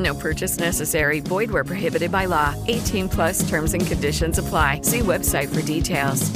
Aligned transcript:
No 0.00 0.14
purchase 0.14 0.58
necessary. 0.58 1.20
Void 1.20 1.50
where 1.50 1.64
prohibited 1.64 2.10
by 2.10 2.26
law. 2.26 2.54
18 2.68 3.08
plus 3.08 3.48
terms 3.48 3.74
and 3.74 3.86
conditions 3.86 4.38
apply. 4.38 4.80
See 4.82 5.00
website 5.00 5.48
for 5.48 5.62
details. 5.62 6.30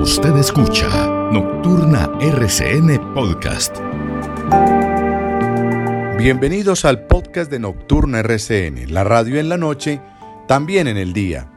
Usted 0.00 0.36
escucha 0.36 0.88
Nocturna 1.30 2.10
RCN 2.20 3.14
Podcast. 3.14 3.78
Bienvenidos 6.18 6.84
al 6.84 7.06
podcast 7.06 7.50
de 7.50 7.58
Nocturna 7.58 8.20
RCN, 8.20 8.92
la 8.92 9.04
radio 9.04 9.40
en 9.40 9.48
la 9.48 9.56
noche, 9.56 10.00
también 10.46 10.88
en 10.88 10.96
el 10.96 11.12
día. 11.12 11.50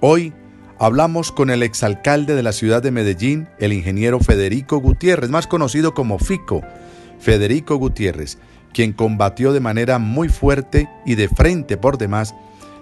Hoy 0.00 0.32
hablamos 0.78 1.32
con 1.32 1.50
el 1.50 1.62
exalcalde 1.62 2.34
de 2.34 2.42
la 2.42 2.52
ciudad 2.52 2.82
de 2.82 2.90
Medellín, 2.90 3.48
el 3.58 3.72
ingeniero 3.72 4.20
Federico 4.20 4.78
Gutiérrez, 4.78 5.30
más 5.30 5.46
conocido 5.46 5.94
como 5.94 6.18
FICO, 6.18 6.62
Federico 7.18 7.76
Gutiérrez, 7.76 8.38
quien 8.74 8.92
combatió 8.92 9.54
de 9.54 9.60
manera 9.60 9.98
muy 9.98 10.28
fuerte 10.28 10.90
y 11.06 11.14
de 11.14 11.28
frente 11.28 11.78
por 11.78 11.96
demás 11.96 12.34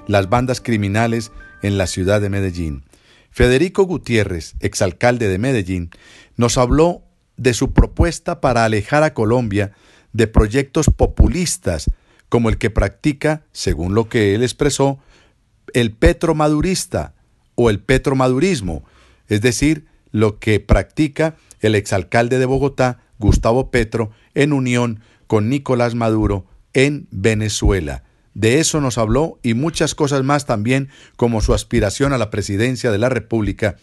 las 0.08 0.28
bandas 0.28 0.60
criminales 0.60 1.30
en 1.62 1.78
la 1.78 1.86
ciudad 1.86 2.20
de 2.20 2.30
Medellín. 2.30 2.82
Federico 3.30 3.84
Gutiérrez, 3.84 4.54
exalcalde 4.58 5.28
de 5.28 5.38
Medellín, 5.38 5.90
nos 6.36 6.58
habló 6.58 7.02
de 7.36 7.54
su 7.54 7.72
propuesta 7.72 8.40
para 8.40 8.64
alejar 8.64 9.04
a 9.04 9.14
Colombia 9.14 9.72
de 10.12 10.26
proyectos 10.26 10.86
populistas 10.94 11.90
como 12.28 12.48
el 12.48 12.58
que 12.58 12.70
practica, 12.70 13.42
según 13.52 13.94
lo 13.94 14.08
que 14.08 14.34
él 14.34 14.42
expresó, 14.42 14.98
el 15.74 15.92
petromadurista 15.92 17.14
o 17.54 17.70
el 17.70 17.78
petromadurismo, 17.80 18.84
es 19.28 19.40
decir, 19.40 19.86
lo 20.10 20.38
que 20.38 20.60
practica 20.60 21.36
el 21.60 21.74
exalcalde 21.74 22.38
de 22.38 22.46
Bogotá, 22.46 23.00
Gustavo 23.18 23.70
Petro, 23.70 24.10
en 24.34 24.52
unión 24.52 25.00
con 25.32 25.48
Nicolás 25.48 25.94
Maduro 25.94 26.44
en 26.74 27.08
Venezuela. 27.10 28.04
De 28.34 28.60
eso 28.60 28.82
nos 28.82 28.98
habló 28.98 29.38
y 29.42 29.54
muchas 29.54 29.94
cosas 29.94 30.22
más 30.24 30.44
también, 30.44 30.90
como 31.16 31.40
su 31.40 31.54
aspiración 31.54 32.12
a 32.12 32.18
la 32.18 32.28
presidencia 32.28 32.90
de 32.90 32.98
la 32.98 33.08
República 33.08 33.76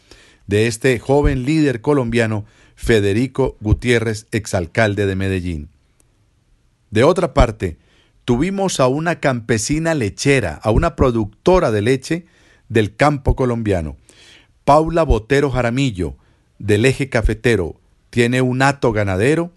de 0.45 0.67
este 0.67 1.00
joven 1.00 1.45
líder 1.45 1.81
colombiano, 1.81 2.45
Federico 2.75 3.58
Gutiérrez, 3.61 4.27
exalcalde 4.30 5.08
de 5.08 5.16
Medellín. 5.16 5.70
De 6.92 7.03
otra 7.03 7.33
parte, 7.33 7.80
tuvimos 8.26 8.80
a 8.80 8.86
una 8.86 9.20
campesina 9.20 9.95
lechera, 9.95 10.59
a 10.61 10.70
una 10.70 10.95
productora 10.95 11.71
de 11.71 11.82
leche 11.82 12.26
del 12.67 12.95
campo 12.95 13.36
colombiano. 13.36 13.98
Paula 14.65 15.02
Botero 15.02 15.49
Jaramillo, 15.49 16.15
del 16.59 16.86
eje 16.86 17.09
cafetero, 17.09 17.82
tiene 18.11 18.43
un 18.43 18.61
hato 18.61 18.92
ganadero 18.92 19.52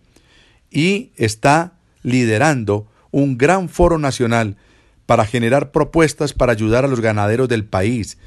y 0.70 1.12
está 1.16 1.74
liderando 2.02 2.86
un 3.10 3.38
gran 3.38 3.68
foro 3.68 3.98
nacional 3.98 4.56
para 5.06 5.26
generar 5.26 5.72
propuestas 5.72 6.32
para 6.32 6.52
ayudar 6.52 6.84
a 6.84 6.88
los 6.88 7.00
ganaderos 7.00 7.48
del 7.48 7.64
país, 7.64 8.18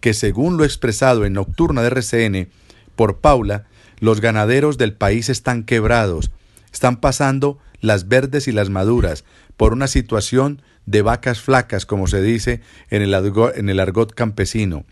que 0.00 0.14
según 0.14 0.56
lo 0.56 0.64
expresado 0.64 1.24
en 1.24 1.32
Nocturna 1.32 1.82
de 1.82 1.88
RCN 1.88 2.48
por 2.96 3.20
Paula, 3.20 3.64
los 4.00 4.20
ganaderos 4.20 4.76
del 4.76 4.92
país 4.92 5.28
están 5.28 5.64
quebrados, 5.64 6.30
están 6.72 7.00
pasando 7.00 7.58
las 7.80 8.08
verdes 8.08 8.48
y 8.48 8.52
las 8.52 8.70
maduras 8.70 9.24
por 9.56 9.72
una 9.72 9.86
situación 9.86 10.60
de 10.86 11.02
vacas 11.02 11.40
flacas, 11.40 11.86
como 11.86 12.06
se 12.06 12.20
dice 12.20 12.60
en 12.90 13.02
el, 13.02 13.14
argot, 13.14 14.14
campesino. 14.14 14.84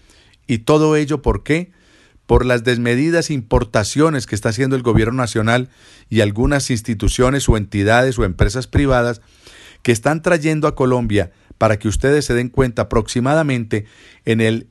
Y 0.47 0.59
todo 0.59 0.97
ello, 0.97 1.23
¿por 1.23 1.43
qué? 1.43 1.73
Por 2.33 2.47
las 2.47 2.65
desmedidas 2.65 3.31
importaciones 3.31 4.25
que 4.25 4.35
está 4.35 4.49
haciendo 4.49 4.75
el 4.75 4.81
gobierno 4.81 5.19
nacional 5.19 5.69
y 6.09 6.23
algunas 6.23 6.71
instituciones 6.71 7.47
o 7.47 7.59
entidades 7.59 8.19
o 8.19 8.25
empresas 8.25 8.67
privadas 8.67 9.21
que 9.83 9.93
están 9.93 10.23
trayendo 10.23 10.67
a 10.67 10.75
Colombia, 10.75 11.31
para 11.59 11.79
que 11.79 11.89
ustedes 11.89 12.25
se 12.25 12.33
den 12.33 12.49
cuenta, 12.49 12.81
aproximadamente 12.81 13.85
en 14.25 14.41
el 14.41 14.71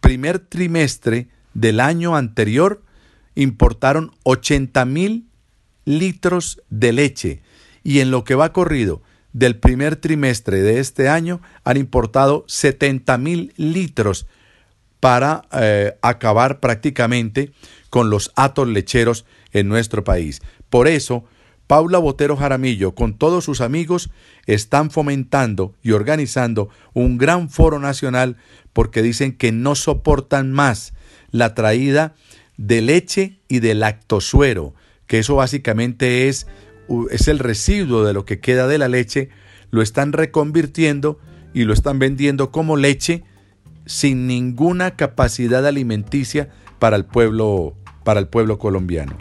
primer 0.00 0.40
trimestre 0.40 1.28
del 1.54 1.78
año 1.78 2.16
anterior, 2.16 2.82
importaron 3.36 4.10
80 4.24 4.84
mil 4.86 5.28
litros 5.84 6.60
de 6.70 6.92
leche. 6.92 7.40
Y 7.84 8.00
en 8.00 8.10
lo 8.10 8.24
que 8.24 8.34
va 8.34 8.52
corrido 8.52 9.00
del 9.32 9.60
primer 9.60 9.94
trimestre 9.94 10.60
de 10.60 10.80
este 10.80 11.08
año 11.08 11.40
han 11.62 11.76
importado 11.76 12.44
70 12.48 13.16
mil 13.18 13.54
litros 13.56 14.26
para 15.06 15.42
eh, 15.52 15.96
acabar 16.02 16.58
prácticamente 16.58 17.52
con 17.90 18.10
los 18.10 18.32
atos 18.34 18.66
lecheros 18.66 19.24
en 19.52 19.68
nuestro 19.68 20.02
país. 20.02 20.42
Por 20.68 20.88
eso, 20.88 21.24
Paula 21.68 21.98
Botero 21.98 22.36
Jaramillo 22.36 22.96
con 22.96 23.16
todos 23.16 23.44
sus 23.44 23.60
amigos 23.60 24.10
están 24.46 24.90
fomentando 24.90 25.76
y 25.80 25.92
organizando 25.92 26.70
un 26.92 27.18
gran 27.18 27.50
foro 27.50 27.78
nacional 27.78 28.36
porque 28.72 29.00
dicen 29.00 29.30
que 29.30 29.52
no 29.52 29.76
soportan 29.76 30.50
más 30.50 30.92
la 31.30 31.54
traída 31.54 32.16
de 32.56 32.82
leche 32.82 33.38
y 33.46 33.60
de 33.60 33.76
lactosuero, 33.76 34.74
que 35.06 35.20
eso 35.20 35.36
básicamente 35.36 36.26
es, 36.26 36.48
es 37.12 37.28
el 37.28 37.38
residuo 37.38 38.02
de 38.02 38.12
lo 38.12 38.24
que 38.24 38.40
queda 38.40 38.66
de 38.66 38.78
la 38.78 38.88
leche, 38.88 39.28
lo 39.70 39.82
están 39.82 40.12
reconvirtiendo 40.12 41.20
y 41.54 41.62
lo 41.62 41.74
están 41.74 42.00
vendiendo 42.00 42.50
como 42.50 42.76
leche 42.76 43.22
sin 43.86 44.26
ninguna 44.26 44.96
capacidad 44.96 45.64
alimenticia 45.64 46.50
para 46.78 46.96
el 46.96 47.04
pueblo, 47.04 47.76
para 48.04 48.20
el 48.20 48.28
pueblo 48.28 48.58
colombiano. 48.58 49.16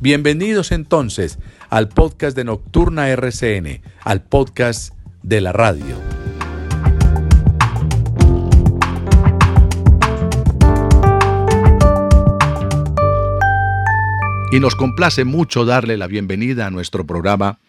Bienvenidos 0.00 0.72
entonces 0.72 1.38
al 1.68 1.88
podcast 1.88 2.34
de 2.34 2.44
Nocturna 2.44 3.10
RCN, 3.10 3.82
al 4.02 4.22
podcast 4.22 4.94
de 5.22 5.42
la 5.42 5.52
radio. 5.52 5.96
Y 14.52 14.58
nos 14.58 14.74
complace 14.74 15.24
mucho 15.24 15.64
darle 15.64 15.96
la 15.96 16.08
bienvenida 16.08 16.66
a 16.66 16.70
nuestro 16.70 17.06
programa 17.06 17.60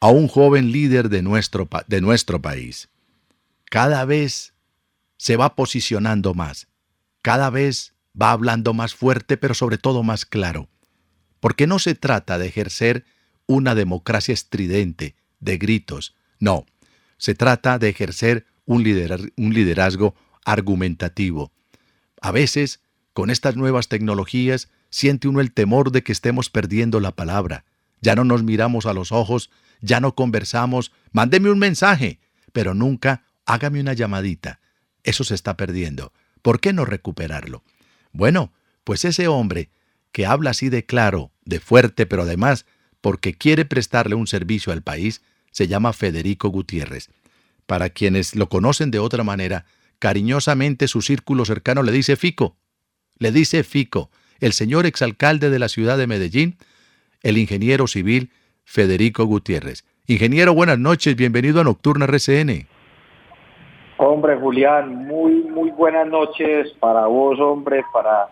a 0.00 0.08
un 0.08 0.28
joven 0.28 0.70
líder 0.70 1.08
de 1.08 1.22
nuestro, 1.22 1.66
de 1.86 2.00
nuestro 2.02 2.42
país. 2.42 2.90
Cada 3.70 4.04
vez 4.04 4.53
se 5.16 5.36
va 5.36 5.54
posicionando 5.54 6.34
más, 6.34 6.68
cada 7.22 7.50
vez 7.50 7.94
va 8.20 8.32
hablando 8.32 8.74
más 8.74 8.94
fuerte, 8.94 9.36
pero 9.36 9.54
sobre 9.54 9.78
todo 9.78 10.02
más 10.02 10.24
claro. 10.24 10.68
Porque 11.40 11.66
no 11.66 11.78
se 11.78 11.94
trata 11.94 12.38
de 12.38 12.46
ejercer 12.46 13.04
una 13.46 13.74
democracia 13.74 14.32
estridente, 14.32 15.14
de 15.40 15.58
gritos. 15.58 16.14
No, 16.38 16.66
se 17.18 17.34
trata 17.34 17.78
de 17.78 17.88
ejercer 17.88 18.46
un, 18.66 18.82
liderazgo 18.82 20.14
argumentativo. 20.44 21.52
A 22.20 22.30
veces, 22.30 22.80
con 23.12 23.30
estas 23.30 23.56
nuevas 23.56 23.88
tecnologías, 23.88 24.68
siente 24.90 25.28
uno 25.28 25.40
el 25.40 25.52
temor 25.52 25.90
de 25.90 26.02
que 26.02 26.12
estemos 26.12 26.50
perdiendo 26.50 27.00
la 27.00 27.12
palabra. 27.12 27.64
Ya 28.00 28.14
no 28.14 28.24
nos 28.24 28.42
miramos 28.42 28.86
a 28.86 28.94
los 28.94 29.12
ojos, 29.12 29.50
ya 29.80 30.00
no 30.00 30.14
conversamos, 30.14 30.92
mándeme 31.12 31.50
un 31.50 31.58
mensaje, 31.58 32.20
pero 32.52 32.74
nunca 32.74 33.24
hágame 33.44 33.80
una 33.80 33.92
llamadita. 33.92 34.60
Eso 35.04 35.22
se 35.22 35.34
está 35.34 35.56
perdiendo. 35.56 36.12
¿Por 36.42 36.60
qué 36.60 36.72
no 36.72 36.84
recuperarlo? 36.84 37.62
Bueno, 38.12 38.52
pues 38.82 39.04
ese 39.04 39.28
hombre 39.28 39.70
que 40.10 40.26
habla 40.26 40.50
así 40.50 40.68
de 40.68 40.84
claro, 40.84 41.32
de 41.44 41.60
fuerte, 41.60 42.06
pero 42.06 42.22
además 42.22 42.66
porque 43.00 43.34
quiere 43.34 43.64
prestarle 43.66 44.14
un 44.14 44.26
servicio 44.26 44.72
al 44.72 44.82
país, 44.82 45.20
se 45.50 45.68
llama 45.68 45.92
Federico 45.92 46.48
Gutiérrez. 46.48 47.10
Para 47.66 47.90
quienes 47.90 48.34
lo 48.34 48.48
conocen 48.48 48.90
de 48.90 48.98
otra 48.98 49.24
manera, 49.24 49.66
cariñosamente 49.98 50.88
su 50.88 51.02
círculo 51.02 51.44
cercano 51.44 51.82
le 51.82 51.92
dice 51.92 52.16
Fico. 52.16 52.56
Le 53.18 53.30
dice 53.30 53.62
Fico, 53.62 54.10
el 54.40 54.52
señor 54.52 54.86
exalcalde 54.86 55.50
de 55.50 55.58
la 55.58 55.68
ciudad 55.68 55.98
de 55.98 56.06
Medellín, 56.06 56.56
el 57.22 57.36
ingeniero 57.36 57.86
civil 57.86 58.30
Federico 58.64 59.24
Gutiérrez. 59.24 59.84
Ingeniero, 60.06 60.54
buenas 60.54 60.78
noches, 60.78 61.14
bienvenido 61.14 61.60
a 61.60 61.64
Nocturna 61.64 62.06
RCN. 62.06 62.66
Hombre, 63.96 64.36
Julián, 64.36 65.06
muy, 65.06 65.34
muy 65.44 65.70
buenas 65.70 66.08
noches 66.08 66.72
para 66.80 67.06
vos, 67.06 67.38
hombre, 67.38 67.84
para 67.92 68.28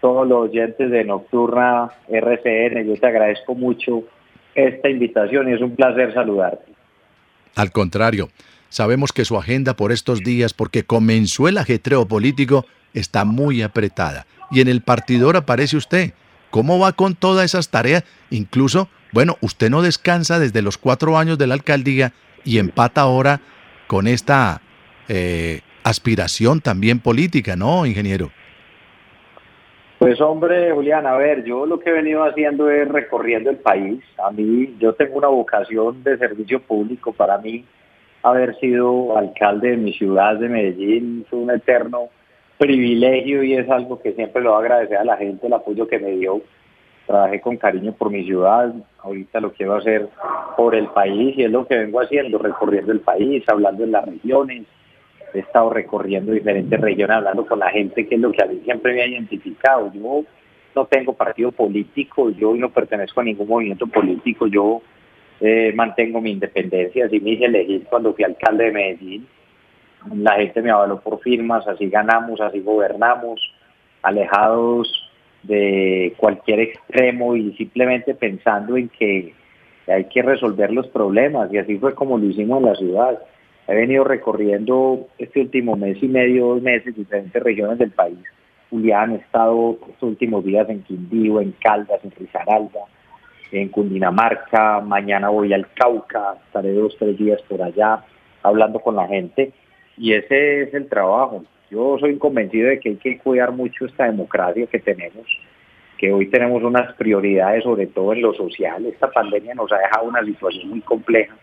todos 0.00 0.26
los 0.26 0.48
oyentes 0.48 0.90
de 0.90 1.04
Nocturna 1.04 1.90
RCN. 2.08 2.86
Yo 2.86 2.96
te 2.96 3.06
agradezco 3.06 3.54
mucho 3.54 4.04
esta 4.54 4.88
invitación 4.88 5.50
y 5.50 5.54
es 5.54 5.60
un 5.60 5.76
placer 5.76 6.14
saludarte. 6.14 6.72
Al 7.56 7.70
contrario, 7.72 8.30
sabemos 8.70 9.12
que 9.12 9.26
su 9.26 9.36
agenda 9.36 9.74
por 9.74 9.92
estos 9.92 10.20
días, 10.20 10.54
porque 10.54 10.84
comenzó 10.84 11.46
el 11.46 11.58
ajetreo 11.58 12.06
político, 12.06 12.64
está 12.94 13.26
muy 13.26 13.60
apretada. 13.60 14.26
Y 14.50 14.62
en 14.62 14.68
el 14.68 14.80
partidor 14.80 15.36
aparece 15.36 15.76
usted. 15.76 16.14
¿Cómo 16.50 16.78
va 16.78 16.92
con 16.92 17.14
todas 17.14 17.44
esas 17.44 17.68
tareas? 17.68 18.04
Incluso, 18.30 18.88
bueno, 19.12 19.36
usted 19.40 19.70
no 19.70 19.82
descansa 19.82 20.38
desde 20.38 20.62
los 20.62 20.78
cuatro 20.78 21.18
años 21.18 21.36
de 21.38 21.46
la 21.46 21.54
alcaldía 21.54 22.12
y 22.44 22.58
empata 22.58 23.02
ahora 23.02 23.40
con 23.86 24.06
esta 24.06 24.60
eh, 25.08 25.60
aspiración 25.84 26.60
también 26.60 27.00
política, 27.00 27.56
¿no, 27.56 27.86
ingeniero? 27.86 28.30
Pues 29.98 30.20
hombre, 30.20 30.72
Julián, 30.72 31.06
a 31.06 31.16
ver, 31.16 31.44
yo 31.44 31.64
lo 31.64 31.78
que 31.78 31.90
he 31.90 31.92
venido 31.92 32.24
haciendo 32.24 32.68
es 32.68 32.88
recorriendo 32.88 33.50
el 33.50 33.58
país. 33.58 34.02
A 34.18 34.32
mí, 34.32 34.74
yo 34.80 34.94
tengo 34.94 35.16
una 35.16 35.28
vocación 35.28 36.02
de 36.02 36.18
servicio 36.18 36.60
público. 36.60 37.12
Para 37.12 37.38
mí, 37.38 37.64
haber 38.22 38.56
sido 38.58 39.16
alcalde 39.16 39.70
de 39.70 39.76
mi 39.76 39.92
ciudad 39.92 40.36
de 40.36 40.48
Medellín 40.48 41.24
fue 41.30 41.38
un 41.38 41.52
eterno 41.52 42.08
privilegio 42.58 43.42
y 43.42 43.54
es 43.54 43.70
algo 43.70 44.00
que 44.00 44.12
siempre 44.12 44.42
lo 44.42 44.50
voy 44.50 44.58
a 44.58 44.62
agradecer 44.62 44.96
a 44.96 45.04
la 45.04 45.16
gente, 45.16 45.46
el 45.46 45.52
apoyo 45.52 45.86
que 45.86 45.98
me 45.98 46.10
dio. 46.12 46.40
Trabajé 47.06 47.40
con 47.40 47.56
cariño 47.56 47.92
por 47.92 48.10
mi 48.10 48.24
ciudad, 48.24 48.72
ahorita 49.02 49.40
lo 49.40 49.52
quiero 49.52 49.76
hacer 49.76 50.08
por 50.56 50.74
el 50.74 50.86
país 50.88 51.36
y 51.36 51.44
es 51.44 51.50
lo 51.50 51.66
que 51.66 51.76
vengo 51.76 52.00
haciendo, 52.00 52.38
recorriendo 52.38 52.92
el 52.92 53.00
país, 53.00 53.44
hablando 53.48 53.84
en 53.84 53.92
las 53.92 54.04
regiones, 54.04 54.64
he 55.34 55.40
estado 55.40 55.70
recorriendo 55.70 56.32
diferentes 56.32 56.80
regiones, 56.80 57.16
hablando 57.16 57.46
con 57.46 57.58
la 57.58 57.70
gente, 57.70 58.06
que 58.06 58.14
es 58.14 58.20
lo 58.20 58.32
que 58.32 58.42
a 58.42 58.46
mí 58.46 58.60
siempre 58.64 58.92
me 58.92 59.02
ha 59.02 59.06
identificado. 59.06 59.92
Yo 59.92 60.24
no 60.74 60.86
tengo 60.86 61.14
partido 61.14 61.52
político, 61.52 62.30
yo 62.30 62.54
no 62.54 62.70
pertenezco 62.70 63.20
a 63.20 63.24
ningún 63.24 63.48
movimiento 63.48 63.86
político, 63.86 64.46
yo 64.46 64.82
eh, 65.40 65.72
mantengo 65.74 66.20
mi 66.20 66.30
independencia, 66.30 67.06
así 67.06 67.20
me 67.20 67.30
hice 67.30 67.46
elegir 67.46 67.84
cuando 67.90 68.14
fui 68.14 68.24
alcalde 68.24 68.64
de 68.64 68.72
Medellín. 68.72 69.26
La 70.14 70.34
gente 70.34 70.62
me 70.62 70.70
avaló 70.70 71.00
por 71.00 71.20
firmas, 71.20 71.66
así 71.66 71.88
ganamos, 71.88 72.40
así 72.40 72.60
gobernamos, 72.60 73.40
alejados 74.02 75.10
de 75.42 76.14
cualquier 76.16 76.60
extremo 76.60 77.36
y 77.36 77.52
simplemente 77.54 78.14
pensando 78.14 78.76
en 78.76 78.88
que 78.88 79.34
hay 79.86 80.04
que 80.04 80.22
resolver 80.22 80.72
los 80.72 80.86
problemas 80.88 81.52
y 81.52 81.58
así 81.58 81.76
fue 81.78 81.94
como 81.94 82.18
lo 82.18 82.26
hicimos 82.26 82.58
en 82.60 82.68
la 82.68 82.74
ciudad. 82.74 83.18
He 83.68 83.74
venido 83.74 84.02
recorriendo 84.02 85.06
este 85.18 85.40
último 85.40 85.76
mes 85.76 86.02
y 86.02 86.08
medio, 86.08 86.46
dos 86.48 86.62
meses, 86.62 86.96
diferentes 86.96 87.40
regiones 87.42 87.78
del 87.78 87.92
país. 87.92 88.18
Julián, 88.70 89.12
he 89.12 89.16
estado 89.16 89.78
estos 89.88 90.02
últimos 90.02 90.44
días 90.44 90.68
en 90.68 90.82
Quindío, 90.82 91.40
en 91.40 91.52
Caldas, 91.52 92.00
en 92.04 92.10
Risaralda, 92.10 92.80
en 93.52 93.68
Cundinamarca. 93.68 94.80
Mañana 94.80 95.28
voy 95.28 95.52
al 95.52 95.68
Cauca, 95.74 96.34
estaré 96.46 96.72
dos, 96.72 96.96
tres 96.98 97.16
días 97.16 97.40
por 97.42 97.62
allá 97.62 98.04
hablando 98.42 98.80
con 98.80 98.96
la 98.96 99.06
gente. 99.06 99.52
Y 99.96 100.14
ese 100.14 100.62
es 100.62 100.74
el 100.74 100.88
trabajo. 100.88 101.44
Yo 101.70 101.98
soy 102.00 102.18
convencido 102.18 102.68
de 102.68 102.80
que 102.80 102.90
hay 102.90 102.96
que 102.96 103.18
cuidar 103.18 103.52
mucho 103.52 103.86
esta 103.86 104.06
democracia 104.06 104.66
que 104.66 104.80
tenemos, 104.80 105.26
que 105.98 106.12
hoy 106.12 106.26
tenemos 106.26 106.62
unas 106.64 106.94
prioridades, 106.96 107.62
sobre 107.62 107.86
todo 107.86 108.12
en 108.12 108.22
lo 108.22 108.34
social. 108.34 108.84
Esta 108.86 109.10
pandemia 109.10 109.54
nos 109.54 109.70
ha 109.70 109.78
dejado 109.78 110.08
una 110.08 110.24
situación 110.24 110.68
muy 110.68 110.80
compleja 110.80 111.36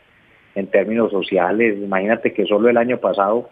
en 0.56 0.68
términos 0.68 1.12
sociales. 1.12 1.78
Imagínate 1.78 2.34
que 2.34 2.46
solo 2.46 2.70
el 2.70 2.78
año 2.78 2.98
pasado, 2.98 3.50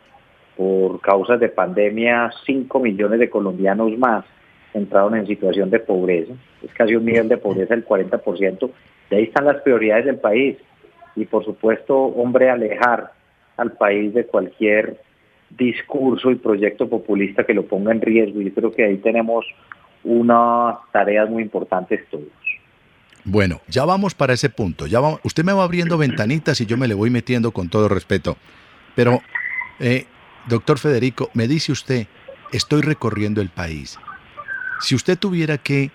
por 0.56 1.00
causas 1.02 1.40
de 1.40 1.50
pandemia, 1.50 2.32
5 2.46 2.80
millones 2.80 3.20
de 3.20 3.30
colombianos 3.30 3.98
más 3.98 4.26
entraron 4.74 5.16
en 5.16 5.28
situación 5.28 5.70
de 5.70 5.80
pobreza. 5.80 6.34
Es 6.64 6.74
casi 6.74 6.96
un 6.96 7.06
nivel 7.06 7.30
de 7.30 7.38
pobreza 7.38 7.76
del 7.76 7.86
40%. 7.86 8.70
De 9.10 9.18
ahí 9.18 9.24
están 9.24 9.46
las 9.46 9.62
prioridades 9.62 10.06
del 10.06 10.18
país. 10.18 10.58
Y 11.16 11.26
por 11.26 11.44
supuesto, 11.46 11.96
hombre, 11.98 12.50
alejar 12.50 13.12
al 13.58 13.72
país 13.72 14.14
de 14.14 14.26
cualquier 14.26 15.00
discurso 15.50 16.32
y 16.32 16.36
proyecto 16.36 16.88
populista 16.90 17.44
que 17.44 17.54
lo 17.54 17.66
ponga 17.66 17.92
en 17.92 18.02
riesgo. 18.02 18.42
Yo 18.42 18.54
creo 18.54 18.72
que 18.72 18.84
ahí 18.84 18.98
tenemos 18.98 19.46
unas 20.04 20.78
tareas 20.92 21.30
muy 21.30 21.44
importantes 21.44 22.02
todos. 22.10 22.47
Bueno, 23.30 23.60
ya 23.68 23.84
vamos 23.84 24.16
para 24.16 24.34
ese 24.34 24.50
punto. 24.50 24.88
Ya 24.88 25.02
usted 25.22 25.44
me 25.44 25.52
va 25.52 25.66
abriendo 25.66 25.98
ventanitas 25.98 26.62
y 26.62 26.66
yo 26.66 26.78
me 26.78 26.88
le 26.88 26.94
voy 26.94 27.10
metiendo 27.10 27.52
con 27.52 27.68
todo 27.68 27.90
respeto. 27.90 28.38
Pero, 28.96 29.22
eh, 29.82 30.06
doctor 30.48 30.80
Federico, 30.80 31.30
me 31.34 31.46
dice 31.46 31.74
usted, 31.74 32.08
estoy 32.54 32.82
recorriendo 32.84 33.42
el 33.42 33.50
país. 33.50 34.00
Si 34.80 34.96
usted 34.96 35.20
tuviera 35.20 35.58
que 35.58 35.92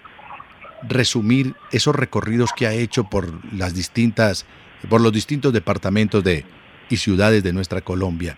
resumir 0.87 1.55
esos 1.71 1.97
recorridos 1.97 2.51
que 2.55 2.67
ha 2.67 2.75
hecho 2.75 3.05
por 3.05 3.33
las 3.55 3.73
distintas, 3.73 4.45
por 4.91 5.01
los 5.01 5.11
distintos 5.11 5.55
departamentos 5.55 6.23
de, 6.23 6.45
y 6.91 6.99
ciudades 6.99 7.43
de 7.43 7.55
nuestra 7.55 7.81
Colombia, 7.81 8.37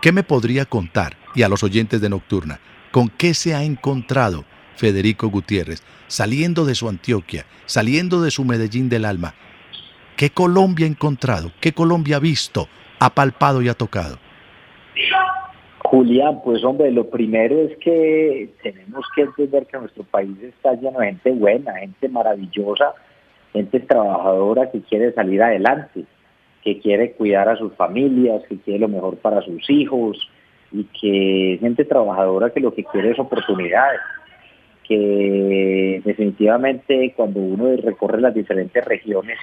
¿qué 0.00 0.10
me 0.10 0.24
podría 0.24 0.64
contar? 0.64 1.16
Y 1.36 1.42
a 1.42 1.48
los 1.48 1.62
oyentes 1.62 2.00
de 2.00 2.08
Nocturna, 2.08 2.58
¿con 2.90 3.08
qué 3.08 3.34
se 3.34 3.54
ha 3.54 3.62
encontrado 3.62 4.44
Federico 4.76 5.28
Gutiérrez, 5.28 5.82
saliendo 6.06 6.64
de 6.64 6.74
su 6.74 6.88
Antioquia, 6.88 7.44
saliendo 7.66 8.22
de 8.22 8.30
su 8.30 8.44
Medellín 8.44 8.88
del 8.88 9.04
alma, 9.04 9.34
¿qué 10.16 10.30
Colombia 10.30 10.86
ha 10.86 10.90
encontrado? 10.90 11.52
¿Qué 11.60 11.72
Colombia 11.72 12.16
ha 12.16 12.20
visto, 12.20 12.68
ha 12.98 13.10
palpado 13.10 13.62
y 13.62 13.68
ha 13.68 13.74
tocado? 13.74 14.18
Julián, 15.84 16.40
pues 16.42 16.64
hombre, 16.64 16.90
lo 16.90 17.10
primero 17.10 17.60
es 17.60 17.76
que 17.78 18.50
tenemos 18.62 19.04
que 19.14 19.22
entender 19.22 19.66
que 19.66 19.78
nuestro 19.78 20.04
país 20.04 20.36
está 20.42 20.74
lleno 20.74 21.00
de 21.00 21.06
gente 21.06 21.32
buena, 21.32 21.74
gente 21.74 22.08
maravillosa, 22.08 22.94
gente 23.52 23.80
trabajadora 23.80 24.70
que 24.70 24.80
quiere 24.80 25.12
salir 25.12 25.42
adelante, 25.42 26.04
que 26.62 26.80
quiere 26.80 27.12
cuidar 27.12 27.48
a 27.48 27.56
sus 27.56 27.74
familias, 27.74 28.42
que 28.48 28.58
quiere 28.58 28.80
lo 28.80 28.88
mejor 28.88 29.16
para 29.18 29.42
sus 29.42 29.68
hijos 29.68 30.30
y 30.70 30.84
que 30.84 31.58
gente 31.60 31.84
trabajadora 31.84 32.50
que 32.50 32.60
lo 32.60 32.72
que 32.72 32.84
quiere 32.84 33.10
es 33.10 33.18
oportunidades 33.18 34.00
que 34.86 36.02
definitivamente 36.04 37.12
cuando 37.16 37.40
uno 37.40 37.76
recorre 37.76 38.20
las 38.20 38.34
diferentes 38.34 38.84
regiones 38.84 39.38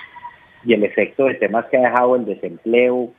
y 0.66 0.74
el 0.74 0.84
efecto 0.84 1.26
de 1.26 1.36
temas 1.36 1.66
que 1.66 1.78
ha 1.78 1.90
dejado 1.90 2.16
el 2.16 2.26
desempleo, 2.26 3.12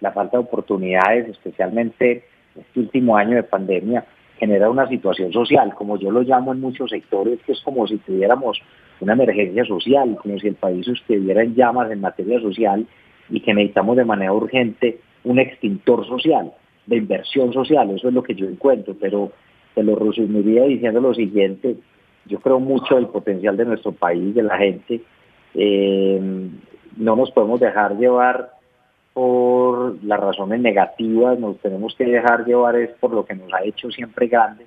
la 0.00 0.12
falta 0.12 0.36
de 0.36 0.44
oportunidades, 0.44 1.28
especialmente 1.28 2.24
este 2.56 2.80
último 2.80 3.16
año 3.16 3.36
de 3.36 3.42
pandemia, 3.42 4.04
genera 4.38 4.70
una 4.70 4.88
situación 4.88 5.32
social, 5.32 5.74
como 5.74 5.98
yo 5.98 6.10
lo 6.10 6.22
llamo 6.22 6.52
en 6.52 6.60
muchos 6.60 6.90
sectores, 6.90 7.38
que 7.44 7.52
es 7.52 7.60
como 7.62 7.86
si 7.86 7.98
tuviéramos 7.98 8.60
una 9.00 9.12
emergencia 9.12 9.64
social, 9.64 10.16
como 10.20 10.38
si 10.38 10.48
el 10.48 10.54
país 10.54 10.86
estuviera 10.88 11.42
en 11.42 11.54
llamas 11.54 11.90
en 11.90 12.00
materia 12.00 12.40
social 12.40 12.86
y 13.30 13.40
que 13.40 13.54
necesitamos 13.54 13.96
de 13.96 14.04
manera 14.04 14.32
urgente 14.32 15.00
un 15.24 15.38
extintor 15.38 16.06
social, 16.06 16.52
de 16.86 16.96
inversión 16.96 17.52
social, 17.52 17.90
eso 17.90 18.08
es 18.08 18.14
lo 18.14 18.22
que 18.22 18.34
yo 18.34 18.46
encuentro, 18.46 18.96
pero 18.98 19.30
te 19.78 19.84
lo 19.84 19.94
resumiría 19.94 20.64
diciendo 20.64 21.00
lo 21.00 21.14
siguiente, 21.14 21.76
yo 22.26 22.40
creo 22.40 22.58
mucho 22.58 22.96
del 22.96 23.06
potencial 23.06 23.56
de 23.56 23.64
nuestro 23.64 23.92
país, 23.92 24.34
de 24.34 24.42
la 24.42 24.58
gente, 24.58 25.02
eh, 25.54 26.20
no 26.96 27.14
nos 27.14 27.30
podemos 27.30 27.60
dejar 27.60 27.96
llevar 27.96 28.50
por 29.14 30.02
las 30.02 30.18
razones 30.18 30.58
negativas, 30.58 31.38
nos 31.38 31.58
tenemos 31.58 31.94
que 31.94 32.06
dejar 32.06 32.44
llevar 32.44 32.74
es 32.74 32.90
por 32.98 33.12
lo 33.12 33.24
que 33.24 33.36
nos 33.36 33.54
ha 33.54 33.62
hecho 33.62 33.88
siempre 33.92 34.26
grandes, 34.26 34.66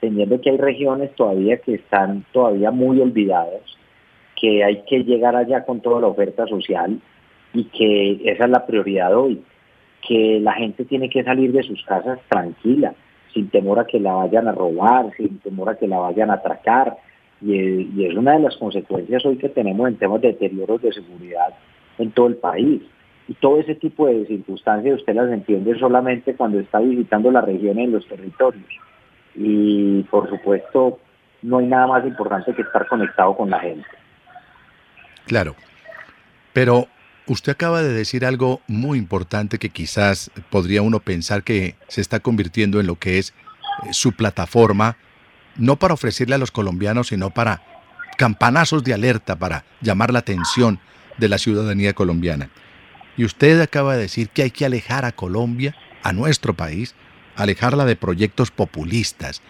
teniendo 0.00 0.40
que 0.40 0.50
hay 0.50 0.56
regiones 0.56 1.14
todavía 1.14 1.58
que 1.58 1.74
están 1.74 2.24
todavía 2.32 2.72
muy 2.72 3.00
olvidadas, 3.00 3.62
que 4.34 4.64
hay 4.64 4.82
que 4.82 5.04
llegar 5.04 5.36
allá 5.36 5.64
con 5.64 5.80
toda 5.80 6.00
la 6.00 6.08
oferta 6.08 6.44
social 6.48 7.00
y 7.54 7.64
que 7.66 8.32
esa 8.32 8.46
es 8.46 8.50
la 8.50 8.66
prioridad 8.66 9.16
hoy, 9.16 9.44
que 10.08 10.40
la 10.40 10.54
gente 10.54 10.84
tiene 10.86 11.08
que 11.08 11.22
salir 11.22 11.52
de 11.52 11.62
sus 11.62 11.84
casas 11.84 12.18
tranquila, 12.28 12.94
sin 13.32 13.50
temor 13.50 13.78
a 13.78 13.86
que 13.86 14.00
la 14.00 14.12
vayan 14.14 14.48
a 14.48 14.52
robar, 14.52 15.10
sin 15.16 15.38
temor 15.38 15.70
a 15.70 15.76
que 15.76 15.86
la 15.86 15.98
vayan 15.98 16.30
a 16.30 16.34
atracar. 16.34 16.96
Y, 17.40 18.04
es 18.04 18.14
una 18.14 18.32
de 18.32 18.40
las 18.40 18.56
consecuencias 18.56 19.24
hoy 19.24 19.36
que 19.36 19.48
tenemos 19.48 19.88
en 19.88 19.96
temas 19.96 20.20
de 20.20 20.28
deterioros 20.28 20.82
de 20.82 20.92
seguridad 20.92 21.54
en 21.98 22.10
todo 22.12 22.26
el 22.26 22.36
país. 22.36 22.82
Y 23.28 23.34
todo 23.34 23.60
ese 23.60 23.76
tipo 23.76 24.06
de 24.06 24.26
circunstancias 24.26 24.98
usted 24.98 25.14
las 25.14 25.30
entiende 25.30 25.78
solamente 25.78 26.34
cuando 26.34 26.58
está 26.58 26.80
visitando 26.80 27.30
la 27.30 27.40
región 27.40 27.78
en 27.78 27.92
los 27.92 28.06
territorios. 28.06 28.68
Y 29.34 30.02
por 30.04 30.28
supuesto, 30.28 30.98
no 31.42 31.58
hay 31.58 31.66
nada 31.66 31.86
más 31.86 32.06
importante 32.06 32.52
que 32.52 32.62
estar 32.62 32.86
conectado 32.88 33.36
con 33.36 33.50
la 33.50 33.60
gente. 33.60 33.86
Claro. 35.26 35.54
Pero 36.52 36.86
Usted 37.30 37.52
acaba 37.52 37.80
de 37.80 37.92
decir 37.92 38.26
algo 38.26 38.60
muy 38.66 38.98
importante 38.98 39.60
que 39.60 39.68
quizás 39.68 40.32
podría 40.50 40.82
uno 40.82 40.98
pensar 40.98 41.44
que 41.44 41.76
se 41.86 42.00
está 42.00 42.18
convirtiendo 42.18 42.80
en 42.80 42.88
lo 42.88 42.96
que 42.96 43.18
es 43.18 43.34
eh, 43.84 43.92
su 43.92 44.14
plataforma 44.14 44.96
no 45.54 45.76
para 45.76 45.94
ofrecerle 45.94 46.34
a 46.34 46.38
los 46.38 46.50
colombianos, 46.50 47.06
sino 47.06 47.30
para 47.30 47.62
campanazos 48.18 48.82
de 48.82 48.94
alerta, 48.94 49.38
para 49.38 49.64
llamar 49.80 50.12
la 50.12 50.18
atención 50.18 50.80
de 51.18 51.28
la 51.28 51.38
ciudadanía 51.38 51.92
colombiana. 51.92 52.50
Y 53.16 53.24
usted 53.24 53.60
acaba 53.60 53.94
de 53.94 54.02
decir 54.02 54.30
que 54.30 54.42
hay 54.42 54.50
que 54.50 54.66
alejar 54.66 55.04
a 55.04 55.12
Colombia, 55.12 55.76
a 56.02 56.12
nuestro 56.12 56.54
país, 56.54 56.96
alejarla 57.36 57.84
de 57.84 57.94
proyectos 57.94 58.50
populistas. 58.50 59.40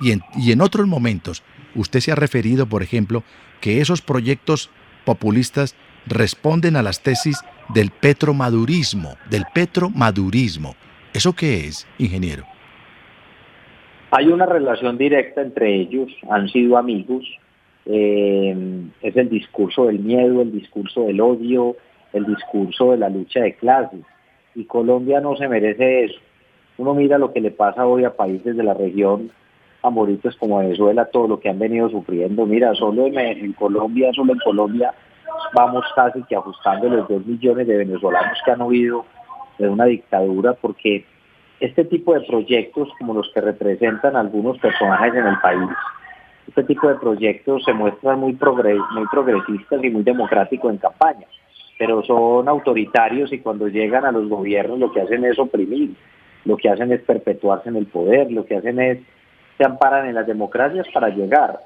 Y 0.00 0.10
en, 0.10 0.22
y 0.34 0.50
en 0.50 0.60
otros 0.60 0.88
momentos, 0.88 1.44
usted 1.76 2.00
se 2.00 2.10
ha 2.10 2.16
referido, 2.16 2.68
por 2.68 2.82
ejemplo, 2.82 3.22
que 3.60 3.80
esos 3.80 4.02
proyectos 4.02 4.70
populistas 5.04 5.76
responden 6.08 6.76
a 6.76 6.82
las 6.82 7.02
tesis 7.02 7.40
del 7.74 7.90
petromadurismo, 7.90 9.14
del 9.30 9.44
petromadurismo. 9.54 10.74
¿Eso 11.12 11.32
qué 11.34 11.66
es, 11.66 11.86
ingeniero? 11.98 12.44
Hay 14.10 14.28
una 14.28 14.46
relación 14.46 14.96
directa 14.96 15.42
entre 15.42 15.74
ellos, 15.74 16.10
han 16.30 16.48
sido 16.48 16.78
amigos, 16.78 17.24
eh, 17.84 18.56
es 19.02 19.16
el 19.16 19.28
discurso 19.28 19.86
del 19.86 19.98
miedo, 19.98 20.42
el 20.42 20.52
discurso 20.52 21.04
del 21.04 21.20
odio, 21.20 21.76
el 22.12 22.24
discurso 22.26 22.92
de 22.92 22.98
la 22.98 23.08
lucha 23.08 23.40
de 23.40 23.54
clases. 23.54 24.00
Y 24.54 24.64
Colombia 24.64 25.20
no 25.20 25.36
se 25.36 25.48
merece 25.48 26.04
eso. 26.04 26.18
Uno 26.78 26.94
mira 26.94 27.18
lo 27.18 27.32
que 27.32 27.40
le 27.40 27.50
pasa 27.50 27.86
hoy 27.86 28.04
a 28.04 28.16
países 28.16 28.56
de 28.56 28.62
la 28.62 28.74
región, 28.74 29.30
a 29.82 29.90
moritos 29.90 30.36
como 30.36 30.58
Venezuela, 30.58 31.06
todo 31.06 31.28
lo 31.28 31.40
que 31.40 31.48
han 31.48 31.58
venido 31.58 31.88
sufriendo. 31.90 32.46
Mira, 32.46 32.74
solo 32.74 33.06
en, 33.06 33.52
Colombia, 33.54 34.10
solo 34.14 34.32
en 34.32 34.38
Colombia, 34.40 34.94
vamos 35.54 35.84
casi 35.94 36.22
que 36.24 36.36
ajustando 36.36 36.88
los 36.88 37.08
dos 37.08 37.24
millones 37.26 37.66
de 37.66 37.76
venezolanos 37.76 38.38
que 38.44 38.50
han 38.50 38.62
huido 38.62 39.04
de 39.58 39.68
una 39.68 39.84
dictadura, 39.86 40.54
porque 40.54 41.04
este 41.60 41.84
tipo 41.84 42.14
de 42.14 42.20
proyectos, 42.20 42.88
como 42.98 43.14
los 43.14 43.30
que 43.32 43.40
representan 43.40 44.16
algunos 44.16 44.58
personajes 44.58 45.14
en 45.14 45.26
el 45.26 45.38
país, 45.40 45.70
este 46.46 46.64
tipo 46.64 46.88
de 46.88 46.94
proyectos 46.94 47.64
se 47.64 47.72
muestran 47.72 48.20
muy, 48.20 48.38
muy 48.92 49.06
progresistas 49.10 49.84
y 49.84 49.90
muy 49.90 50.02
democráticos 50.02 50.72
en 50.72 50.78
campaña 50.78 51.26
pero 51.78 52.02
son 52.02 52.48
autoritarios 52.48 53.32
y 53.32 53.38
cuando 53.38 53.68
llegan 53.68 54.04
a 54.04 54.10
los 54.10 54.28
gobiernos 54.28 54.78
lo 54.78 54.92
que 54.92 55.00
hacen 55.00 55.24
es 55.24 55.38
oprimir, 55.38 55.94
lo 56.44 56.56
que 56.56 56.68
hacen 56.68 56.92
es 56.92 57.00
perpetuarse 57.02 57.68
en 57.68 57.76
el 57.76 57.86
poder, 57.86 58.32
lo 58.32 58.44
que 58.44 58.56
hacen 58.56 58.80
es 58.80 58.98
se 59.56 59.64
amparan 59.64 60.06
en 60.06 60.14
las 60.14 60.26
democracias 60.26 60.86
para 60.92 61.08
llegar 61.08 61.60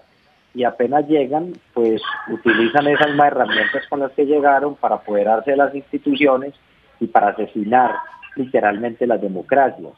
y 0.54 0.64
apenas 0.64 1.08
llegan, 1.08 1.52
pues 1.72 2.02
utilizan 2.28 2.86
esas 2.86 3.08
mismas 3.08 3.28
herramientas 3.28 3.86
con 3.88 4.00
las 4.00 4.12
que 4.12 4.26
llegaron 4.26 4.74
para 4.74 4.96
apoderarse 4.96 5.52
de 5.52 5.56
las 5.56 5.74
instituciones 5.74 6.54
y 7.00 7.06
para 7.06 7.28
asesinar 7.28 7.94
literalmente 8.36 9.06
las 9.06 9.20
democracias. 9.20 9.92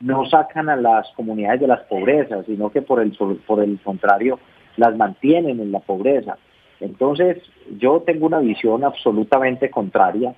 No 0.00 0.26
sacan 0.26 0.68
a 0.68 0.76
las 0.76 1.08
comunidades 1.14 1.60
de 1.60 1.68
las 1.68 1.80
pobrezas, 1.82 2.44
sino 2.46 2.70
que 2.70 2.82
por 2.82 3.00
el, 3.00 3.16
por 3.46 3.62
el 3.62 3.78
contrario 3.80 4.40
las 4.76 4.96
mantienen 4.96 5.60
en 5.60 5.70
la 5.70 5.78
pobreza. 5.78 6.36
Entonces, 6.80 7.38
yo 7.78 8.02
tengo 8.04 8.26
una 8.26 8.40
visión 8.40 8.82
absolutamente 8.82 9.70
contraria 9.70 10.34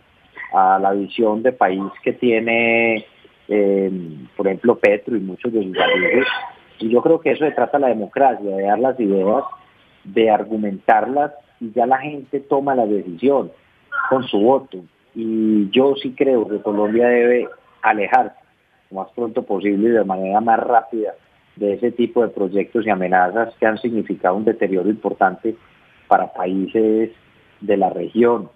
a 0.52 0.78
la 0.78 0.92
visión 0.92 1.42
de 1.42 1.52
país 1.52 1.82
que 2.02 2.12
tiene, 2.12 3.06
eh, 3.48 3.90
por 4.36 4.46
ejemplo, 4.46 4.76
Petro 4.76 5.16
y 5.16 5.20
muchos 5.20 5.52
de 5.52 5.62
sus 5.62 5.78
amigos. 5.78 6.26
Y 6.84 6.90
yo 6.90 7.00
creo 7.00 7.18
que 7.18 7.30
eso 7.30 7.46
se 7.46 7.52
trata 7.52 7.78
la 7.78 7.88
democracia, 7.88 8.56
de 8.56 8.62
dar 8.62 8.78
las 8.78 9.00
ideas, 9.00 9.42
de 10.04 10.28
argumentarlas 10.28 11.32
y 11.58 11.72
ya 11.72 11.86
la 11.86 11.96
gente 11.96 12.40
toma 12.40 12.74
la 12.74 12.84
decisión 12.84 13.50
con 14.10 14.22
su 14.24 14.38
voto. 14.38 14.84
Y 15.14 15.70
yo 15.70 15.94
sí 15.96 16.12
creo 16.14 16.46
que 16.46 16.60
Colombia 16.60 17.08
debe 17.08 17.48
alejarse 17.80 18.36
lo 18.90 19.00
más 19.00 19.08
pronto 19.12 19.44
posible 19.44 19.88
y 19.88 19.92
de 19.92 20.04
manera 20.04 20.42
más 20.42 20.60
rápida 20.60 21.14
de 21.56 21.72
ese 21.72 21.90
tipo 21.90 22.20
de 22.20 22.28
proyectos 22.28 22.86
y 22.86 22.90
amenazas 22.90 23.54
que 23.58 23.64
han 23.64 23.78
significado 23.78 24.36
un 24.36 24.44
deterioro 24.44 24.90
importante 24.90 25.56
para 26.06 26.34
países 26.34 27.12
de 27.62 27.76
la 27.78 27.88
región. 27.88 28.50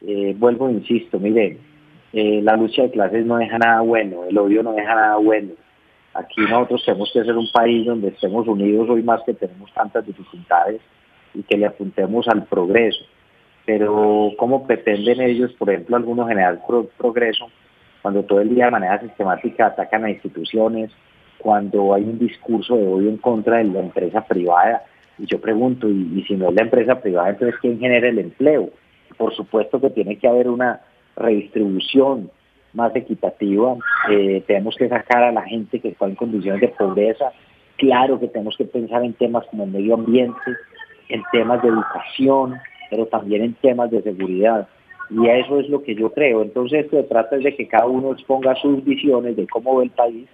Eh, 0.00 0.34
vuelvo, 0.38 0.70
insisto, 0.70 1.18
miren, 1.18 1.58
eh, 2.14 2.40
la 2.42 2.56
lucha 2.56 2.84
de 2.84 2.92
clases 2.92 3.26
no 3.26 3.36
deja 3.36 3.58
nada 3.58 3.82
bueno, 3.82 4.24
el 4.24 4.38
odio 4.38 4.62
no 4.62 4.72
deja 4.72 4.94
nada 4.94 5.16
bueno. 5.16 5.50
Aquí 6.14 6.42
nosotros 6.42 6.84
tenemos 6.84 7.10
que 7.12 7.24
ser 7.24 7.36
un 7.36 7.50
país 7.50 7.86
donde 7.86 8.08
estemos 8.08 8.46
unidos 8.46 8.88
hoy 8.88 9.02
más 9.02 9.20
que 9.24 9.34
tenemos 9.34 9.72
tantas 9.72 10.06
dificultades 10.06 10.80
y 11.34 11.42
que 11.42 11.56
le 11.56 11.66
apuntemos 11.66 12.28
al 12.28 12.44
progreso. 12.44 13.04
Pero 13.66 14.30
¿cómo 14.36 14.64
pretenden 14.64 15.20
ellos, 15.20 15.52
por 15.54 15.70
ejemplo, 15.70 15.96
algunos 15.96 16.28
generar 16.28 16.60
progreso 16.96 17.50
cuando 18.00 18.22
todo 18.22 18.40
el 18.40 18.54
día 18.54 18.66
de 18.66 18.70
manera 18.70 19.00
sistemática 19.00 19.66
atacan 19.66 20.04
a 20.04 20.10
instituciones, 20.10 20.92
cuando 21.38 21.94
hay 21.94 22.04
un 22.04 22.18
discurso 22.18 22.76
de 22.76 22.86
odio 22.86 23.08
en 23.08 23.16
contra 23.16 23.56
de 23.56 23.64
la 23.64 23.80
empresa 23.80 24.24
privada? 24.24 24.84
Y 25.18 25.26
yo 25.26 25.40
pregunto, 25.40 25.88
y, 25.88 26.24
si 26.28 26.36
no 26.36 26.50
es 26.50 26.54
la 26.54 26.62
empresa 26.62 27.00
privada, 27.00 27.30
entonces 27.30 27.58
¿quién 27.60 27.80
genera 27.80 28.08
el 28.08 28.20
empleo? 28.20 28.70
Por 29.16 29.34
supuesto 29.34 29.80
que 29.80 29.90
tiene 29.90 30.16
que 30.18 30.28
haber 30.28 30.48
una 30.48 30.80
redistribución 31.16 32.30
más 32.74 32.94
equitativa, 32.94 33.76
eh, 34.10 34.42
tenemos 34.46 34.76
que 34.76 34.88
sacar 34.88 35.22
a 35.22 35.32
la 35.32 35.42
gente 35.42 35.80
que 35.80 35.88
está 35.88 36.06
en 36.06 36.14
condiciones 36.14 36.60
de 36.60 36.68
pobreza, 36.68 37.32
claro 37.76 38.20
que 38.20 38.28
tenemos 38.28 38.56
que 38.56 38.64
pensar 38.64 39.04
en 39.04 39.14
temas 39.14 39.44
como 39.50 39.64
el 39.64 39.70
medio 39.70 39.94
ambiente, 39.94 40.38
en 41.08 41.22
temas 41.32 41.62
de 41.62 41.68
educación, 41.68 42.56
pero 42.90 43.06
también 43.06 43.42
en 43.42 43.54
temas 43.54 43.90
de 43.90 44.02
seguridad. 44.02 44.68
Y 45.10 45.28
eso 45.28 45.60
es 45.60 45.68
lo 45.68 45.82
que 45.82 45.94
yo 45.94 46.10
creo. 46.12 46.42
Entonces 46.42 46.86
se 46.90 47.02
trata 47.04 47.36
de 47.36 47.54
que 47.54 47.68
cada 47.68 47.86
uno 47.86 48.12
exponga 48.12 48.54
sus 48.56 48.82
visiones 48.84 49.36
de 49.36 49.46
cómo 49.46 49.76
ve 49.76 49.84
el 49.84 49.90
país 49.90 50.26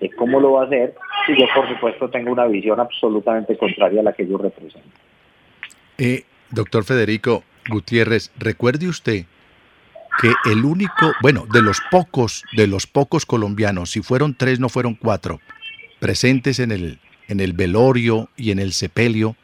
de 0.00 0.10
cómo 0.10 0.40
lo 0.40 0.52
va 0.52 0.62
a 0.62 0.66
hacer 0.66 0.94
y 1.28 1.40
yo 1.40 1.46
por 1.54 1.68
supuesto 1.68 2.10
tengo 2.10 2.32
una 2.32 2.46
visión 2.46 2.78
absolutamente 2.78 3.56
contraria 3.56 4.00
a 4.00 4.04
la 4.04 4.12
que 4.12 4.26
yo 4.26 4.36
represento. 4.38 4.88
Eh, 5.98 6.24
doctor 6.50 6.84
Federico 6.84 7.42
Gutiérrez, 7.68 8.30
recuerde 8.38 8.88
usted 8.88 9.24
que 10.20 10.32
el 10.50 10.64
único, 10.64 11.12
bueno, 11.20 11.46
de 11.52 11.62
los 11.62 11.80
pocos, 11.90 12.44
de 12.56 12.66
los 12.66 12.86
pocos 12.86 13.26
colombianos, 13.26 13.90
si 13.90 14.02
fueron 14.02 14.34
tres, 14.34 14.60
no 14.60 14.68
fueron 14.68 14.94
cuatro, 14.94 15.40
presentes 15.98 16.58
en 16.58 16.72
el, 16.72 17.00
en 17.28 17.40
el 17.40 17.52
velorio 17.52 18.30
y 18.36 18.50
en 18.50 18.58
el 18.58 18.72
sepelio 18.72 19.36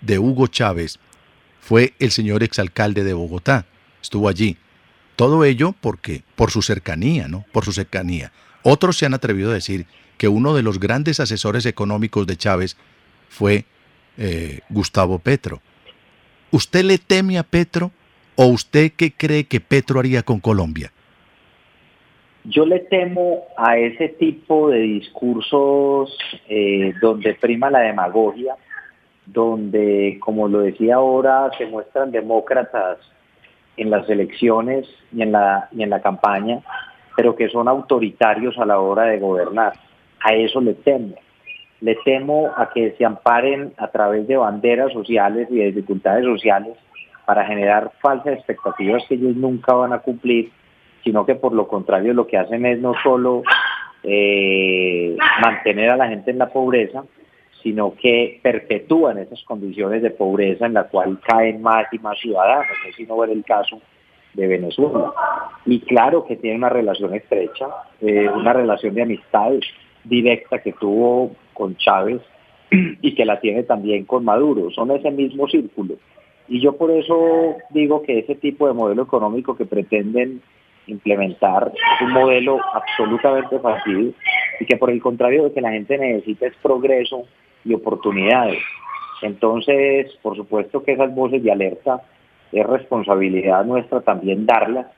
de 0.00 0.18
Hugo 0.18 0.46
Chávez, 0.46 0.98
fue 1.60 1.94
el 1.98 2.10
señor 2.10 2.42
exalcalde 2.42 3.04
de 3.04 3.12
Bogotá. 3.12 3.66
Estuvo 4.00 4.28
allí. 4.28 4.56
Todo 5.16 5.44
ello 5.44 5.74
porque, 5.80 6.22
por 6.36 6.50
su 6.50 6.62
cercanía, 6.62 7.28
¿no? 7.28 7.44
Por 7.52 7.64
su 7.64 7.72
cercanía. 7.72 8.32
Otros 8.62 8.96
se 8.96 9.06
han 9.06 9.14
atrevido 9.14 9.50
a 9.50 9.54
decir 9.54 9.86
que 10.16 10.28
uno 10.28 10.54
de 10.54 10.62
los 10.62 10.80
grandes 10.80 11.20
asesores 11.20 11.66
económicos 11.66 12.26
de 12.26 12.36
Chávez 12.36 12.76
fue 13.28 13.66
eh, 14.16 14.60
Gustavo 14.68 15.18
Petro. 15.18 15.60
¿Usted 16.50 16.84
le 16.84 16.98
teme 16.98 17.38
a 17.38 17.42
Petro 17.42 17.92
o 18.42 18.46
usted 18.46 18.92
qué 18.96 19.12
cree 19.12 19.44
que 19.44 19.60
Petro 19.60 20.00
haría 20.00 20.22
con 20.22 20.40
Colombia? 20.40 20.90
Yo 22.44 22.64
le 22.64 22.78
temo 22.78 23.44
a 23.54 23.76
ese 23.76 24.08
tipo 24.08 24.70
de 24.70 24.78
discursos 24.78 26.16
eh, 26.48 26.94
donde 27.02 27.34
prima 27.34 27.70
la 27.70 27.80
demagogia, 27.80 28.56
donde, 29.26 30.16
como 30.20 30.48
lo 30.48 30.60
decía 30.60 30.94
ahora, 30.94 31.50
se 31.58 31.66
muestran 31.66 32.12
demócratas 32.12 32.96
en 33.76 33.90
las 33.90 34.08
elecciones 34.08 34.88
y 35.14 35.20
en 35.20 35.32
la, 35.32 35.68
y 35.72 35.82
en 35.82 35.90
la 35.90 36.00
campaña, 36.00 36.60
pero 37.18 37.36
que 37.36 37.50
son 37.50 37.68
autoritarios 37.68 38.56
a 38.56 38.64
la 38.64 38.80
hora 38.80 39.02
de 39.02 39.18
gobernar. 39.18 39.74
A 40.24 40.32
eso 40.32 40.62
le 40.62 40.72
temo. 40.72 41.14
Le 41.82 41.94
temo 42.06 42.50
a 42.56 42.70
que 42.70 42.92
se 42.96 43.04
amparen 43.04 43.74
a 43.76 43.88
través 43.88 44.26
de 44.26 44.38
banderas 44.38 44.94
sociales 44.94 45.46
y 45.50 45.56
de 45.56 45.72
dificultades 45.72 46.24
sociales 46.24 46.78
para 47.30 47.46
generar 47.46 47.92
falsas 48.00 48.32
expectativas 48.32 49.04
que 49.08 49.14
ellos 49.14 49.36
nunca 49.36 49.72
van 49.72 49.92
a 49.92 50.00
cumplir, 50.00 50.50
sino 51.04 51.24
que 51.24 51.36
por 51.36 51.52
lo 51.52 51.68
contrario 51.68 52.12
lo 52.12 52.26
que 52.26 52.36
hacen 52.36 52.66
es 52.66 52.80
no 52.80 52.92
solo 53.04 53.44
eh, 54.02 55.16
mantener 55.40 55.90
a 55.90 55.96
la 55.96 56.08
gente 56.08 56.32
en 56.32 56.38
la 56.38 56.48
pobreza, 56.48 57.04
sino 57.62 57.94
que 57.94 58.40
perpetúan 58.42 59.18
esas 59.18 59.44
condiciones 59.44 60.02
de 60.02 60.10
pobreza 60.10 60.66
en 60.66 60.74
la 60.74 60.88
cual 60.88 61.20
caen 61.20 61.62
más 61.62 61.86
y 61.92 62.00
más 62.00 62.18
ciudadanos, 62.18 62.66
no 62.84 62.92
si 62.96 63.04
no 63.04 63.16
ver 63.18 63.30
el 63.30 63.44
caso 63.44 63.80
de 64.34 64.48
Venezuela. 64.48 65.12
Y 65.66 65.78
claro 65.82 66.26
que 66.26 66.34
tiene 66.34 66.56
una 66.56 66.68
relación 66.68 67.14
estrecha, 67.14 67.68
eh, 68.00 68.28
una 68.28 68.52
relación 68.52 68.92
de 68.92 69.02
amistades, 69.02 69.64
directa 70.02 70.58
que 70.58 70.72
tuvo 70.72 71.30
con 71.54 71.76
Chávez 71.76 72.22
y 72.72 73.14
que 73.14 73.24
la 73.24 73.38
tiene 73.38 73.62
también 73.62 74.04
con 74.04 74.24
Maduro. 74.24 74.72
Son 74.72 74.90
ese 74.90 75.12
mismo 75.12 75.46
círculo. 75.46 75.94
Y 76.50 76.60
yo 76.60 76.76
por 76.76 76.90
eso 76.90 77.56
digo 77.70 78.02
que 78.02 78.18
ese 78.18 78.34
tipo 78.34 78.66
de 78.66 78.74
modelo 78.74 79.04
económico 79.04 79.56
que 79.56 79.66
pretenden 79.66 80.42
implementar 80.88 81.72
es 81.72 82.06
un 82.06 82.12
modelo 82.12 82.58
absolutamente 82.74 83.60
fácil 83.60 84.12
y 84.58 84.66
que 84.66 84.76
por 84.76 84.90
el 84.90 85.00
contrario 85.00 85.44
de 85.44 85.52
que 85.52 85.60
la 85.60 85.70
gente 85.70 85.96
necesita 85.96 86.48
es 86.48 86.56
progreso 86.56 87.22
y 87.64 87.72
oportunidades. 87.72 88.58
Entonces, 89.22 90.12
por 90.22 90.34
supuesto 90.34 90.82
que 90.82 90.94
esas 90.94 91.14
voces 91.14 91.40
de 91.40 91.52
alerta 91.52 92.02
es 92.50 92.66
responsabilidad 92.66 93.64
nuestra 93.64 94.00
también 94.00 94.44
darlas 94.44 94.88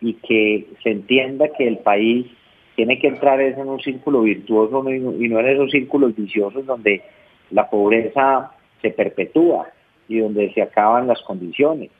y 0.00 0.14
que 0.14 0.68
se 0.84 0.90
entienda 0.90 1.48
que 1.48 1.66
el 1.66 1.78
país 1.78 2.26
tiene 2.76 3.00
que 3.00 3.08
entrar 3.08 3.40
en 3.40 3.68
un 3.68 3.80
círculo 3.80 4.22
virtuoso 4.22 4.88
y 4.88 5.00
no 5.00 5.40
en 5.40 5.48
esos 5.48 5.72
círculos 5.72 6.14
viciosos 6.14 6.64
donde 6.64 7.02
la 7.50 7.68
pobreza 7.68 8.52
se 8.80 8.90
perpetúa 8.90 9.66
y 10.12 10.20
donde 10.20 10.52
se 10.52 10.62
acaban 10.62 11.06
las 11.06 11.20
condiciones, 11.22 11.90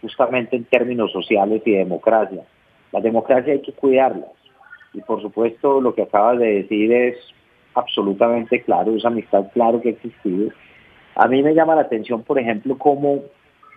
justamente 0.00 0.56
en 0.56 0.64
términos 0.64 1.12
sociales 1.12 1.62
y 1.64 1.72
de 1.72 1.78
democracia. 1.78 2.42
La 2.92 3.00
democracia 3.00 3.52
hay 3.52 3.62
que 3.62 3.72
cuidarlas 3.72 4.30
y 4.92 5.00
por 5.00 5.20
supuesto 5.20 5.80
lo 5.80 5.94
que 5.94 6.02
acabas 6.02 6.38
de 6.38 6.62
decir 6.62 6.92
es 6.92 7.16
absolutamente 7.74 8.62
claro, 8.62 8.94
esa 8.94 9.08
amistad 9.08 9.46
claro 9.52 9.80
que 9.80 9.88
ha 9.88 9.92
existido. 9.92 10.50
A 11.16 11.26
mí 11.26 11.42
me 11.42 11.54
llama 11.54 11.74
la 11.74 11.82
atención, 11.82 12.22
por 12.22 12.38
ejemplo, 12.38 12.78
cómo 12.78 13.22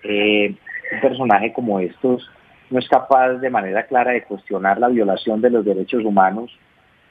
eh, 0.04 0.56
un 0.94 1.02
personaje 1.02 1.52
como 1.52 1.80
estos 1.80 2.30
no 2.70 2.80
es 2.80 2.88
capaz 2.88 3.34
de 3.36 3.50
manera 3.50 3.88
clara 3.88 4.12
de 4.12 4.24
cuestionar 4.24 4.80
la 4.80 4.90
violación 4.90 5.42
de 5.42 5.50
los 5.50 5.66
derechos 5.66 6.04
humanos 6.04 6.52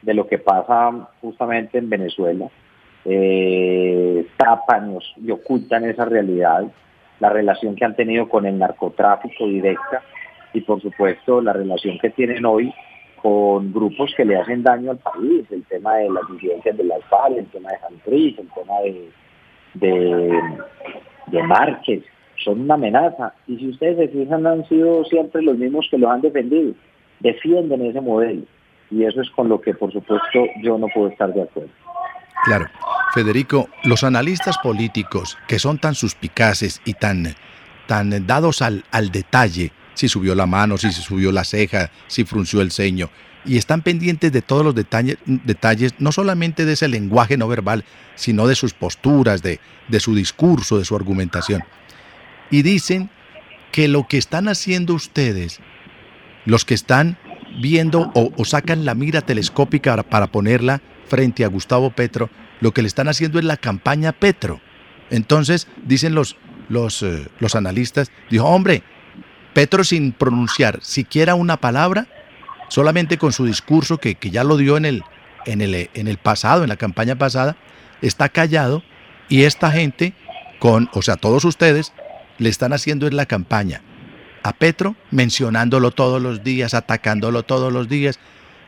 de 0.02 0.14
lo 0.14 0.28
que 0.28 0.38
pasa 0.38 1.08
justamente 1.20 1.78
en 1.78 1.90
Venezuela. 1.90 2.48
Eh, 3.08 4.26
tapan 4.36 4.98
y 5.16 5.30
ocultan 5.30 5.84
esa 5.84 6.04
realidad, 6.06 6.64
la 7.20 7.30
relación 7.30 7.76
que 7.76 7.84
han 7.84 7.94
tenido 7.94 8.28
con 8.28 8.46
el 8.46 8.58
narcotráfico 8.58 9.46
directa 9.46 10.02
y 10.52 10.60
por 10.62 10.82
supuesto 10.82 11.40
la 11.40 11.52
relación 11.52 11.98
que 11.98 12.10
tienen 12.10 12.44
hoy 12.44 12.75
con 13.22 13.72
grupos 13.72 14.12
que 14.16 14.25
le 14.25 14.36
hacen 14.36 14.62
daño 14.62 14.90
al 14.90 14.98
país, 14.98 15.44
el 15.50 15.62
tema 15.64 15.96
de 15.96 16.10
las 16.10 16.22
disidencias 16.32 16.76
de 16.76 16.84
las 16.84 17.02
FARC, 17.04 17.38
el 17.38 17.46
tema 17.46 17.70
de 17.70 17.78
Santriz, 17.78 18.38
el 18.38 18.48
tema 18.50 18.80
de, 18.80 19.10
de, 19.75 20.40
de 21.28 21.42
Márquez, 21.44 22.02
son 22.44 22.62
una 22.62 22.75
amenaza. 22.75 23.34
Y 23.46 23.56
si 23.56 23.68
ustedes 23.68 24.10
se 24.10 24.34
han 24.34 24.68
sido 24.68 25.04
siempre 25.04 25.42
los 25.42 25.56
mismos 25.56 25.86
que 25.90 25.98
los 25.98 26.10
han 26.10 26.20
defendido. 26.20 26.75
Defienden 27.20 27.86
ese 27.86 28.00
modelo. 28.00 28.42
Y 28.90 29.04
eso 29.04 29.20
es 29.20 29.30
con 29.30 29.48
lo 29.48 29.60
que, 29.60 29.75
por 29.75 29.92
supuesto, 29.92 30.46
yo 30.62 30.78
no 30.78 30.86
puedo 30.94 31.08
estar 31.08 31.32
de 31.32 31.42
acuerdo. 31.42 31.70
Claro. 32.46 32.70
Federico, 33.12 33.68
los 33.84 34.04
analistas 34.04 34.56
políticos 34.62 35.36
que 35.46 35.58
son 35.58 35.78
tan 35.78 35.94
suspicaces 35.94 36.80
y 36.84 36.94
tan, 36.94 37.34
tan 37.86 38.26
dados 38.26 38.62
al, 38.62 38.84
al 38.90 39.10
detalle, 39.10 39.72
si 39.94 40.08
subió 40.08 40.34
la 40.34 40.46
mano, 40.46 40.78
si 40.78 40.90
se 40.92 41.02
subió 41.02 41.30
la 41.32 41.44
ceja, 41.44 41.90
si 42.06 42.24
frunció 42.24 42.62
el 42.62 42.72
ceño, 42.72 43.10
y 43.44 43.58
están 43.58 43.82
pendientes 43.82 44.32
de 44.32 44.42
todos 44.42 44.64
los 44.64 44.74
detalles, 44.74 45.18
detalles, 45.26 45.94
no 45.98 46.12
solamente 46.12 46.64
de 46.64 46.72
ese 46.72 46.88
lenguaje 46.88 47.36
no 47.36 47.46
verbal, 47.46 47.84
sino 48.14 48.46
de 48.46 48.54
sus 48.54 48.72
posturas, 48.72 49.42
de, 49.42 49.60
de 49.88 50.00
su 50.00 50.14
discurso, 50.14 50.78
de 50.78 50.84
su 50.84 50.96
argumentación 50.96 51.62
y 52.50 52.62
dicen 52.62 53.10
que 53.72 53.88
lo 53.88 54.06
que 54.06 54.18
están 54.18 54.48
haciendo 54.48 54.94
ustedes, 54.94 55.60
los 56.44 56.64
que 56.64 56.74
están 56.74 57.18
viendo 57.60 58.12
o, 58.14 58.44
sacan 58.44 58.84
la 58.84 58.94
mira 58.94 59.20
telescópica 59.20 60.02
para, 60.02 60.26
ponerla 60.26 60.80
frente 61.08 61.44
a 61.44 61.48
Gustavo 61.48 61.90
Petro, 61.90 62.30
lo 62.60 62.72
que 62.72 62.82
le 62.82 62.88
están 62.88 63.08
haciendo 63.08 63.38
es 63.38 63.44
la 63.44 63.56
campaña 63.56 64.12
Petro. 64.12 64.60
Entonces, 65.10 65.68
dicen 65.84 66.14
los, 66.14 66.36
los, 66.68 67.02
eh, 67.02 67.28
los 67.38 67.54
analistas, 67.54 68.10
dijo, 68.30 68.44
hombre, 68.46 68.82
Petro 69.54 69.84
sin 69.84 70.12
pronunciar 70.12 70.80
siquiera 70.82 71.34
una 71.34 71.56
palabra, 71.56 72.06
solamente 72.68 73.18
con 73.18 73.32
su 73.32 73.46
discurso 73.46 73.98
que, 73.98 74.16
que 74.16 74.30
ya 74.30 74.44
lo 74.44 74.56
dio 74.56 74.76
en 74.76 74.84
el, 74.84 75.02
en, 75.46 75.60
el, 75.60 75.90
en 75.94 76.08
el 76.08 76.18
pasado, 76.18 76.62
en 76.62 76.68
la 76.68 76.76
campaña 76.76 77.16
pasada, 77.16 77.56
está 78.02 78.28
callado 78.28 78.82
y 79.28 79.42
esta 79.42 79.70
gente, 79.70 80.14
con, 80.58 80.90
o 80.92 81.02
sea, 81.02 81.16
todos 81.16 81.44
ustedes, 81.44 81.92
le 82.38 82.48
están 82.48 82.72
haciendo 82.72 83.06
en 83.06 83.16
la 83.16 83.26
campaña 83.26 83.82
a 84.42 84.52
Petro, 84.52 84.94
mencionándolo 85.10 85.90
todos 85.90 86.22
los 86.22 86.44
días, 86.44 86.75
atacándolo 86.75 87.42
todos 87.42 87.72
los 87.72 87.88
días. 87.88 88.20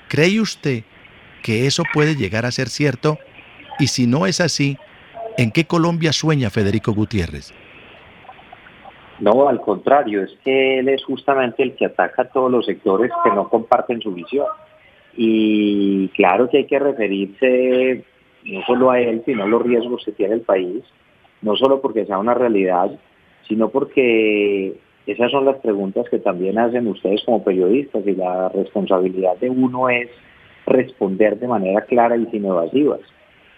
¿Cree 0.09 0.41
usted 0.41 0.85
que 1.49 1.67
eso 1.67 1.83
puede 1.95 2.15
llegar 2.15 2.45
a 2.45 2.51
ser 2.51 2.69
cierto? 2.69 3.17
Y 3.79 3.87
si 3.87 4.07
no 4.07 4.27
es 4.27 4.39
así, 4.39 4.77
¿en 5.39 5.51
qué 5.51 5.65
Colombia 5.65 6.13
sueña 6.13 6.51
Federico 6.51 6.93
Gutiérrez? 6.93 7.55
No, 9.19 9.49
al 9.49 9.59
contrario, 9.63 10.25
es 10.25 10.37
que 10.45 10.81
él 10.81 10.91
es 10.91 11.03
justamente 11.05 11.63
el 11.63 11.75
que 11.75 11.87
ataca 11.87 12.21
a 12.21 12.29
todos 12.29 12.51
los 12.51 12.67
sectores 12.67 13.11
que 13.25 13.31
no 13.31 13.49
comparten 13.49 14.03
su 14.03 14.13
visión. 14.13 14.45
Y 15.17 16.09
claro 16.09 16.51
que 16.51 16.59
hay 16.59 16.67
que 16.67 16.79
referirse 16.79 18.05
no 18.45 18.63
solo 18.67 18.91
a 18.91 19.01
él, 19.01 19.23
sino 19.25 19.45
a 19.45 19.47
los 19.47 19.63
riesgos 19.63 20.05
que 20.05 20.13
tiene 20.13 20.35
el 20.35 20.43
país, 20.43 20.85
no 21.41 21.57
solo 21.57 21.81
porque 21.81 22.05
sea 22.05 22.19
una 22.19 22.35
realidad, 22.35 22.91
sino 23.49 23.71
porque 23.71 24.75
esas 25.07 25.31
son 25.31 25.47
las 25.47 25.57
preguntas 25.61 26.05
que 26.11 26.19
también 26.19 26.59
hacen 26.59 26.87
ustedes 26.89 27.23
como 27.25 27.43
periodistas 27.43 28.07
y 28.07 28.15
la 28.15 28.51
responsabilidad 28.51 29.39
de 29.39 29.49
uno 29.49 29.89
es 29.89 30.11
responder 30.69 31.39
de 31.39 31.49
manera 31.49 31.83
clara 31.83 32.17
y 32.17 32.27
sin 32.27 32.45
evasivas. 32.45 33.01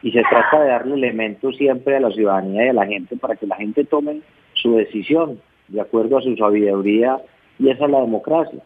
Y 0.02 0.12
se 0.12 0.22
trata 0.22 0.62
de 0.62 0.68
darle 0.68 0.94
elementos 0.94 1.56
siempre 1.56 1.96
a 1.96 2.00
la 2.00 2.10
ciudadanía 2.10 2.66
y 2.66 2.68
a 2.68 2.72
la 2.72 2.86
gente 2.86 3.16
para 3.16 3.36
que 3.36 3.46
la 3.46 3.56
gente 3.56 3.84
tome 3.84 4.20
su 4.54 4.76
decisión 4.76 5.40
de 5.68 5.80
acuerdo 5.80 6.18
a 6.18 6.22
su 6.22 6.36
sabiduría 6.36 7.20
y 7.58 7.68
esa 7.68 7.84
es 7.84 7.90
la 7.90 8.00
democracia. 8.00 8.60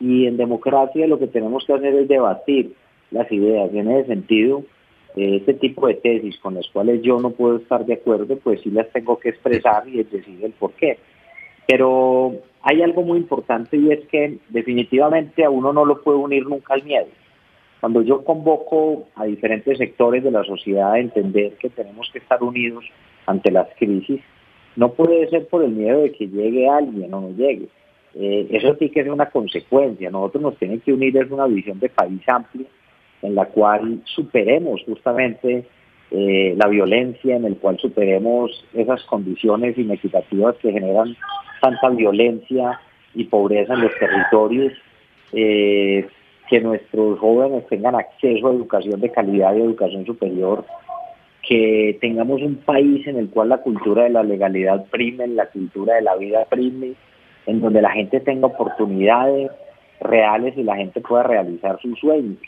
Y 0.00 0.26
en 0.26 0.36
democracia 0.36 1.06
lo 1.06 1.18
que 1.18 1.26
tenemos 1.26 1.64
que 1.66 1.74
hacer 1.74 1.94
es 1.94 2.08
debatir 2.08 2.72
las 3.10 3.30
ideas. 3.30 3.70
En 3.74 3.90
ese 3.90 4.08
sentido, 4.08 4.64
este 5.16 5.54
tipo 5.54 5.86
de 5.88 5.94
tesis 5.94 6.38
con 6.38 6.54
las 6.54 6.68
cuales 6.68 7.02
yo 7.02 7.18
no 7.18 7.30
puedo 7.30 7.56
estar 7.56 7.84
de 7.84 7.94
acuerdo, 7.94 8.36
pues 8.36 8.60
sí 8.62 8.70
las 8.70 8.88
tengo 8.90 9.18
que 9.18 9.30
expresar 9.30 9.86
y 9.88 10.02
decir 10.02 10.38
el 10.42 10.52
por 10.52 10.72
qué. 10.72 10.98
Pero 11.66 12.34
hay 12.62 12.82
algo 12.82 13.02
muy 13.02 13.18
importante 13.18 13.76
y 13.76 13.90
es 13.90 14.06
que 14.08 14.38
definitivamente 14.48 15.44
a 15.44 15.50
uno 15.50 15.72
no 15.72 15.84
lo 15.84 16.02
puede 16.02 16.18
unir 16.18 16.46
nunca 16.46 16.74
al 16.74 16.84
miedo. 16.84 17.06
Cuando 17.80 18.02
yo 18.02 18.24
convoco 18.24 19.08
a 19.14 19.24
diferentes 19.24 19.78
sectores 19.78 20.24
de 20.24 20.30
la 20.30 20.44
sociedad 20.44 20.92
a 20.92 20.98
entender 20.98 21.52
que 21.54 21.70
tenemos 21.70 22.10
que 22.12 22.18
estar 22.18 22.42
unidos 22.42 22.84
ante 23.26 23.50
las 23.50 23.68
crisis, 23.78 24.20
no 24.76 24.92
puede 24.92 25.28
ser 25.28 25.46
por 25.48 25.62
el 25.62 25.72
miedo 25.72 26.02
de 26.02 26.12
que 26.12 26.26
llegue 26.26 26.68
alguien 26.68 27.12
o 27.14 27.20
no 27.20 27.30
llegue. 27.30 27.68
Eh, 28.14 28.48
eso 28.50 28.74
sí 28.78 28.90
que 28.90 29.00
es 29.00 29.08
una 29.08 29.30
consecuencia. 29.30 30.10
Nosotros 30.10 30.42
nos 30.42 30.58
tienen 30.58 30.80
que 30.80 30.92
unir 30.92 31.16
es 31.16 31.30
una 31.30 31.46
visión 31.46 31.78
de 31.78 31.88
país 31.88 32.20
amplia 32.26 32.66
en 33.22 33.34
la 33.34 33.46
cual 33.46 34.00
superemos 34.04 34.82
justamente 34.84 35.66
eh, 36.10 36.54
la 36.56 36.68
violencia, 36.68 37.36
en 37.36 37.44
el 37.44 37.56
cual 37.56 37.78
superemos 37.78 38.64
esas 38.72 39.02
condiciones 39.04 39.76
inequitativas 39.76 40.56
que 40.56 40.72
generan 40.72 41.16
tanta 41.60 41.90
violencia 41.90 42.80
y 43.14 43.24
pobreza 43.24 43.74
en 43.74 43.82
los 43.82 43.92
territorios, 43.98 44.72
eh, 45.32 46.06
que 46.48 46.60
nuestros 46.60 47.18
jóvenes 47.18 47.66
tengan 47.68 47.94
acceso 47.94 48.48
a 48.48 48.52
educación 48.52 49.00
de 49.00 49.10
calidad 49.10 49.54
y 49.54 49.60
educación 49.60 50.06
superior, 50.06 50.64
que 51.46 51.98
tengamos 52.00 52.42
un 52.42 52.56
país 52.56 53.06
en 53.06 53.16
el 53.16 53.28
cual 53.30 53.50
la 53.50 53.58
cultura 53.58 54.04
de 54.04 54.10
la 54.10 54.22
legalidad 54.22 54.86
prime, 54.86 55.26
la 55.28 55.46
cultura 55.46 55.96
de 55.96 56.02
la 56.02 56.16
vida 56.16 56.44
prime, 56.46 56.94
en 57.46 57.60
donde 57.60 57.82
la 57.82 57.90
gente 57.90 58.20
tenga 58.20 58.46
oportunidades 58.46 59.50
reales 60.00 60.56
y 60.56 60.62
la 60.62 60.76
gente 60.76 61.00
pueda 61.00 61.22
realizar 61.22 61.78
sus 61.80 61.98
sueños. 61.98 62.38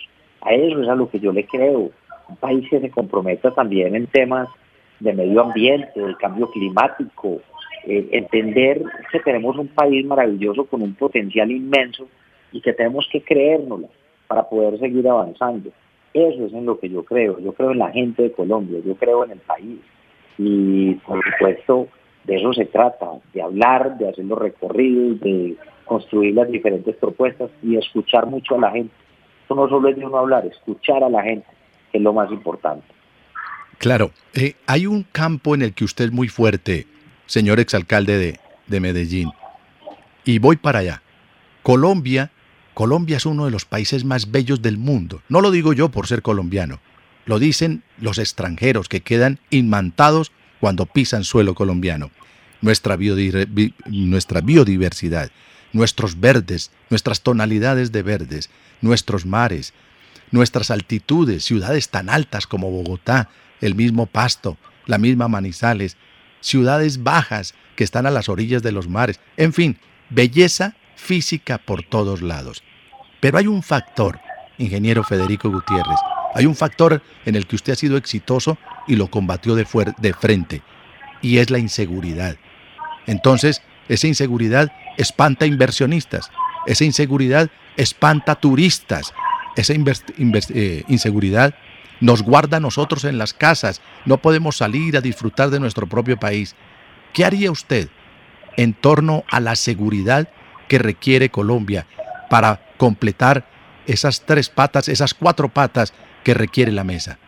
A 0.42 0.52
eso 0.52 0.82
es 0.82 0.88
a 0.88 0.94
lo 0.94 1.10
que 1.10 1.20
yo 1.20 1.32
le 1.32 1.44
creo. 1.44 1.90
Un 2.28 2.36
país 2.36 2.66
que 2.70 2.80
se 2.80 2.90
comprometa 2.90 3.50
también 3.52 3.94
en 3.94 4.06
temas 4.06 4.48
de 5.00 5.12
medio 5.12 5.42
ambiente, 5.42 6.00
del 6.00 6.16
cambio 6.16 6.50
climático, 6.50 7.40
eh, 7.86 8.08
entender 8.12 8.82
que 9.10 9.20
tenemos 9.20 9.56
un 9.56 9.68
país 9.68 10.04
maravilloso 10.04 10.64
con 10.66 10.82
un 10.82 10.94
potencial 10.94 11.50
inmenso 11.50 12.06
y 12.52 12.60
que 12.60 12.72
tenemos 12.72 13.08
que 13.10 13.22
creérnoslo 13.22 13.88
para 14.26 14.48
poder 14.48 14.78
seguir 14.78 15.08
avanzando. 15.08 15.70
Eso 16.12 16.46
es 16.46 16.52
en 16.52 16.66
lo 16.66 16.78
que 16.78 16.88
yo 16.88 17.04
creo. 17.04 17.38
Yo 17.40 17.52
creo 17.52 17.72
en 17.72 17.78
la 17.78 17.90
gente 17.90 18.24
de 18.24 18.32
Colombia, 18.32 18.80
yo 18.84 18.94
creo 18.96 19.24
en 19.24 19.32
el 19.32 19.38
país. 19.38 19.78
Y 20.38 20.94
por 21.06 21.22
supuesto, 21.24 21.88
de 22.24 22.36
eso 22.36 22.52
se 22.52 22.66
trata, 22.66 23.06
de 23.32 23.42
hablar, 23.42 23.98
de 23.98 24.08
hacer 24.08 24.24
los 24.24 24.38
recorridos, 24.38 25.20
de 25.20 25.56
construir 25.84 26.34
las 26.34 26.50
diferentes 26.50 26.96
propuestas 26.96 27.50
y 27.62 27.76
escuchar 27.76 28.26
mucho 28.26 28.56
a 28.56 28.60
la 28.60 28.70
gente 28.70 28.94
no 29.54 29.68
solo 29.68 29.88
es 29.88 29.96
de 29.96 30.04
uno 30.04 30.18
hablar, 30.18 30.46
escuchar 30.46 31.02
a 31.04 31.08
la 31.08 31.22
gente, 31.22 31.46
que 31.90 31.98
es 31.98 32.04
lo 32.04 32.12
más 32.12 32.30
importante. 32.30 32.86
Claro, 33.78 34.10
eh, 34.34 34.54
hay 34.66 34.86
un 34.86 35.04
campo 35.04 35.54
en 35.54 35.62
el 35.62 35.74
que 35.74 35.84
usted 35.84 36.06
es 36.06 36.12
muy 36.12 36.28
fuerte, 36.28 36.86
señor 37.26 37.60
exalcalde 37.60 38.18
de, 38.18 38.38
de 38.66 38.80
Medellín, 38.80 39.30
y 40.24 40.38
voy 40.38 40.56
para 40.56 40.80
allá. 40.80 41.02
Colombia, 41.62 42.30
Colombia 42.74 43.16
es 43.16 43.26
uno 43.26 43.44
de 43.44 43.50
los 43.50 43.64
países 43.64 44.04
más 44.04 44.30
bellos 44.30 44.62
del 44.62 44.78
mundo. 44.78 45.22
No 45.28 45.40
lo 45.40 45.50
digo 45.50 45.72
yo 45.72 45.90
por 45.90 46.06
ser 46.06 46.22
colombiano, 46.22 46.80
lo 47.26 47.38
dicen 47.38 47.82
los 47.98 48.18
extranjeros 48.18 48.88
que 48.88 49.02
quedan 49.02 49.38
inmantados 49.50 50.32
cuando 50.60 50.86
pisan 50.86 51.24
suelo 51.24 51.54
colombiano. 51.54 52.10
Nuestra, 52.60 52.96
biodiversidad, 52.96 55.30
nuestros 55.72 56.20
verdes, 56.20 56.70
nuestras 56.90 57.22
tonalidades 57.22 57.92
de 57.92 58.02
verdes, 58.02 58.50
nuestros 58.80 59.26
mares, 59.26 59.72
nuestras 60.30 60.70
altitudes, 60.70 61.44
ciudades 61.44 61.88
tan 61.88 62.10
altas 62.10 62.46
como 62.46 62.70
Bogotá, 62.70 63.30
el 63.60 63.74
mismo 63.74 64.06
Pasto, 64.06 64.58
la 64.86 64.98
misma 64.98 65.28
Manizales, 65.28 65.96
ciudades 66.40 67.02
bajas 67.02 67.54
que 67.76 67.84
están 67.84 68.06
a 68.06 68.10
las 68.10 68.28
orillas 68.28 68.62
de 68.62 68.72
los 68.72 68.88
mares, 68.88 69.20
en 69.36 69.52
fin, 69.52 69.78
belleza 70.10 70.74
física 71.00 71.58
por 71.58 71.82
todos 71.82 72.22
lados. 72.22 72.62
Pero 73.20 73.38
hay 73.38 73.46
un 73.46 73.62
factor, 73.62 74.20
ingeniero 74.58 75.02
Federico 75.02 75.50
Gutiérrez, 75.50 75.98
Hay 76.32 76.46
un 76.46 76.54
factor 76.54 77.02
en 77.24 77.34
el 77.34 77.48
que 77.48 77.56
usted 77.56 77.72
ha 77.72 77.76
sido 77.76 77.96
exitoso 77.96 78.56
y 78.86 78.94
lo 78.94 79.10
combatió 79.10 79.56
de, 79.56 79.66
de 79.98 80.12
frente, 80.12 80.62
y 81.22 81.38
es 81.38 81.50
la 81.50 81.58
inseguridad. 81.58 82.36
Entonces, 83.08 83.62
esa 83.88 84.06
inseguridad 84.06 84.70
espanta 84.96 85.46
inversionistas, 85.46 86.30
esa 86.66 86.84
inseguridad 86.84 87.50
espanta 87.76 88.36
turistas, 88.36 89.12
esa 89.56 89.72
eh, 89.74 90.84
inseguridad 90.86 91.54
nos 92.00 92.22
guarda 92.22 92.58
a 92.58 92.60
nosotros 92.60 93.04
en 93.04 93.18
las 93.18 93.34
casas, 93.34 93.82
no 94.04 94.18
podemos 94.18 94.56
salir 94.56 94.96
a 94.96 95.00
disfrutar 95.00 95.50
de 95.50 95.58
nuestro 95.58 95.88
propio 95.88 96.16
país. 96.16 96.54
¿Qué 97.12 97.24
haría 97.24 97.50
usted 97.50 97.88
en 98.56 98.72
torno 98.74 99.24
a 99.30 99.40
la 99.40 99.56
seguridad 99.56 100.28
que 100.70 100.78
requiere 100.78 101.30
Colombia 101.30 101.84
para 102.30 102.60
completar 102.78 103.42
esas 103.88 104.24
tres 104.24 104.48
patas, 104.48 104.88
esas 104.88 105.14
cuatro 105.14 105.48
patas 105.48 105.92
que 106.22 106.32
requiere 106.32 106.70
la 106.70 106.84
mesa? 106.84 107.18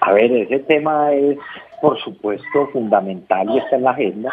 A 0.00 0.12
ver, 0.12 0.32
ese 0.32 0.60
tema 0.60 1.12
es, 1.12 1.36
por 1.82 2.00
supuesto, 2.00 2.68
fundamental 2.72 3.46
y 3.50 3.58
está 3.58 3.76
en 3.76 3.82
la 3.82 3.90
agenda. 3.90 4.32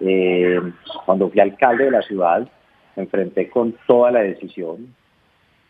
Eh, 0.00 0.60
cuando 1.06 1.30
fui 1.30 1.40
alcalde 1.40 1.86
de 1.86 1.90
la 1.92 2.02
ciudad, 2.02 2.46
me 2.94 3.04
enfrenté 3.04 3.48
con 3.48 3.74
toda 3.86 4.10
la 4.10 4.20
decisión, 4.20 4.94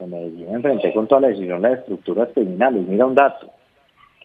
me 0.01 0.55
enfrenté 0.55 0.93
con 0.93 1.07
toda 1.07 1.21
la 1.21 1.29
decisión 1.29 1.63
de 1.63 1.71
las 1.71 1.79
estructuras 1.79 2.31
criminales. 2.35 2.85
Mira 2.89 3.07
un 3.07 3.15
dato 3.15 3.49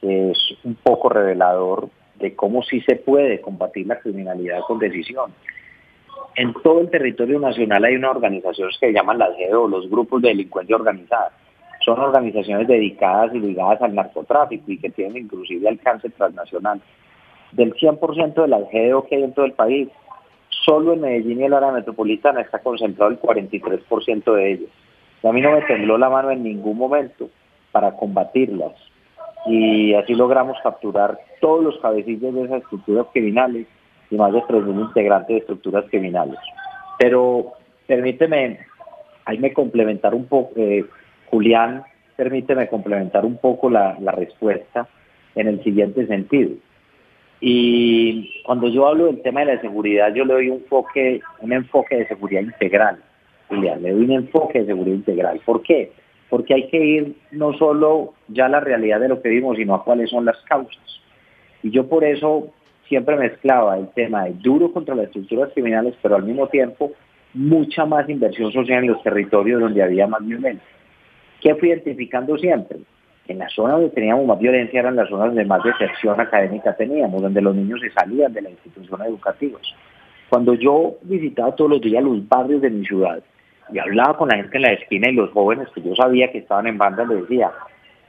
que 0.01 0.31
es 0.31 0.37
un 0.63 0.73
poco 0.75 1.09
revelador 1.09 1.89
de 2.15 2.35
cómo 2.35 2.63
sí 2.63 2.81
se 2.81 2.95
puede 2.95 3.39
combatir 3.39 3.85
la 3.85 3.99
criminalidad 3.99 4.61
con 4.67 4.79
decisión. 4.79 5.31
En 6.39 6.53
todo 6.53 6.79
el 6.79 6.89
territorio 6.89 7.37
nacional 7.37 7.83
hay 7.83 7.97
unas 7.97 8.11
organizaciones 8.11 8.77
que 8.79 8.87
se 8.87 8.93
llaman 8.93 9.17
las 9.17 9.35
GEO, 9.35 9.67
los 9.67 9.89
grupos 9.89 10.21
de 10.21 10.29
delincuencia 10.29 10.77
organizada. 10.77 11.33
Son 11.83 11.99
organizaciones 11.99 12.65
dedicadas 12.65 13.35
y 13.35 13.39
ligadas 13.39 13.81
al 13.81 13.93
narcotráfico 13.93 14.71
y 14.71 14.77
que 14.77 14.89
tienen 14.89 15.25
inclusive 15.25 15.67
alcance 15.67 16.09
transnacional. 16.11 16.79
Del 17.51 17.73
100% 17.73 18.35
de 18.35 18.47
las 18.47 18.69
GEO 18.71 19.05
que 19.05 19.17
hay 19.17 19.23
en 19.23 19.33
todo 19.33 19.47
el 19.47 19.51
país, 19.51 19.89
solo 20.63 20.93
en 20.93 21.01
Medellín 21.01 21.41
y 21.41 21.43
el 21.43 21.53
área 21.53 21.73
metropolitana 21.73 22.39
está 22.39 22.59
concentrado 22.59 23.11
el 23.11 23.19
43% 23.19 24.33
de 24.33 24.51
ellos. 24.53 24.69
Y 25.21 25.27
a 25.27 25.33
mí 25.33 25.41
no 25.41 25.51
me 25.51 25.61
tembló 25.63 25.97
la 25.97 26.09
mano 26.09 26.31
en 26.31 26.41
ningún 26.41 26.77
momento 26.77 27.29
para 27.73 27.97
combatirlas. 27.97 28.75
Y 29.45 29.93
así 29.93 30.15
logramos 30.15 30.57
capturar 30.63 31.19
todos 31.41 31.61
los 31.61 31.77
cabecillos 31.79 32.33
de 32.33 32.45
esas 32.45 32.61
estructuras 32.61 33.07
criminales 33.11 33.67
y 34.09 34.15
más 34.15 34.33
de 34.33 34.39
3.000 34.41 34.87
integrantes 34.87 35.27
de 35.27 35.37
estructuras 35.37 35.85
criminales. 35.89 36.39
Pero 36.97 37.53
permíteme, 37.87 38.59
ahí 39.25 39.37
me 39.37 39.53
complementar 39.53 40.13
un 40.13 40.25
poco, 40.25 40.51
eh, 40.55 40.85
Julián, 41.29 41.83
permíteme 42.15 42.67
complementar 42.67 43.25
un 43.25 43.37
poco 43.37 43.69
la, 43.69 43.95
respuesta 44.11 44.87
en 45.35 45.47
el 45.47 45.63
siguiente 45.63 46.05
sentido. 46.07 46.51
Y 47.39 48.41
cuando 48.43 48.67
yo 48.67 48.87
hablo 48.87 49.05
del 49.05 49.21
tema 49.21 49.41
de 49.41 49.55
la 49.55 49.61
seguridad, 49.61 50.13
yo 50.13 50.25
le 50.25 50.33
doy 50.33 50.49
un 50.49 50.57
enfoque, 50.57 51.21
un 51.39 51.53
enfoque 51.53 51.95
de 51.95 52.07
seguridad 52.07 52.41
integral, 52.41 52.97
Julián, 53.47 53.81
le 53.81 53.91
doy 53.91 54.03
un 54.03 54.11
enfoque 54.11 54.59
de 54.59 54.65
seguridad 54.65 54.97
integral. 54.97 55.39
¿Por 55.45 55.61
qué? 55.63 55.93
Porque 56.29 56.53
hay 56.53 56.67
que 56.67 56.83
ir 56.83 57.15
no 57.31 57.53
solo 57.53 58.13
ya 58.27 58.47
a 58.47 58.49
la 58.49 58.59
realidad 58.59 58.99
de 58.99 59.07
lo 59.07 59.21
que 59.21 59.29
vimos, 59.29 59.57
sino 59.57 59.73
a 59.73 59.83
cuáles 59.83 60.09
son 60.09 60.25
las 60.25 60.37
causas. 60.43 60.83
Y 61.63 61.71
yo 61.71 61.87
por 61.87 62.03
eso 62.03 62.49
siempre 62.89 63.15
mezclaba 63.15 63.77
el 63.77 63.87
tema 63.89 64.25
de 64.25 64.33
duro 64.33 64.73
contra 64.73 64.95
las 64.95 65.05
estructuras 65.05 65.51
criminales, 65.53 65.93
pero 66.01 66.15
al 66.15 66.23
mismo 66.23 66.47
tiempo 66.47 66.91
mucha 67.33 67.85
más 67.85 68.09
inversión 68.09 68.51
social 68.51 68.83
en 68.83 68.91
los 68.91 69.03
territorios 69.03 69.61
donde 69.61 69.83
había 69.83 70.07
más 70.07 70.25
violencia. 70.25 70.67
¿Qué 71.39 71.55
fui 71.55 71.69
identificando 71.69 72.37
siempre? 72.37 72.79
En 73.27 73.37
las 73.37 73.53
zonas 73.53 73.77
donde 73.77 73.91
teníamos 73.91 74.25
más 74.25 74.39
violencia 74.39 74.79
eran 74.79 74.95
las 74.95 75.07
zonas 75.07 75.27
donde 75.27 75.45
más 75.45 75.63
deserción 75.63 76.19
académica 76.19 76.75
teníamos, 76.75 77.21
donde 77.21 77.41
los 77.41 77.55
niños 77.55 77.79
se 77.79 77.91
salían 77.91 78.33
de 78.33 78.41
las 78.41 78.51
instituciones 78.53 79.07
educativas. 79.07 79.61
Cuando 80.27 80.55
yo 80.55 80.95
visitaba 81.03 81.55
todos 81.55 81.69
los 81.69 81.81
días 81.81 82.03
los 82.03 82.27
barrios 82.27 82.61
de 82.61 82.71
mi 82.71 82.85
ciudad 82.85 83.21
y 83.71 83.77
hablaba 83.77 84.17
con 84.17 84.29
la 84.29 84.37
gente 84.37 84.57
en 84.57 84.63
la 84.63 84.73
esquina 84.73 85.09
y 85.09 85.13
los 85.13 85.29
jóvenes 85.29 85.67
que 85.75 85.81
yo 85.81 85.95
sabía 85.95 86.31
que 86.31 86.39
estaban 86.39 86.65
en 86.65 86.79
banda, 86.79 87.05
les 87.05 87.21
decía, 87.21 87.51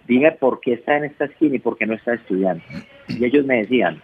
dime 0.07 0.33
por 0.33 0.61
qué 0.61 0.75
está 0.75 0.97
en 0.97 1.05
esta 1.05 1.27
esquina 1.27 1.57
y 1.57 1.59
por 1.59 1.77
qué 1.77 1.87
no 1.87 1.95
está 1.95 2.15
estudiando. 2.15 2.65
Y 3.09 3.23
ellos 3.23 3.45
me 3.45 3.59
decían, 3.59 4.01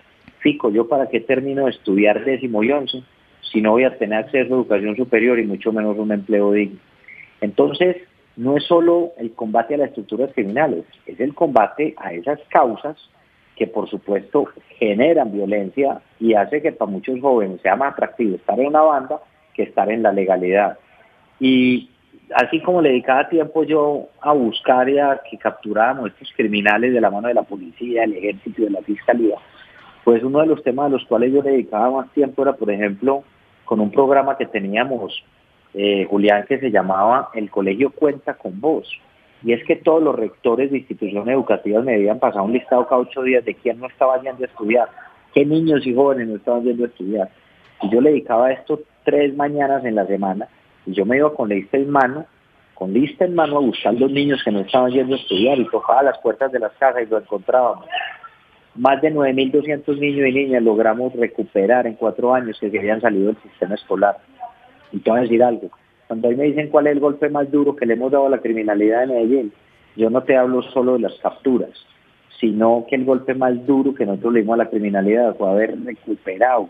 Yo 0.73 0.87
para 0.87 1.09
qué 1.09 1.21
termino 1.21 1.65
de 1.65 1.71
estudiar 1.71 2.25
décimo 2.25 2.63
y 2.63 2.71
once 2.71 3.03
si 3.53 3.61
no 3.61 3.73
voy 3.73 3.85
a 3.85 3.97
tener 3.99 4.19
acceso 4.19 4.55
a 4.55 4.57
educación 4.57 4.97
superior 4.97 5.39
y 5.39 5.47
mucho 5.47 5.73
menos 5.73 5.97
un 5.99 6.13
empleo 6.13 6.53
digno. 6.53 6.79
Entonces, 7.41 7.97
no 8.37 8.57
es 8.57 8.65
solo 8.65 9.13
el 9.19 9.33
combate 9.33 9.75
a 9.75 9.79
las 9.79 9.89
estructuras 9.89 10.33
criminales, 10.35 10.85
es 11.07 11.19
el 11.21 11.35
combate 11.35 11.95
a 11.97 12.13
esas 12.13 12.39
causas 12.49 12.97
que 13.57 13.67
por 13.67 13.89
supuesto 13.89 14.47
generan 14.79 15.33
violencia 15.33 16.01
y 16.21 16.35
hace 16.35 16.61
que 16.61 16.73
para 16.73 16.91
muchos 16.91 17.19
jóvenes 17.21 17.61
sea 17.63 17.75
más 17.75 17.95
atractivo 17.95 18.37
estar 18.37 18.61
en 18.61 18.67
una 18.67 18.83
banda 18.83 19.21
que 19.55 19.63
estar 19.63 19.91
en 19.91 20.03
la 20.03 20.13
legalidad. 20.13 20.79
Y 21.41 21.89
así 22.35 22.61
como 22.61 22.83
le 22.83 22.91
dedicaba 22.91 23.29
tiempo 23.29 23.65
yo 23.65 24.09
a 24.21 24.33
buscar 24.33 24.89
y 24.89 24.99
a 24.99 25.21
que 25.29 25.39
capturáramos 25.39 26.11
estos 26.11 26.31
criminales 26.37 26.93
de 26.93 27.01
la 27.01 27.11
mano 27.11 27.29
de 27.29 27.35
la 27.35 27.43
policía, 27.43 28.03
del 28.03 28.15
ejército 28.15 28.63
y 28.63 28.65
de 28.65 28.71
la 28.71 28.83
fiscalía, 28.83 29.37
pues 30.07 30.23
uno 30.23 30.39
de 30.39 30.47
los 30.47 30.63
temas 30.63 30.87
a 30.87 30.91
los 30.91 31.05
cuales 31.07 31.33
yo 31.33 31.43
dedicaba 31.43 31.91
más 31.91 32.13
tiempo 32.13 32.43
era, 32.43 32.53
por 32.53 32.71
ejemplo, 32.71 33.25
con 33.65 33.81
un 33.81 33.91
programa 33.91 34.39
que 34.39 34.47
teníamos, 34.47 35.21
eh, 35.75 36.07
Julián, 36.09 36.45
que 36.47 36.61
se 36.61 36.71
llamaba 36.71 37.31
El 37.35 37.51
Colegio 37.51 37.91
Cuenta 37.91 38.35
con 38.35 38.61
Vos. 38.61 38.89
Y 39.43 39.53
es 39.53 39.65
que 39.65 39.75
todos 39.75 40.01
los 40.01 40.15
rectores 40.15 40.71
de 40.71 40.79
instituciones 40.79 41.35
educativas 41.35 41.85
me 41.85 41.97
habían 41.97 42.21
pasado 42.21 42.45
un 42.45 42.53
listado 42.53 42.87
cada 42.87 43.01
ocho 43.01 43.21
días 43.25 43.45
de 43.45 43.57
quién 43.57 43.81
no 43.81 43.89
estaba 43.89 44.23
yendo 44.23 44.45
a 44.45 44.47
estudiar, 44.47 44.89
qué 45.35 45.45
niños 45.45 45.85
y 45.85 45.93
jóvenes 45.93 46.29
no 46.29 46.37
estaban 46.37 46.63
yendo 46.63 46.85
a 46.85 46.87
estudiar. 46.87 47.29
Y 47.83 47.91
yo 47.91 48.01
le 48.01 48.11
dedicaba 48.11 48.53
esto 48.53 48.83
tres 49.03 49.35
mañanas 49.35 49.85
en 49.85 49.97
la 49.97 50.07
semana 50.07 50.47
y 50.87 50.93
yo 50.93 51.05
me 51.05 51.17
iba 51.17 51.35
con 51.35 51.49
lista 51.49 51.79
en 51.79 51.91
mano, 51.91 52.27
con 52.75 52.93
lista 52.93 53.25
en 53.25 53.35
mano 53.35 53.57
a 53.57 53.61
buscar 53.61 53.93
los 53.95 54.13
niños 54.13 54.41
que 54.45 54.53
no 54.53 54.61
estaban 54.61 54.93
yendo 54.93 55.17
a 55.17 55.19
estudiar 55.19 55.59
y 55.59 55.69
tocaba 55.69 56.05
las 56.05 56.19
puertas 56.19 56.53
de 56.53 56.61
las 56.61 56.71
casas 56.75 57.03
y 57.03 57.07
lo 57.07 57.19
encontrábamos 57.19 57.87
más 58.77 59.01
de 59.01 59.13
9.200 59.13 59.99
niños 59.99 60.29
y 60.29 60.33
niñas 60.33 60.63
logramos 60.63 61.13
recuperar 61.15 61.87
en 61.87 61.95
cuatro 61.95 62.35
años 62.35 62.57
que 62.61 62.71
se 62.71 62.79
habían 62.79 63.01
salido 63.01 63.29
del 63.29 63.43
sistema 63.43 63.75
escolar. 63.75 64.19
Y 64.93 64.99
te 64.99 65.11
voy 65.11 65.21
a 65.21 65.23
decir 65.23 65.43
algo, 65.43 65.71
cuando 66.07 66.29
hoy 66.29 66.37
me 66.37 66.45
dicen 66.45 66.69
cuál 66.69 66.87
es 66.87 66.93
el 66.93 67.01
golpe 67.01 67.29
más 67.29 67.51
duro 67.51 67.75
que 67.75 67.87
le 67.87 67.95
hemos 67.95 68.13
dado 68.13 68.27
a 68.27 68.31
la 68.31 68.39
criminalidad 68.39 69.05
en 69.05 69.09
Medellín, 69.11 69.53
yo 69.97 70.11
no 70.11 70.23
te 70.23 70.37
hablo 70.37 70.63
solo 70.63 70.95
de 70.95 71.01
las 71.01 71.15
capturas, 71.23 71.71
sino 72.39 72.85
que 72.89 72.97
el 72.97 73.05
golpe 73.05 73.35
más 73.35 73.67
duro 73.67 73.95
que 73.95 74.05
nosotros 74.05 74.35
le 74.35 74.41
dimos 74.41 74.55
a 74.55 74.65
la 74.65 74.71
criminalidad 74.71 75.37
fue 75.37 75.49
haber 75.49 75.83
recuperado 75.83 76.69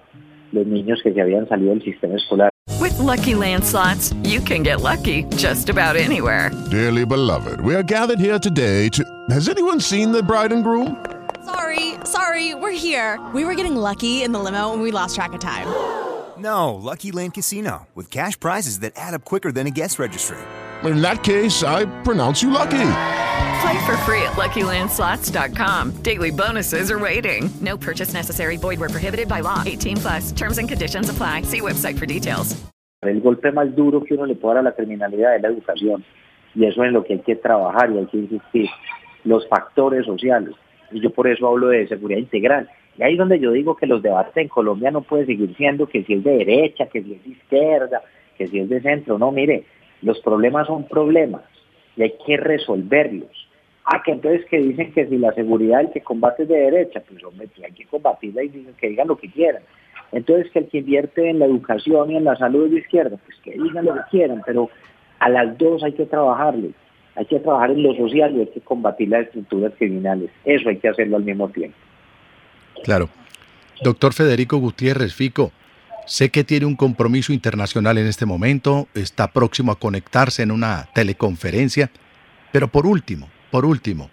los 0.53 0.67
niños 0.67 1.01
que 1.03 1.13
se 1.13 1.21
habían 1.21 1.49
salido 1.49 1.71
del 1.71 1.83
sistema 1.83 2.15
escolar. 2.15 2.51
With 2.81 2.99
lucky 2.99 3.35
landslots, 3.35 4.15
you 4.23 4.41
can 4.41 4.63
get 4.63 4.81
lucky 4.81 5.25
just 5.37 5.69
about 5.69 5.97
anywhere. 5.97 6.51
Dearly 6.71 7.05
beloved, 7.05 7.61
we 7.61 7.75
are 7.75 7.83
gathered 7.83 8.21
here 8.21 8.39
today 8.39 8.89
to. 8.91 9.03
Has 9.31 9.49
anyone 9.49 9.81
seen 9.81 10.13
the 10.13 10.23
bride 10.23 10.53
and 10.53 10.63
groom? 10.63 10.97
Sorry, 11.47 11.95
sorry, 12.05 12.57
we're 12.57 12.73
here. 12.73 13.21
We 13.33 13.45
were 13.45 13.55
getting 13.55 13.77
lucky 13.77 14.25
in 14.25 14.33
the 14.33 14.41
limo 14.41 14.73
and 14.73 14.83
we 14.83 14.91
lost 14.91 15.15
track 15.15 15.33
of 15.33 15.41
time. 15.41 15.69
No, 16.39 16.75
Lucky 16.75 17.13
Land 17.13 17.33
Casino, 17.33 17.87
with 17.95 18.11
cash 18.11 18.39
prizes 18.39 18.81
that 18.81 18.93
add 18.95 19.15
up 19.15 19.25
quicker 19.25 19.51
than 19.51 19.67
a 19.67 19.71
guest 19.71 19.99
registry. 19.99 20.37
In 20.85 21.01
that 21.01 21.25
case, 21.25 21.63
I 21.63 21.87
pronounce 22.03 22.43
you 22.43 22.51
lucky. 22.51 22.93
Play 23.63 23.87
for 23.87 23.97
free 24.05 24.21
at 24.21 24.37
LuckyLandSlots.com. 24.37 26.03
Daily 26.03 26.31
bonuses 26.31 26.91
are 26.91 26.99
waiting. 26.99 27.49
No 27.63 27.79
purchase 27.79 28.13
necessary. 28.13 28.59
Void 28.59 28.79
where 28.81 28.91
prohibited 28.91 29.29
by 29.29 29.41
law. 29.41 29.63
18 29.65 29.97
plus. 29.97 30.33
Terms 30.33 30.59
and 30.59 30.69
conditions 30.69 31.09
apply. 31.09 31.41
See 31.43 31.63
website 31.63 31.99
for 31.99 32.05
details. 32.05 32.55
El 33.03 33.23
golpe 33.23 33.51
más 33.51 33.75
duro 33.75 34.03
que 34.05 34.13
uno 34.13 34.27
le 34.27 34.35
puede 34.35 34.57
dar 34.57 34.67
a 34.67 34.69
la 34.69 34.75
criminalidad 34.75 35.37
es 35.37 35.43
la 35.43 35.49
educación. 35.49 36.05
Y 36.55 36.67
eso 36.67 36.83
es 36.83 36.89
en 36.89 36.93
lo 36.93 37.03
que 37.03 37.15
hay 37.15 37.21
que 37.21 37.37
trabajar 37.37 37.91
y 37.93 37.97
hay 37.97 38.07
que 38.09 38.19
insistir. 38.19 38.69
Los 39.25 39.49
factores 39.49 40.05
sociales. 40.05 40.55
Y 40.93 41.01
yo 41.01 41.11
por 41.11 41.27
eso 41.27 41.49
hablo 41.49 41.69
de 41.69 41.87
seguridad 41.89 42.19
integral. 42.19 42.69
Y 42.99 43.03
ahí 43.03 43.13
es 43.13 43.19
donde 43.19 43.39
yo 43.39 43.53
digo 43.53 43.77
que 43.77 43.87
los 43.87 44.03
debates 44.03 44.37
en 44.37 44.49
Colombia 44.49 44.91
no 44.91 45.03
pueden 45.03 45.27
seguir 45.27 45.55
siendo 45.57 45.87
que 45.87 46.05
si 46.05 46.15
es 46.15 46.25
de 46.25 46.39
derecha, 46.39 46.87
que 46.87 47.03
si 47.03 47.15
es 47.15 47.25
de 47.25 47.31
izquierda, 47.31 48.03
que 48.39 48.47
si 48.47 48.61
es 48.61 48.69
de 48.69 48.81
centro. 48.81 49.19
No, 49.19 49.33
mire, 49.33 49.65
los 50.03 50.21
problemas 50.21 50.67
son 50.67 50.85
problemas 50.85 51.43
y 51.97 52.03
hay 52.03 52.15
que 52.25 52.37
resolverlos. 52.37 53.49
Ah, 53.85 54.03
que 54.05 54.13
entonces 54.13 54.45
que 54.47 54.59
dicen 54.59 54.93
que 54.93 55.07
si 55.07 55.17
la 55.17 55.33
seguridad 55.33 55.81
el 55.81 55.93
que 55.93 56.01
combate 56.01 56.43
es 56.43 56.49
de 56.49 56.57
derecha, 56.57 57.03
pues 57.09 57.23
hombre, 57.23 57.49
pues 57.49 57.65
hay 57.67 57.73
que 57.73 57.85
combatirla 57.85 58.43
y 58.43 58.49
dicen 58.49 58.75
que 58.79 58.89
digan 58.89 59.09
lo 59.09 59.17
que 59.17 59.31
quieran. 59.31 59.63
Entonces 60.13 60.51
que 60.51 60.61
el 60.61 60.69
que 60.69 60.79
invierte 60.79 61.31
en 61.31 61.39
la 61.39 61.47
educación 61.47 62.11
y 62.11 62.17
en 62.17 62.25
la 62.25 62.37
salud 62.37 62.67
es 62.67 62.73
de 62.73 62.79
izquierda, 62.79 63.17
pues 63.25 63.39
que 63.43 63.53
digan 63.53 63.85
lo 63.85 63.95
que 63.95 64.01
quieran, 64.11 64.43
pero 64.45 64.71
a 65.19 65.29
las 65.29 65.57
dos 65.59 65.83
hay 65.85 65.93
que 65.93 66.07
trabajarles 66.07 66.73
hay 67.17 67.25
que 67.25 67.41
trabajar 67.41 67.71
en 67.71 67.83
lo 67.83 67.95
social 67.95 68.37
y 68.37 68.41
hay 68.41 68.47
que 68.49 68.61
combatir 68.61 69.09
las 69.09 69.27
estructuras 69.27 69.73
criminales. 69.79 70.31
Eso 70.45 70.69
hay 70.69 70.77
que 70.77 70.89
hacerlo 70.89 71.17
al 71.17 71.25
mismo 71.25 71.49
tiempo. 71.49 71.77
Claro. 72.85 73.09
Doctor 73.83 74.13
Federico 74.13 74.59
Gutiérrez 74.59 75.15
Fico, 75.15 75.53
sé 76.07 76.31
que 76.31 76.45
tiene 76.45 76.67
un 76.67 76.77
compromiso 76.77 77.33
internacional 77.33 77.99
en 77.99 78.07
este 78.07 78.25
momento, 78.27 78.89
está 78.95 79.33
próximo 79.33 79.73
a 79.73 79.79
conectarse 79.79 80.43
en 80.43 80.51
una 80.51 80.89
teleconferencia, 80.95 81.91
Pero 82.53 82.69
por 82.69 82.87
último, 82.87 83.29
por 83.51 83.67
último, 83.67 84.09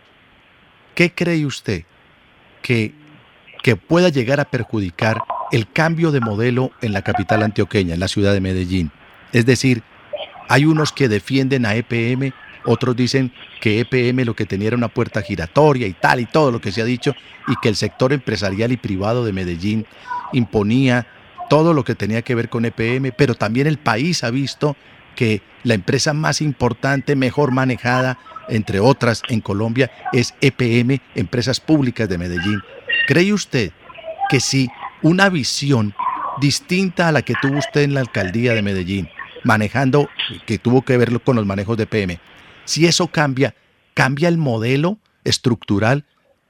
¿qué 0.96 1.12
cree 1.12 1.46
usted 1.46 1.84
que, 2.62 2.92
que 3.62 3.78
pueda 3.78 4.10
llegar 4.10 4.42
a 4.42 4.46
perjudicar 4.46 5.20
el 5.52 5.72
cambio 5.72 6.12
de 6.12 6.20
modelo 6.20 6.72
en 6.82 6.92
la 6.92 7.04
capital 7.04 7.44
antioqueña, 7.44 7.94
en 7.94 8.02
la 8.02 8.10
ciudad 8.10 8.34
de 8.34 8.42
Medellín? 8.42 8.92
Es 9.32 9.46
decir, 9.46 9.82
hay 10.50 10.66
unos 10.66 10.92
que 10.92 11.08
defienden 11.08 11.66
a 11.66 11.76
EPM, 11.76 12.34
otros 12.66 12.96
dicen 12.96 13.32
que 13.62 13.80
EPM 13.80 14.26
lo 14.26 14.36
que 14.36 14.46
tenía 14.46 14.70
era 14.70 14.78
una 14.78 14.88
puerta 14.88 15.22
giratoria 15.22 15.88
y 15.88 15.94
tal 15.94 16.20
y 16.20 16.26
todo 16.26 16.52
lo 16.52 16.62
que 16.62 16.72
se 16.72 16.82
ha 16.82 16.86
dicho, 16.86 17.16
y 17.48 17.56
que 17.62 17.70
el 17.70 17.76
sector 17.76 18.14
empresarial 18.14 18.72
y 18.72 18.78
privado 18.78 19.26
de 19.26 19.34
Medellín 19.34 19.86
imponía 20.32 21.08
todo 21.50 21.74
lo 21.74 21.84
que 21.84 21.96
tenía 21.96 22.22
que 22.22 22.36
ver 22.36 22.50
con 22.50 22.66
EPM, 22.66 23.12
pero 23.18 23.36
también 23.36 23.68
el 23.68 23.78
país 23.78 24.24
ha 24.24 24.32
visto 24.32 24.76
que 25.16 25.42
la 25.64 25.76
empresa 25.76 26.14
más 26.14 26.42
importante, 26.42 27.16
mejor 27.16 27.52
manejada, 27.52 28.18
entre 28.50 28.80
otras 28.80 29.22
en 29.30 29.42
Colombia, 29.42 29.92
es 30.12 30.34
EPM, 30.42 31.00
Empresas 31.16 31.60
Públicas 31.60 32.10
de 32.10 32.18
Medellín. 32.18 32.62
¿Cree 33.08 33.34
usted 33.34 33.72
que 34.30 34.40
si 34.40 34.70
una 35.02 35.30
visión 35.30 35.94
distinta 36.42 37.08
a 37.08 37.12
la 37.12 37.22
que 37.22 37.36
tuvo 37.42 37.60
usted 37.60 37.82
en 37.82 37.94
la 37.94 38.00
alcaldía 38.00 38.54
de 38.54 38.62
Medellín, 38.62 39.10
manejando, 39.44 40.10
que 40.46 40.58
tuvo 40.58 40.82
que 40.82 40.98
ver 40.98 41.22
con 41.22 41.36
los 41.36 41.46
manejos 41.46 41.78
de 41.78 41.84
EPM, 41.84 42.20
si 42.66 42.86
eso 42.86 43.08
cambia, 43.08 43.56
cambia 43.94 44.28
el 44.28 44.38
modelo 44.38 44.98
estructural 45.24 46.06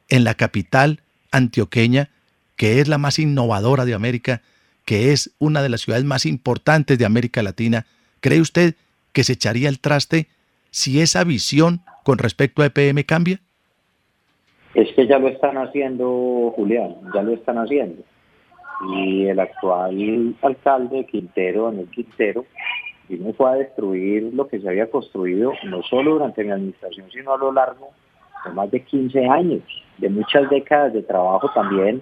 en 0.10 0.24
la 0.24 0.36
capital 0.36 1.00
antioqueña, 1.32 2.10
que 2.56 2.80
es 2.80 2.88
la 2.88 2.98
más 2.98 3.20
innovadora 3.20 3.86
de 3.86 3.94
América, 3.94 4.42
que 4.86 5.12
es 5.12 5.34
una 5.40 5.62
de 5.62 5.70
las 5.70 5.82
ciudades 5.82 6.06
más 6.06 6.26
importantes 6.26 6.98
de 6.98 7.06
América 7.06 7.42
Latina, 7.42 7.86
¿cree 8.20 8.42
usted 8.42 8.76
que 9.12 9.24
se 9.24 9.34
echaría 9.34 9.70
el 9.70 9.80
traste 9.80 10.28
si 10.72 11.02
esa 11.02 11.24
visión 11.24 11.82
con 12.04 12.18
respecto 12.18 12.62
a 12.62 12.66
EPM 12.66 13.04
cambia? 13.04 13.40
Es 14.74 14.92
que 14.96 15.08
ya 15.08 15.20
lo 15.20 15.28
están 15.28 15.58
haciendo, 15.58 16.52
Julián, 16.56 16.96
ya 17.14 17.22
lo 17.22 17.34
están 17.34 17.58
haciendo. 17.58 18.04
Y 18.96 19.28
el 19.28 19.40
actual 19.40 20.36
alcalde 20.42 21.06
Quintero, 21.06 21.66
Daniel 21.66 21.90
Quintero, 21.90 22.46
vino 23.10 23.34
fue 23.34 23.50
a 23.50 23.56
destruir 23.56 24.34
lo 24.34 24.48
que 24.48 24.60
se 24.60 24.68
había 24.68 24.90
construido 24.90 25.54
no 25.66 25.82
solo 25.84 26.14
durante 26.14 26.44
mi 26.44 26.52
administración, 26.52 27.10
sino 27.12 27.34
a 27.34 27.38
lo 27.38 27.52
largo 27.52 27.90
de 28.46 28.52
más 28.52 28.70
de 28.72 28.84
15 28.84 29.26
años, 29.28 29.64
de 29.98 30.10
muchas 30.10 30.50
décadas 30.50 30.94
de 30.94 31.04
trabajo 31.04 31.50
también 31.54 32.02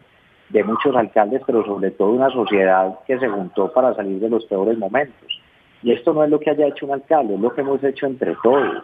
de 0.51 0.63
muchos 0.63 0.95
alcaldes, 0.95 1.41
pero 1.45 1.65
sobre 1.65 1.91
todo 1.91 2.09
una 2.09 2.29
sociedad 2.29 2.99
que 3.07 3.17
se 3.17 3.27
juntó 3.27 3.71
para 3.71 3.95
salir 3.95 4.19
de 4.19 4.29
los 4.29 4.45
peores 4.45 4.77
momentos. 4.77 5.39
Y 5.81 5.91
esto 5.91 6.13
no 6.13 6.23
es 6.23 6.29
lo 6.29 6.39
que 6.39 6.51
haya 6.51 6.67
hecho 6.67 6.85
un 6.85 6.93
alcalde, 6.93 7.35
es 7.35 7.39
lo 7.39 7.53
que 7.53 7.61
hemos 7.61 7.83
hecho 7.83 8.05
entre 8.05 8.35
todos. 8.43 8.83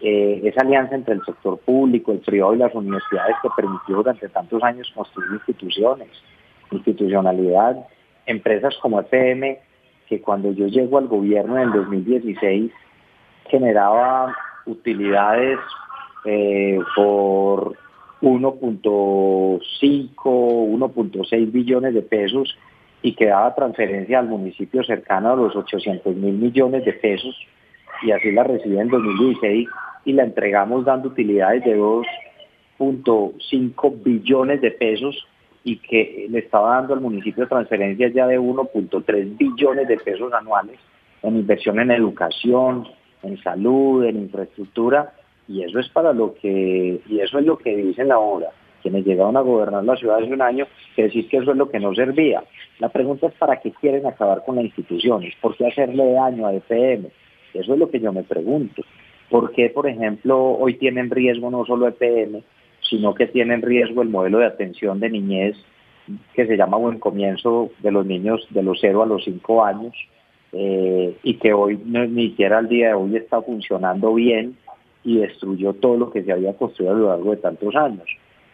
Eh, 0.00 0.40
esa 0.44 0.62
alianza 0.62 0.94
entre 0.94 1.14
el 1.14 1.24
sector 1.24 1.58
público, 1.58 2.12
el 2.12 2.20
privado 2.20 2.54
y 2.54 2.58
las 2.58 2.74
universidades 2.74 3.36
que 3.42 3.48
permitió 3.54 3.96
durante 3.96 4.28
tantos 4.28 4.62
años 4.62 4.90
construir 4.94 5.32
instituciones, 5.32 6.08
institucionalidad, 6.70 7.76
empresas 8.26 8.74
como 8.80 9.00
EPM, 9.00 9.58
que 10.12 10.20
cuando 10.20 10.52
yo 10.52 10.66
llego 10.66 10.98
al 10.98 11.08
gobierno 11.08 11.56
en 11.56 11.68
el 11.68 11.72
2016 11.72 12.70
generaba 13.48 14.36
utilidades 14.66 15.58
eh, 16.26 16.78
por 16.94 17.74
1.5, 18.20 20.14
1.6 20.14 21.50
billones 21.50 21.94
de 21.94 22.02
pesos 22.02 22.54
y 23.00 23.14
que 23.14 23.28
daba 23.28 23.54
transferencia 23.54 24.18
al 24.18 24.28
municipio 24.28 24.84
cercano 24.84 25.32
a 25.32 25.36
los 25.36 25.56
800 25.56 26.14
mil 26.14 26.34
millones 26.34 26.84
de 26.84 26.92
pesos 26.92 27.34
y 28.02 28.10
así 28.10 28.32
la 28.32 28.44
recibí 28.44 28.78
en 28.78 28.88
2016 28.88 29.66
y 30.04 30.12
la 30.12 30.24
entregamos 30.24 30.84
dando 30.84 31.08
utilidades 31.08 31.64
de 31.64 31.78
2.5 31.78 34.02
billones 34.02 34.60
de 34.60 34.72
pesos 34.72 35.26
y 35.64 35.76
que 35.78 36.26
le 36.28 36.40
estaba 36.40 36.76
dando 36.76 36.94
al 36.94 37.00
municipio 37.00 37.46
transferencias 37.46 38.12
ya 38.12 38.26
de 38.26 38.38
1.3 38.38 39.36
billones 39.36 39.88
de 39.88 39.96
pesos 39.98 40.32
anuales 40.32 40.78
en 41.22 41.36
inversión 41.36 41.78
en 41.78 41.92
educación, 41.92 42.88
en 43.22 43.40
salud, 43.42 44.04
en 44.04 44.16
infraestructura 44.16 45.12
y 45.48 45.62
eso 45.62 45.78
es 45.78 45.88
para 45.88 46.12
lo 46.12 46.34
que, 46.34 47.00
y 47.06 47.20
eso 47.20 47.38
es 47.38 47.44
lo 47.44 47.58
que 47.58 47.76
dicen 47.76 48.12
ahora, 48.12 48.48
quienes 48.80 49.04
llegaron 49.04 49.36
a 49.36 49.40
gobernar 49.40 49.84
la 49.84 49.96
ciudad 49.96 50.18
hace 50.18 50.32
un 50.32 50.42
año, 50.42 50.66
que 50.94 51.04
decir 51.04 51.28
que 51.28 51.38
eso 51.38 51.52
es 51.52 51.56
lo 51.56 51.68
que 51.68 51.80
no 51.80 51.94
servía. 51.94 52.42
La 52.78 52.88
pregunta 52.88 53.26
es 53.26 53.34
para 53.34 53.60
qué 53.60 53.70
quieren 53.72 54.06
acabar 54.06 54.42
con 54.44 54.56
las 54.56 54.64
instituciones, 54.64 55.34
por 55.40 55.56
qué 55.56 55.66
hacerle 55.66 56.12
daño 56.12 56.46
a 56.46 56.54
EPM. 56.54 57.08
Eso 57.54 57.74
es 57.74 57.78
lo 57.78 57.90
que 57.90 58.00
yo 58.00 58.12
me 58.12 58.22
pregunto. 58.22 58.82
¿Por 59.28 59.52
qué, 59.52 59.68
por 59.70 59.86
ejemplo, 59.86 60.38
hoy 60.38 60.74
tienen 60.74 61.10
riesgo 61.10 61.50
no 61.50 61.64
solo 61.64 61.88
EPM, 61.88 62.42
sino 62.92 63.14
que 63.14 63.26
tienen 63.26 63.62
riesgo 63.62 64.02
el 64.02 64.10
modelo 64.10 64.38
de 64.38 64.46
atención 64.46 65.00
de 65.00 65.08
niñez 65.08 65.56
que 66.34 66.46
se 66.46 66.58
llama 66.58 66.76
Buen 66.76 66.98
Comienzo 66.98 67.70
de 67.78 67.90
los 67.90 68.04
niños 68.04 68.46
de 68.50 68.62
los 68.62 68.78
0 68.82 69.02
a 69.02 69.06
los 69.06 69.24
5 69.24 69.64
años 69.64 69.94
eh, 70.52 71.16
y 71.22 71.34
que 71.38 71.54
hoy 71.54 71.80
ni 71.86 72.28
siquiera 72.28 72.58
al 72.58 72.68
día 72.68 72.88
de 72.88 72.94
hoy 72.94 73.16
está 73.16 73.40
funcionando 73.40 74.12
bien 74.12 74.58
y 75.04 75.20
destruyó 75.20 75.72
todo 75.72 75.96
lo 75.96 76.10
que 76.10 76.22
se 76.22 76.32
había 76.32 76.52
construido 76.52 76.92
a 76.92 76.98
lo 76.98 77.08
largo 77.08 77.30
de 77.30 77.38
tantos 77.38 77.74
años. 77.74 78.04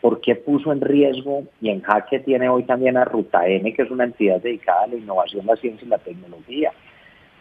¿Por 0.01 0.21
qué 0.21 0.37
puso 0.37 0.73
en 0.73 0.83
riesgo 0.83 1.43
y 1.61 1.71
en 1.71 1.81
jaque 1.83 2.21
tiene 2.21 2.49
hoy 2.49 2.63
también 2.63 2.97
a 2.97 3.05
Ruta 3.05 3.45
N, 3.49 3.75
que 3.75 3.83
es 3.83 3.91
una 3.91 4.05
entidad 4.05 4.41
dedicada 4.41 4.85
a 4.85 4.87
la 4.87 4.95
innovación, 4.95 5.47
la 5.47 5.57
ciencia 5.57 5.85
y 5.85 5.89
la 5.89 5.99
tecnología? 5.99 6.71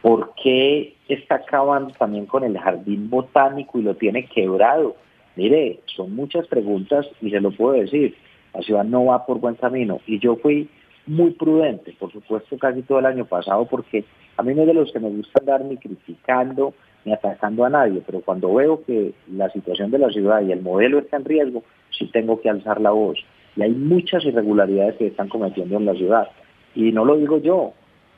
¿Por 0.01 0.33
qué 0.41 0.95
está 1.07 1.35
acabando 1.35 1.93
también 1.93 2.25
con 2.25 2.43
el 2.43 2.57
jardín 2.57 3.07
botánico 3.07 3.77
y 3.77 3.83
lo 3.83 3.93
tiene 3.93 4.25
quebrado? 4.25 4.95
Mire, 5.37 5.79
son 5.85 6.15
muchas 6.15 6.47
preguntas 6.47 7.07
y 7.21 7.29
se 7.29 7.39
lo 7.39 7.51
puedo 7.51 7.73
decir. 7.73 8.15
La 8.55 8.61
ciudad 8.61 8.83
no 8.83 9.05
va 9.05 9.25
por 9.25 9.39
buen 9.39 9.53
camino. 9.53 10.01
Y 10.07 10.19
yo 10.19 10.35
fui 10.37 10.67
muy 11.05 11.31
prudente, 11.31 11.95
por 11.99 12.11
supuesto, 12.11 12.57
casi 12.57 12.81
todo 12.81 12.99
el 12.99 13.05
año 13.05 13.25
pasado, 13.25 13.65
porque 13.65 14.03
a 14.35 14.43
mí 14.43 14.53
no 14.55 14.61
es 14.63 14.67
de 14.67 14.73
los 14.73 14.91
que 14.91 14.99
me 14.99 15.09
gusta 15.09 15.39
andar 15.39 15.63
ni 15.63 15.77
criticando 15.77 16.73
ni 17.05 17.13
atacando 17.13 17.63
a 17.63 17.69
nadie, 17.69 18.01
pero 18.05 18.19
cuando 18.19 18.53
veo 18.53 18.83
que 18.83 19.13
la 19.31 19.49
situación 19.51 19.91
de 19.91 19.99
la 19.99 20.09
ciudad 20.09 20.41
y 20.41 20.51
el 20.51 20.61
modelo 20.61 20.99
está 20.99 21.17
en 21.17 21.25
riesgo, 21.25 21.63
sí 21.97 22.07
tengo 22.07 22.41
que 22.41 22.49
alzar 22.49 22.81
la 22.81 22.91
voz. 22.91 23.17
Y 23.55 23.61
hay 23.61 23.71
muchas 23.71 24.25
irregularidades 24.25 24.95
que 24.95 25.07
están 25.07 25.29
cometiendo 25.29 25.77
en 25.77 25.85
la 25.85 25.93
ciudad. 25.93 26.27
Y 26.75 26.91
no 26.91 27.05
lo 27.05 27.15
digo 27.15 27.37
yo, 27.37 27.73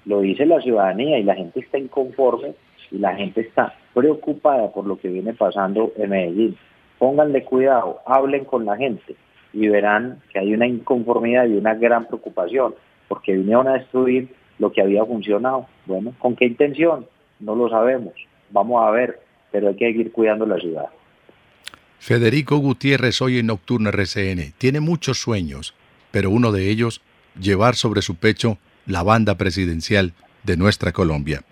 lo 0.05 0.21
dice 0.21 0.45
la 0.45 0.59
ciudadanía 0.61 1.19
y 1.19 1.23
la 1.23 1.35
gente 1.35 1.59
está 1.59 1.77
inconforme 1.77 2.55
y 2.91 2.97
la 2.97 3.13
gente 3.15 3.41
está 3.41 3.75
preocupada 3.93 4.71
por 4.71 4.87
lo 4.87 4.97
que 4.97 5.09
viene 5.09 5.33
pasando 5.33 5.91
en 5.97 6.09
Medellín. 6.09 6.57
Pónganle 6.99 7.43
cuidado, 7.43 8.01
hablen 8.05 8.45
con 8.45 8.65
la 8.65 8.77
gente 8.77 9.15
y 9.53 9.67
verán 9.67 10.21
que 10.31 10.39
hay 10.39 10.53
una 10.53 10.67
inconformidad 10.67 11.47
y 11.47 11.55
una 11.55 11.73
gran 11.73 12.05
preocupación 12.05 12.75
porque 13.07 13.33
vinieron 13.33 13.67
a 13.67 13.73
destruir 13.73 14.29
lo 14.59 14.71
que 14.71 14.81
había 14.81 15.03
funcionado. 15.05 15.65
Bueno, 15.87 16.13
¿con 16.19 16.35
qué 16.35 16.45
intención? 16.45 17.07
No 17.39 17.55
lo 17.55 17.69
sabemos 17.69 18.13
vamos 18.51 18.83
a 18.85 18.91
ver, 18.91 19.21
pero 19.51 19.69
hay 19.69 19.75
que 19.75 19.85
seguir 19.85 20.11
cuidando 20.11 20.45
la 20.45 20.57
ciudad. 20.57 20.87
Federico 21.99 22.57
Gutiérrez 22.57 23.21
hoy 23.21 23.39
en 23.39 23.47
Nocturna 23.47 23.89
RCN 23.89 24.53
tiene 24.57 24.79
muchos 24.79 25.19
sueños, 25.19 25.73
pero 26.11 26.29
uno 26.29 26.51
de 26.51 26.69
ellos, 26.69 27.01
llevar 27.39 27.75
sobre 27.75 28.01
su 28.01 28.15
pecho 28.15 28.57
la 28.85 29.03
banda 29.03 29.35
presidencial 29.35 30.13
de 30.43 30.57
nuestra 30.57 30.91
Colombia. 30.91 31.43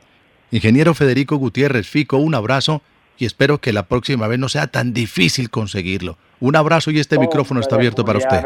Ingeniero 0.51 0.93
Federico 0.93 1.36
Gutiérrez 1.38 1.88
Fico, 1.88 2.17
un 2.17 2.33
abrazo 2.33 2.81
y 3.17 3.25
espero 3.25 3.60
que 3.60 3.73
la 3.73 3.84
próxima 3.84 4.27
vez 4.27 4.39
no 4.39 4.49
sea 4.49 4.67
tan 4.67 4.93
difícil 4.93 5.49
conseguirlo. 5.49 6.17
Un 6.39 6.56
abrazo 6.56 6.91
y 6.91 6.99
este 6.99 7.17
micrófono 7.17 7.60
está 7.60 7.75
abierto 7.75 8.06
para 8.06 8.19
usted. 8.19 8.43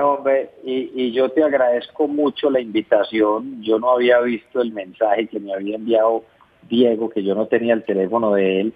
y, 0.64 0.92
y, 0.96 1.12
yo 1.12 1.30
te 1.30 1.44
agradezco 1.44 2.08
mucho 2.08 2.50
la 2.50 2.62
invitación. 2.62 3.62
Yo 3.62 3.80
no 3.80 3.92
había 3.92 4.20
visto 4.22 4.62
el 4.62 4.72
mensaje 4.72 5.28
que 5.28 5.40
me 5.40 5.54
había 5.54 5.76
enviado 5.76 6.24
Diego, 6.70 7.10
que 7.10 7.24
yo 7.24 7.36
no 7.36 7.48
tenía 7.48 7.74
el 7.74 7.84
teléfono 7.84 8.34
de 8.34 8.62
él, 8.62 8.74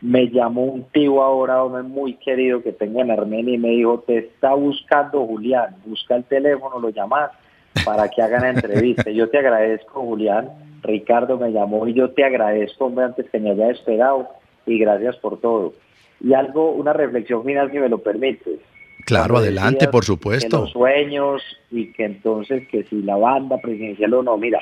me 0.00 0.28
llamó 0.28 0.64
un 0.64 0.84
tío 0.84 1.22
ahora, 1.22 1.62
hombre 1.62 1.82
muy 1.82 2.14
querido 2.14 2.62
que 2.62 2.72
tengo 2.72 3.00
en 3.00 3.10
Armenia 3.10 3.54
y 3.54 3.58
me 3.58 3.70
dijo, 3.70 4.04
te 4.06 4.18
está 4.18 4.54
buscando 4.54 5.26
Julián, 5.26 5.76
busca 5.84 6.14
el 6.14 6.24
teléfono, 6.24 6.78
lo 6.78 6.90
llamas 6.90 7.30
para 7.84 8.08
que 8.08 8.22
hagan 8.22 8.42
la 8.42 8.50
entrevista. 8.50 9.10
yo 9.10 9.28
te 9.28 9.38
agradezco, 9.38 10.00
Julián. 10.00 10.50
Ricardo 10.82 11.36
me 11.38 11.50
llamó 11.50 11.88
y 11.88 11.94
yo 11.94 12.10
te 12.10 12.24
agradezco, 12.24 12.86
hombre, 12.86 13.06
antes 13.06 13.28
que 13.30 13.40
me 13.40 13.50
haya 13.50 13.70
esperado 13.70 14.28
y 14.68 14.78
gracias 14.78 15.16
por 15.16 15.40
todo. 15.40 15.74
Y 16.20 16.34
algo, 16.34 16.72
una 16.72 16.92
reflexión 16.92 17.44
final 17.44 17.70
si 17.70 17.78
me 17.78 17.88
lo 17.88 17.98
permites. 17.98 18.60
Claro, 19.06 19.38
adelante, 19.38 19.88
por 19.88 20.04
supuesto. 20.04 20.60
los 20.60 20.70
sueños 20.70 21.42
y 21.70 21.92
que 21.92 22.04
entonces 22.04 22.68
que 22.68 22.84
si 22.84 23.02
la 23.02 23.16
banda 23.16 23.58
presidencial 23.58 24.12
o 24.14 24.22
no, 24.22 24.36
mira, 24.36 24.60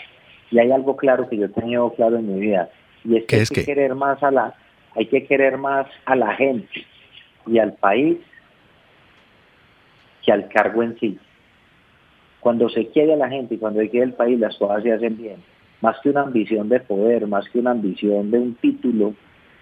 y 0.51 0.59
hay 0.59 0.71
algo 0.71 0.97
claro 0.97 1.29
que 1.29 1.37
yo 1.37 1.47
he 1.47 1.49
tenido 1.49 1.93
claro 1.95 2.17
en 2.17 2.33
mi 2.33 2.41
vida, 2.41 2.71
y 3.05 3.17
es 3.17 3.27
que 3.27 3.37
hay 3.37 3.47
que 3.47 3.65
querer 3.65 3.95
más 3.97 4.23
a 4.23 4.31
la, 4.31 4.55
hay 4.95 5.07
que 5.07 5.25
querer 5.27 5.59
más 5.59 5.87
a 6.05 6.15
la 6.15 6.35
gente 6.35 6.87
y 7.47 7.59
al 7.59 7.73
país 7.75 8.19
que 10.25 10.33
al 10.33 10.49
cargo 10.49 10.83
en 10.83 10.99
sí. 10.99 11.19
Cuando 12.41 12.69
se 12.69 12.87
quiere 12.89 13.15
a 13.15 13.17
la 13.17 13.29
gente 13.29 13.57
y 13.57 13.59
cuando 13.59 13.81
se 13.81 13.91
quiere 13.91 14.07
el 14.07 14.13
país, 14.13 14.39
las 14.39 14.57
cosas 14.57 14.85
se 14.85 14.93
hacen 14.93 15.17
bien. 15.17 15.43
Más 15.81 15.97
que 16.01 16.11
una 16.11 16.23
ambición 16.23 16.69
de 16.69 16.81
poder, 16.81 17.27
más 17.27 17.49
que 17.49 17.59
una 17.59 17.73
ambición 17.73 18.31
de 18.31 18.39
un 18.39 18.55
título, 18.55 19.15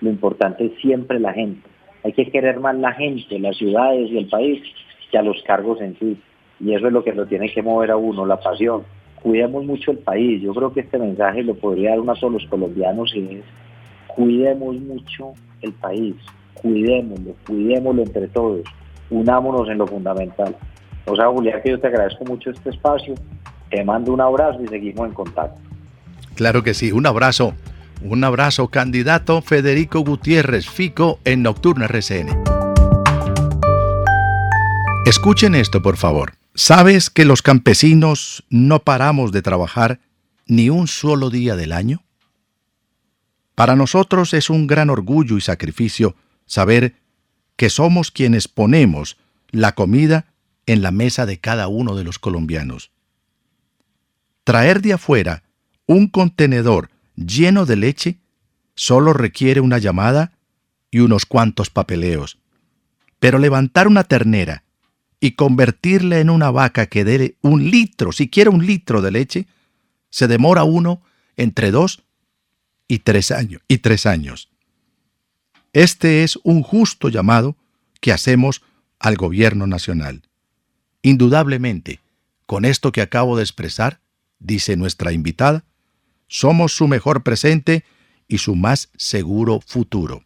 lo 0.04 0.10
importante 0.10 0.66
es 0.66 0.72
siempre 0.80 1.18
la 1.18 1.32
gente. 1.32 1.68
Hay 2.04 2.12
que 2.12 2.30
querer 2.30 2.60
más 2.60 2.76
la 2.76 2.92
gente, 2.92 3.38
las 3.38 3.56
ciudades 3.56 4.10
y 4.10 4.18
el 4.18 4.28
país 4.28 4.62
que 5.10 5.18
a 5.18 5.22
los 5.22 5.42
cargos 5.46 5.80
en 5.80 5.98
sí. 5.98 6.18
Y 6.60 6.74
eso 6.74 6.86
es 6.86 6.92
lo 6.92 7.02
que 7.02 7.12
lo 7.12 7.26
tiene 7.26 7.52
que 7.52 7.62
mover 7.62 7.90
a 7.90 7.96
uno, 7.96 8.26
la 8.26 8.38
pasión. 8.38 8.82
Cuidemos 9.22 9.64
mucho 9.64 9.90
el 9.90 9.98
país. 9.98 10.42
Yo 10.42 10.52
creo 10.52 10.72
que 10.72 10.80
este 10.80 10.98
mensaje 10.98 11.42
lo 11.42 11.54
podría 11.54 11.90
dar 11.90 12.00
uno 12.00 12.12
a 12.12 12.26
los 12.26 12.46
colombianos 12.46 13.14
y 13.14 13.36
es 13.36 13.44
cuidemos 14.14 14.76
mucho 14.76 15.32
el 15.60 15.72
país, 15.72 16.14
cuidémoslo, 16.54 17.34
cuidémoslo 17.46 18.02
entre 18.02 18.28
todos, 18.28 18.60
unámonos 19.10 19.68
en 19.68 19.78
lo 19.78 19.86
fundamental. 19.86 20.54
O 21.06 21.16
sea, 21.16 21.28
Julián, 21.28 21.60
que 21.62 21.70
yo 21.70 21.80
te 21.80 21.88
agradezco 21.88 22.24
mucho 22.24 22.50
este 22.50 22.70
espacio, 22.70 23.14
te 23.70 23.82
mando 23.82 24.12
un 24.12 24.20
abrazo 24.20 24.62
y 24.62 24.68
seguimos 24.68 25.08
en 25.08 25.14
contacto. 25.14 25.58
Claro 26.36 26.62
que 26.62 26.74
sí, 26.74 26.92
un 26.92 27.06
abrazo. 27.06 27.54
Un 28.04 28.22
abrazo, 28.22 28.68
candidato 28.68 29.40
Federico 29.40 30.00
Gutiérrez 30.00 30.68
Fico 30.68 31.20
en 31.24 31.42
Nocturna 31.42 31.86
RCN. 31.86 32.44
Escuchen 35.06 35.54
esto, 35.54 35.80
por 35.80 35.96
favor. 35.96 36.34
¿Sabes 36.54 37.08
que 37.08 37.24
los 37.24 37.40
campesinos 37.40 38.44
no 38.50 38.80
paramos 38.80 39.32
de 39.32 39.40
trabajar 39.40 40.00
ni 40.46 40.68
un 40.68 40.86
solo 40.86 41.30
día 41.30 41.56
del 41.56 41.72
año? 41.72 42.04
Para 43.54 43.74
nosotros 43.74 44.34
es 44.34 44.50
un 44.50 44.66
gran 44.66 44.90
orgullo 44.90 45.38
y 45.38 45.40
sacrificio 45.40 46.14
saber 46.44 46.96
que 47.56 47.70
somos 47.70 48.10
quienes 48.10 48.48
ponemos 48.48 49.16
la 49.50 49.72
comida 49.72 50.26
en 50.66 50.82
la 50.82 50.90
mesa 50.90 51.24
de 51.24 51.38
cada 51.38 51.68
uno 51.68 51.96
de 51.96 52.04
los 52.04 52.18
colombianos. 52.18 52.90
Traer 54.44 54.82
de 54.82 54.92
afuera 54.92 55.42
un 55.86 56.06
contenedor 56.06 56.90
lleno 57.16 57.66
de 57.66 57.76
leche 57.76 58.18
solo 58.74 59.12
requiere 59.12 59.60
una 59.60 59.78
llamada 59.78 60.32
y 60.90 61.00
unos 61.00 61.26
cuantos 61.26 61.70
papeleos. 61.70 62.38
Pero 63.18 63.38
levantar 63.38 63.88
una 63.88 64.04
ternera 64.04 64.64
y 65.20 65.32
convertirla 65.32 66.18
en 66.18 66.30
una 66.30 66.50
vaca 66.50 66.86
que 66.86 67.04
dé 67.04 67.36
un 67.40 67.70
litro, 67.70 68.12
siquiera 68.12 68.50
un 68.50 68.66
litro 68.66 69.00
de 69.00 69.10
leche, 69.10 69.46
se 70.10 70.28
demora 70.28 70.64
uno 70.64 71.02
entre 71.36 71.70
dos 71.70 72.04
y 72.88 73.00
tres 73.00 73.30
años. 73.30 73.62
Y 73.68 73.78
tres 73.78 74.06
años. 74.06 74.50
Este 75.72 76.22
es 76.22 76.38
un 76.44 76.62
justo 76.62 77.08
llamado 77.08 77.56
que 78.00 78.12
hacemos 78.12 78.62
al 78.98 79.16
gobierno 79.16 79.66
nacional. 79.66 80.22
Indudablemente, 81.02 82.00
con 82.46 82.64
esto 82.64 82.92
que 82.92 83.00
acabo 83.00 83.36
de 83.36 83.42
expresar, 83.42 84.00
dice 84.38 84.76
nuestra 84.76 85.12
invitada, 85.12 85.64
somos 86.26 86.72
su 86.72 86.88
mejor 86.88 87.22
presente 87.22 87.84
y 88.28 88.38
su 88.38 88.54
más 88.54 88.90
seguro 88.96 89.60
futuro. 89.60 90.22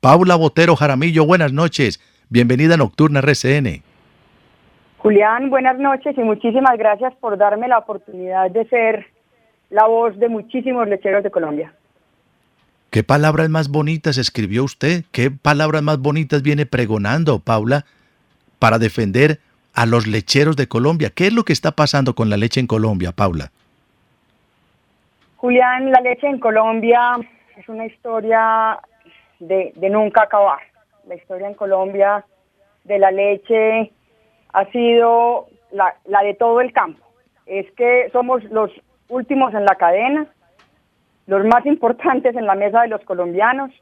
Paula 0.00 0.36
Botero 0.36 0.76
Jaramillo, 0.76 1.24
buenas 1.24 1.52
noches. 1.52 2.00
Bienvenida 2.28 2.74
a 2.74 2.76
Nocturna 2.76 3.20
RCN. 3.20 3.82
Julián, 4.98 5.50
buenas 5.50 5.78
noches 5.78 6.16
y 6.16 6.20
muchísimas 6.22 6.78
gracias 6.78 7.14
por 7.20 7.36
darme 7.36 7.68
la 7.68 7.78
oportunidad 7.78 8.50
de 8.50 8.68
ser 8.68 9.06
la 9.70 9.86
voz 9.86 10.18
de 10.18 10.28
muchísimos 10.28 10.88
lecheros 10.88 11.22
de 11.22 11.30
Colombia. 11.30 11.74
¿Qué 12.90 13.02
palabras 13.02 13.48
más 13.48 13.68
bonitas 13.68 14.18
escribió 14.18 14.64
usted? 14.64 15.04
¿Qué 15.12 15.30
palabras 15.30 15.82
más 15.82 15.98
bonitas 15.98 16.42
viene 16.42 16.66
pregonando, 16.66 17.38
Paula, 17.38 17.86
para 18.58 18.78
defender 18.78 19.40
a 19.72 19.86
los 19.86 20.06
lecheros 20.06 20.56
de 20.56 20.68
Colombia? 20.68 21.10
¿Qué 21.10 21.28
es 21.28 21.32
lo 21.32 21.44
que 21.44 21.52
está 21.52 21.72
pasando 21.72 22.14
con 22.14 22.28
la 22.28 22.36
leche 22.36 22.60
en 22.60 22.66
Colombia, 22.66 23.12
Paula? 23.12 23.50
Julián, 25.42 25.90
la 25.90 26.00
leche 26.00 26.28
en 26.28 26.38
Colombia 26.38 27.16
es 27.56 27.68
una 27.68 27.84
historia 27.84 28.78
de, 29.40 29.72
nunca 29.90 30.22
acabar. 30.22 30.60
La 31.08 31.16
historia 31.16 31.48
en 31.48 31.54
Colombia 31.54 32.24
de 32.84 33.00
la 33.00 33.10
leche 33.10 33.90
ha 34.52 34.64
sido 34.66 35.48
la, 35.72 35.96
de 36.22 36.34
todo 36.34 36.60
el 36.60 36.72
campo. 36.72 37.04
Es 37.46 37.68
que 37.72 38.08
somos 38.12 38.44
los 38.52 38.70
últimos 39.08 39.52
en 39.52 39.64
la 39.64 39.74
cadena, 39.74 40.28
los 41.26 41.44
más 41.44 41.66
importantes 41.66 42.36
en 42.36 42.46
la 42.46 42.54
mesa 42.54 42.82
de 42.82 42.88
los 42.94 43.02
colombianos, 43.02 43.72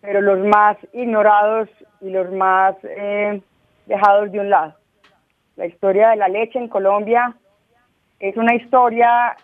pero 0.00 0.22
los 0.22 0.38
más 0.46 0.78
ignorados 0.94 1.68
y 2.00 2.08
los 2.08 2.32
más 2.32 2.74
eh, 2.84 3.42
dejados 3.84 4.32
de 4.32 4.40
un 4.40 4.48
lado. 4.48 4.72
La 5.56 5.66
historia 5.66 6.08
de 6.08 6.16
la 6.16 6.28
leche 6.28 6.58
en 6.58 6.68
Colombia 6.68 7.36
es 8.18 8.34
una 8.38 8.54
historia 8.54 9.36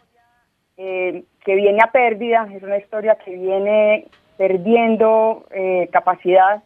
eh, 0.79 1.25
que 1.44 1.55
viene 1.55 1.78
a 1.83 1.90
pérdida, 1.90 2.48
es 2.55 2.62
una 2.62 2.78
historia 2.78 3.16
que 3.24 3.33
viene 3.37 4.07
perdiendo 4.37 5.44
eh, 5.50 5.88
capacidad. 5.92 6.62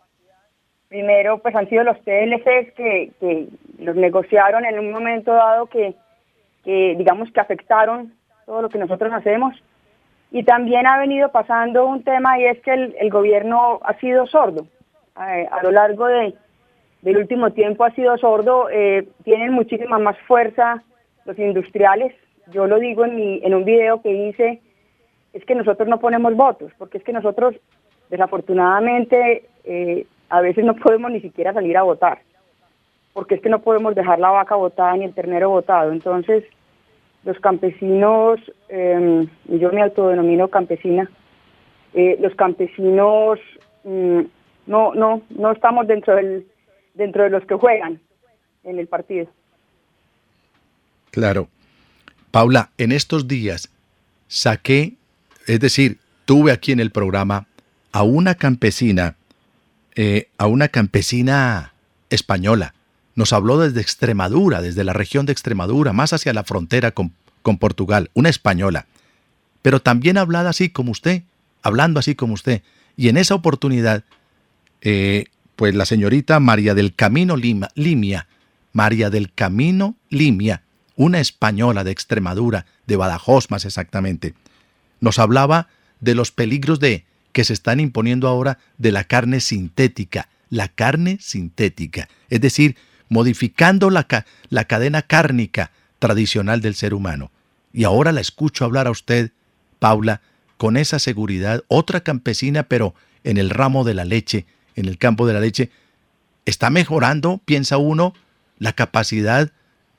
Primero, 0.88 1.38
pues 1.38 1.54
han 1.54 1.68
sido 1.68 1.82
los 1.84 1.98
TLCs 2.04 2.72
que, 2.76 3.10
que 3.18 3.48
los 3.78 3.96
negociaron 3.96 4.64
en 4.64 4.78
un 4.78 4.92
momento 4.92 5.32
dado 5.32 5.66
que, 5.66 5.94
que 6.64 6.94
digamos 6.96 7.30
que 7.32 7.40
afectaron 7.40 8.12
todo 8.44 8.62
lo 8.62 8.68
que 8.68 8.78
nosotros 8.78 9.12
hacemos. 9.12 9.54
Y 10.30 10.42
también 10.42 10.86
ha 10.86 10.98
venido 10.98 11.30
pasando 11.30 11.86
un 11.86 12.02
tema 12.02 12.38
y 12.38 12.44
es 12.44 12.60
que 12.60 12.72
el, 12.72 13.10
gobierno 13.10 13.80
ha 13.82 13.94
sido 13.98 14.26
sordo. 14.26 14.66
Eh, 15.16 15.48
a 15.50 15.62
lo 15.62 15.70
largo 15.70 16.06
de, 16.06 16.34
del 17.02 17.16
último 17.16 17.52
tiempo 17.52 17.84
ha 17.84 17.90
sido 17.92 18.16
sordo. 18.18 18.68
Eh, 18.70 19.08
tienen 19.24 19.52
muchísima 19.52 19.98
más 19.98 20.18
fuerza 20.26 20.82
los 21.24 21.38
industriales. 21.38 22.14
Yo 22.52 22.66
lo 22.66 22.78
digo 22.78 23.04
en, 23.04 23.16
mi, 23.16 23.40
en 23.42 23.54
un 23.54 23.64
video 23.64 24.02
que 24.02 24.12
hice, 24.12 24.60
es 25.36 25.44
que 25.44 25.54
nosotros 25.54 25.86
no 25.86 26.00
ponemos 26.00 26.34
votos, 26.34 26.72
porque 26.78 26.96
es 26.96 27.04
que 27.04 27.12
nosotros 27.12 27.54
desafortunadamente 28.08 29.44
eh, 29.64 30.06
a 30.30 30.40
veces 30.40 30.64
no 30.64 30.74
podemos 30.74 31.10
ni 31.10 31.20
siquiera 31.20 31.52
salir 31.52 31.76
a 31.76 31.82
votar, 31.82 32.20
porque 33.12 33.34
es 33.34 33.42
que 33.42 33.50
no 33.50 33.60
podemos 33.60 33.94
dejar 33.94 34.18
la 34.18 34.30
vaca 34.30 34.54
botada 34.54 34.96
ni 34.96 35.04
el 35.04 35.12
ternero 35.12 35.50
botado. 35.50 35.92
Entonces, 35.92 36.42
los 37.24 37.38
campesinos, 37.40 38.40
em, 38.70 39.28
yo 39.44 39.70
me 39.72 39.82
autodenomino 39.82 40.48
campesina, 40.48 41.10
eh, 41.92 42.16
los 42.18 42.34
campesinos 42.34 43.38
mm, 43.84 44.20
no, 44.66 44.94
no, 44.94 45.20
no 45.28 45.52
estamos 45.52 45.86
dentro 45.86 46.14
del, 46.14 46.46
dentro 46.94 47.24
de 47.24 47.30
los 47.30 47.44
que 47.44 47.56
juegan 47.56 48.00
en 48.64 48.78
el 48.78 48.86
partido. 48.86 49.26
Claro. 51.10 51.48
Paula, 52.30 52.70
en 52.78 52.92
estos 52.92 53.28
días 53.28 53.70
saqué, 54.28 54.94
es 55.46 55.60
decir, 55.60 55.98
tuve 56.24 56.52
aquí 56.52 56.72
en 56.72 56.80
el 56.80 56.90
programa 56.90 57.46
a 57.92 58.02
una 58.02 58.34
campesina, 58.34 59.16
eh, 59.94 60.28
a 60.38 60.46
una 60.46 60.68
campesina 60.68 61.72
española, 62.10 62.74
nos 63.14 63.32
habló 63.32 63.58
desde 63.58 63.80
Extremadura, 63.80 64.60
desde 64.60 64.84
la 64.84 64.92
región 64.92 65.24
de 65.24 65.32
Extremadura, 65.32 65.92
más 65.92 66.12
hacia 66.12 66.34
la 66.34 66.44
frontera 66.44 66.92
con, 66.92 67.12
Portugal, 67.60 68.10
una 68.12 68.28
española, 68.28 68.86
pero 69.62 69.80
también 69.80 70.18
hablada 70.18 70.50
así 70.50 70.68
como 70.68 70.90
usted, 70.90 71.22
hablando 71.62 72.00
así 72.00 72.16
como 72.16 72.34
usted. 72.34 72.62
Y 72.96 73.08
en 73.08 73.16
esa 73.16 73.36
oportunidad, 73.36 74.02
eh, 74.80 75.26
pues 75.54 75.72
la 75.76 75.86
señorita 75.86 76.40
María 76.40 76.74
del 76.74 76.92
Camino 76.94 77.36
Lima, 77.36 77.68
Limia, 77.76 78.26
María 78.72 79.10
del 79.10 79.32
Camino 79.32 79.94
Limia, 80.10 80.62
una 80.96 81.20
española 81.20 81.84
de 81.84 81.92
Extremadura, 81.92 82.66
de 82.88 82.96
Badajoz 82.96 83.48
más 83.50 83.64
exactamente, 83.64 84.34
nos 85.00 85.18
hablaba 85.18 85.68
de 86.00 86.14
los 86.14 86.32
peligros 86.32 86.80
de 86.80 87.04
que 87.32 87.44
se 87.44 87.52
están 87.52 87.80
imponiendo 87.80 88.28
ahora 88.28 88.58
de 88.78 88.92
la 88.92 89.04
carne 89.04 89.40
sintética, 89.40 90.28
la 90.48 90.68
carne 90.68 91.18
sintética, 91.20 92.08
es 92.30 92.40
decir, 92.40 92.76
modificando 93.08 93.90
la, 93.90 94.06
la 94.48 94.64
cadena 94.64 95.02
cárnica 95.02 95.70
tradicional 95.98 96.60
del 96.60 96.74
ser 96.74 96.94
humano. 96.94 97.30
Y 97.72 97.84
ahora 97.84 98.12
la 98.12 98.20
escucho 98.20 98.64
hablar 98.64 98.86
a 98.86 98.90
usted, 98.90 99.32
Paula, 99.78 100.22
con 100.56 100.76
esa 100.76 100.98
seguridad, 100.98 101.62
otra 101.68 102.00
campesina, 102.00 102.64
pero 102.64 102.94
en 103.24 103.36
el 103.36 103.50
ramo 103.50 103.84
de 103.84 103.94
la 103.94 104.04
leche, 104.04 104.46
en 104.74 104.86
el 104.86 104.98
campo 104.98 105.26
de 105.26 105.34
la 105.34 105.40
leche, 105.40 105.70
está 106.46 106.70
mejorando, 106.70 107.40
piensa 107.44 107.76
uno, 107.76 108.14
la 108.58 108.72
capacidad 108.72 109.50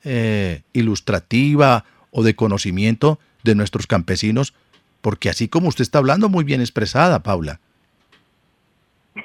eh, 0.04 0.62
ilustrativa 0.72 1.84
o 2.10 2.22
de 2.22 2.34
conocimiento 2.34 3.20
de 3.44 3.54
nuestros 3.54 3.86
campesinos, 3.86 4.54
porque 5.00 5.28
así 5.28 5.48
como 5.48 5.68
usted 5.68 5.82
está 5.82 5.98
hablando, 5.98 6.28
muy 6.28 6.44
bien 6.44 6.60
expresada, 6.60 7.20
Paula. 7.22 7.60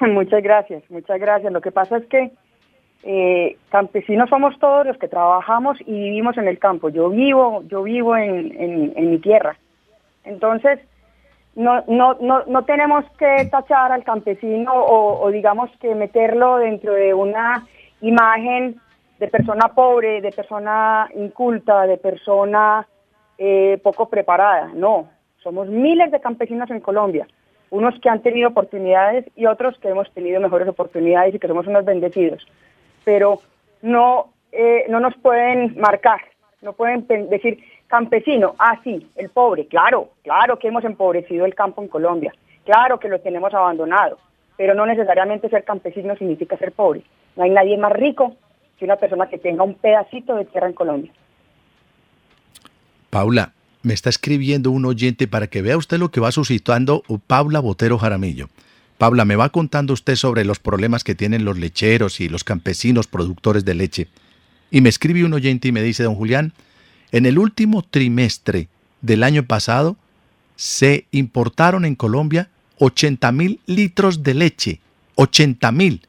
Muchas 0.00 0.42
gracias, 0.42 0.82
muchas 0.90 1.20
gracias. 1.20 1.52
Lo 1.52 1.60
que 1.60 1.70
pasa 1.70 1.98
es 1.98 2.06
que 2.06 2.32
eh, 3.04 3.58
campesinos 3.68 4.30
somos 4.30 4.58
todos 4.58 4.86
los 4.86 4.96
que 4.96 5.08
trabajamos 5.08 5.78
y 5.82 5.92
vivimos 5.92 6.38
en 6.38 6.48
el 6.48 6.58
campo. 6.58 6.88
Yo 6.88 7.10
vivo, 7.10 7.62
yo 7.68 7.82
vivo 7.82 8.16
en, 8.16 9.10
mi 9.10 9.18
tierra. 9.18 9.56
Entonces, 10.24 10.80
no, 11.54 11.84
no, 11.86 12.14
no, 12.20 12.44
no 12.46 12.64
tenemos 12.64 13.04
que 13.18 13.46
tachar 13.50 13.92
al 13.92 14.04
campesino 14.04 14.72
o, 14.74 15.30
digamos 15.30 15.70
que 15.80 15.94
meterlo 15.94 16.56
dentro 16.56 16.94
de 16.94 17.12
una 17.12 17.66
imagen 18.00 18.80
de 19.18 19.28
persona 19.28 19.68
pobre, 19.74 20.20
de 20.20 20.32
persona 20.32 21.08
inculta, 21.14 21.86
de 21.86 21.98
persona 21.98 22.86
eh, 23.36 23.78
poco 23.82 24.08
preparada. 24.08 24.70
No, 24.74 25.08
somos 25.44 25.68
miles 25.68 26.10
de 26.10 26.20
campesinos 26.20 26.70
en 26.70 26.80
Colombia. 26.80 27.28
unos 27.70 27.98
que 28.00 28.08
han 28.08 28.22
tenido 28.22 28.50
oportunidades 28.50 29.24
y 29.34 29.46
otros 29.46 29.76
que 29.78 29.88
hemos 29.88 30.08
tenido 30.12 30.40
mejores 30.40 30.68
oportunidades 30.68 31.34
y 31.34 31.38
que 31.40 31.48
somos 31.48 31.66
unos 31.66 31.84
bendecidos. 31.84 32.46
Pero 33.04 33.40
no, 33.82 34.28
eh, 34.52 34.84
no 34.88 35.00
nos 35.00 35.16
pueden 35.16 35.76
marcar, 35.80 36.20
no 36.62 36.72
pueden 36.74 37.06
decir 37.28 37.58
campesino, 37.88 38.54
ah 38.58 38.78
sí, 38.84 39.08
el 39.16 39.28
pobre, 39.30 39.66
claro, 39.66 40.10
claro 40.22 40.58
que 40.58 40.68
hemos 40.68 40.84
empobrecido 40.84 41.46
el 41.46 41.54
campo 41.54 41.82
en 41.82 41.88
Colombia, 41.88 42.32
claro 42.64 43.00
que 43.00 43.08
lo 43.08 43.20
tenemos 43.20 43.52
abandonado, 43.52 44.18
pero 44.56 44.74
no 44.74 44.86
necesariamente 44.86 45.48
ser 45.48 45.64
campesino 45.64 46.14
significa 46.16 46.56
ser 46.56 46.72
pobre. 46.72 47.02
No 47.34 47.42
hay 47.42 47.50
nadie 47.50 47.76
más 47.76 47.92
rico 47.92 48.36
que 48.78 48.84
una 48.84 48.96
persona 48.96 49.28
que 49.28 49.38
tenga 49.38 49.64
un 49.64 49.74
pedacito 49.74 50.36
de 50.36 50.44
tierra 50.44 50.68
en 50.68 50.74
Colombia. 50.74 51.12
Paula, 53.10 53.52
me 53.84 53.94
está 53.94 54.08
escribiendo 54.08 54.70
un 54.70 54.86
oyente 54.86 55.28
para 55.28 55.46
que 55.46 55.62
vea 55.62 55.76
usted 55.76 55.98
lo 55.98 56.10
que 56.10 56.18
va 56.18 56.32
suscitando 56.32 57.04
Paula 57.26 57.60
Botero 57.60 57.98
Jaramillo. 57.98 58.48
Paula, 58.96 59.24
me 59.26 59.36
va 59.36 59.50
contando 59.50 59.92
usted 59.92 60.16
sobre 60.16 60.44
los 60.44 60.58
problemas 60.58 61.04
que 61.04 61.14
tienen 61.14 61.44
los 61.44 61.58
lecheros 61.58 62.20
y 62.20 62.28
los 62.28 62.44
campesinos 62.44 63.06
productores 63.06 63.64
de 63.64 63.74
leche. 63.74 64.08
Y 64.70 64.80
me 64.80 64.88
escribe 64.88 65.24
un 65.24 65.34
oyente 65.34 65.68
y 65.68 65.72
me 65.72 65.82
dice, 65.82 66.02
don 66.02 66.14
Julián, 66.14 66.54
en 67.12 67.26
el 67.26 67.38
último 67.38 67.82
trimestre 67.82 68.68
del 69.02 69.22
año 69.22 69.44
pasado 69.44 69.96
se 70.56 71.06
importaron 71.10 71.84
en 71.84 71.94
Colombia 71.94 72.48
80 72.78 73.32
mil 73.32 73.60
litros 73.66 74.22
de 74.22 74.34
leche. 74.34 74.80
80 75.16 75.72
mil. 75.72 76.06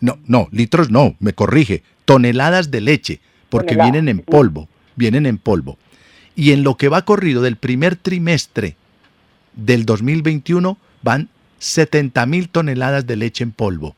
No, 0.00 0.18
no, 0.26 0.48
litros 0.52 0.90
no, 0.90 1.16
me 1.18 1.32
corrige. 1.32 1.82
Toneladas 2.04 2.70
de 2.70 2.80
leche, 2.80 3.20
porque 3.48 3.74
vienen 3.74 4.08
en 4.08 4.20
polvo, 4.20 4.68
vienen 4.94 5.26
en 5.26 5.38
polvo 5.38 5.76
y 6.36 6.52
en 6.52 6.62
lo 6.62 6.76
que 6.76 6.88
va 6.88 7.04
corrido 7.04 7.42
del 7.42 7.56
primer 7.56 7.96
trimestre 7.96 8.76
del 9.54 9.86
2021 9.86 10.76
van 11.02 11.30
70 11.58 12.26
mil 12.26 12.50
toneladas 12.50 13.06
de 13.06 13.16
leche 13.16 13.42
en 13.42 13.52
polvo. 13.52 13.96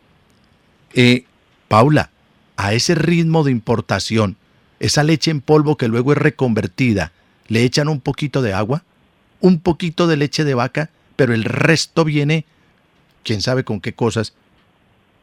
Eh, 0.94 1.24
Paula, 1.66 2.10
a 2.56 2.72
ese 2.72 2.94
ritmo 2.94 3.42
de 3.42 3.50
importación, 3.50 4.36
esa 4.78 5.02
leche 5.02 5.32
en 5.32 5.40
polvo 5.40 5.76
que 5.76 5.88
luego 5.88 6.12
es 6.12 6.18
reconvertida, 6.18 7.12
le 7.48 7.64
echan 7.64 7.88
un 7.88 8.00
poquito 8.00 8.40
de 8.40 8.54
agua, 8.54 8.84
un 9.40 9.58
poquito 9.58 10.06
de 10.06 10.16
leche 10.16 10.44
de 10.44 10.54
vaca, 10.54 10.90
pero 11.16 11.34
el 11.34 11.42
resto 11.42 12.04
viene, 12.04 12.44
quién 13.24 13.42
sabe 13.42 13.64
con 13.64 13.80
qué 13.80 13.94
cosas. 13.94 14.34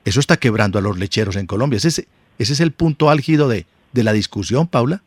Eso 0.04 0.20
está 0.20 0.38
quebrando 0.38 0.78
a 0.78 0.82
los 0.82 1.00
lecheros 1.00 1.38
en 1.38 1.48
Colombia. 1.48 1.78
Ese, 1.78 2.08
es 2.38 2.60
el 2.60 2.72
punto 2.74 3.10
álgido 3.10 3.48
de 3.48 3.66
la 3.94 4.12
discusión, 4.12 4.68
Paula. 4.68 5.02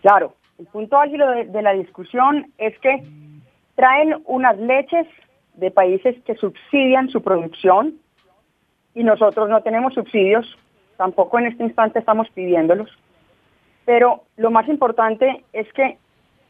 Claro, 0.00 0.34
el 0.58 0.66
punto 0.66 0.98
álgido 0.98 1.30
de, 1.30 1.62
la 1.62 1.72
discusión 1.72 2.52
es 2.58 2.78
que 2.78 3.02
traen 3.74 4.22
unas 4.24 4.56
leches 4.58 5.06
de 5.54 5.70
países 5.70 6.16
que 6.24 6.34
subsidian 6.36 7.08
su 7.08 7.22
producción 7.22 7.94
y 8.94 9.04
nosotros 9.04 9.48
no 9.50 9.62
tenemos 9.62 9.94
subsidios, 9.94 10.46
tampoco 10.96 11.38
en 11.38 11.46
este 11.46 11.64
instante 11.64 11.98
estamos 11.98 12.30
pidiéndolos. 12.30 12.90
Pero 13.84 14.24
lo 14.36 14.50
más 14.50 14.68
importante 14.68 15.44
es 15.52 15.70
que 15.74 15.98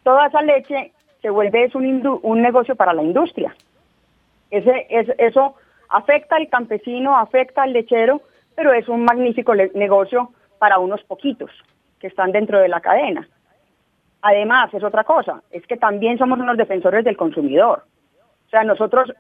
toda 0.05 0.29
esa 0.29 0.43
leche 0.43 0.93
se 1.21 1.31
vuelve 1.31 1.65
es 1.65 1.75
un, 1.75 2.41
negocio 2.41 2.77
para 2.77 2.93
la 2.93 3.03
industria. 3.03 3.55
Eso 4.51 5.57
afecta 5.89 6.37
al 6.37 6.49
campesino, 6.49 7.17
afecta 7.17 7.65
al 7.65 7.73
lechero, 7.73 8.23
pero 8.55 8.73
es 8.73 8.89
un 8.89 9.05
magnífico 9.05 9.55
negocio 9.55 10.31
para 10.59 10.79
unos 10.79 11.03
poquitos 11.03 11.51
que 11.99 12.07
están 12.07 12.31
dentro 12.31 12.61
de 12.61 12.69
la 12.69 12.81
cadena. 12.81 13.29
Además, 14.23 14.73
es 14.75 14.83
otra 14.83 15.05
cosa, 15.05 15.43
es 15.51 15.67
que 15.67 15.77
también 15.77 16.19
somos 16.19 16.39
unos 16.39 16.57
defensores 16.57 17.05
del 17.05 17.17
consumidor. 17.17 17.85
O 18.47 18.51
sea, 18.51 18.65
nosotros 18.65 19.13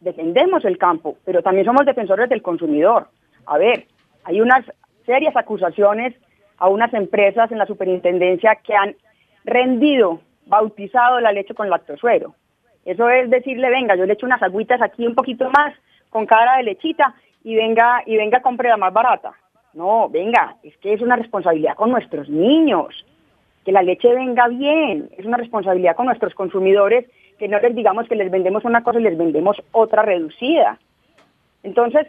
defendemos 0.00 0.64
el 0.64 0.78
campo, 0.78 1.16
pero 1.24 1.42
también 1.42 1.66
somos 1.66 1.86
defensores 1.86 2.28
del 2.28 2.42
consumidor. 2.42 3.08
A 3.46 3.58
ver, 3.58 3.86
hay 4.24 4.40
unas 4.40 4.64
serias 5.06 5.36
acusaciones 5.36 6.14
a 6.58 6.68
unas 6.68 6.92
empresas 6.94 7.50
en 7.50 7.58
la 7.58 7.66
superintendencia 7.66 8.56
que 8.56 8.74
han 8.74 8.94
rendido, 9.44 10.20
bautizado 10.46 11.20
la 11.20 11.32
leche 11.32 11.54
con 11.54 11.70
lactosuero. 11.70 12.34
Eso 12.84 13.08
es 13.08 13.30
decirle, 13.30 13.70
venga, 13.70 13.94
yo 13.94 14.06
le 14.06 14.14
echo 14.14 14.26
unas 14.26 14.42
agüitas 14.42 14.80
aquí 14.82 15.06
un 15.06 15.14
poquito 15.14 15.50
más 15.50 15.74
con 16.10 16.26
cara 16.26 16.56
de 16.56 16.64
lechita 16.64 17.14
y 17.44 17.54
venga 17.54 18.02
y 18.06 18.16
venga 18.16 18.40
compre 18.40 18.68
la 18.68 18.76
más 18.76 18.92
barata. 18.92 19.32
No, 19.72 20.08
venga, 20.08 20.56
es 20.62 20.76
que 20.78 20.92
es 20.92 21.00
una 21.00 21.16
responsabilidad 21.16 21.76
con 21.76 21.90
nuestros 21.90 22.28
niños 22.28 23.06
que 23.64 23.72
la 23.72 23.82
leche 23.82 24.14
venga 24.14 24.48
bien. 24.48 25.10
Es 25.16 25.26
una 25.26 25.36
responsabilidad 25.36 25.96
con 25.96 26.06
nuestros 26.06 26.34
consumidores 26.34 27.06
que 27.38 27.48
no 27.48 27.58
les 27.58 27.74
digamos 27.74 28.06
que 28.06 28.16
les 28.16 28.30
vendemos 28.30 28.64
una 28.64 28.82
cosa 28.82 29.00
y 29.00 29.04
les 29.04 29.16
vendemos 29.16 29.56
otra 29.72 30.02
reducida. 30.02 30.78
Entonces, 31.62 32.06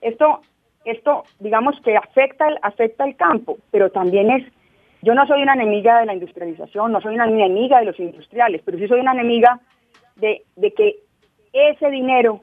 esto, 0.00 0.40
esto 0.84 1.24
digamos 1.40 1.78
que 1.82 1.96
afecta, 1.96 2.46
afecta 2.62 3.04
el 3.04 3.16
campo, 3.16 3.58
pero 3.70 3.90
también 3.90 4.30
es, 4.30 4.44
yo 5.02 5.14
no 5.14 5.26
soy 5.26 5.42
una 5.42 5.54
enemiga 5.54 6.00
de 6.00 6.06
la 6.06 6.14
industrialización, 6.14 6.92
no 6.92 7.00
soy 7.00 7.14
una 7.14 7.26
enemiga 7.26 7.80
de 7.80 7.86
los 7.86 8.00
industriales, 8.00 8.62
pero 8.64 8.78
sí 8.78 8.88
soy 8.88 9.00
una 9.00 9.12
enemiga 9.12 9.60
de, 10.16 10.42
de 10.56 10.72
que 10.72 10.96
ese 11.52 11.90
dinero 11.90 12.40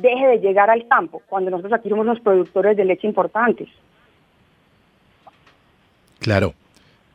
deje 0.00 0.26
de 0.28 0.38
llegar 0.38 0.70
al 0.70 0.86
campo, 0.88 1.22
cuando 1.26 1.50
nosotros 1.50 1.74
aquí 1.74 1.88
somos 1.88 2.06
los 2.06 2.20
productores 2.20 2.76
de 2.76 2.84
leche 2.84 3.06
importantes. 3.06 3.68
Claro, 6.20 6.54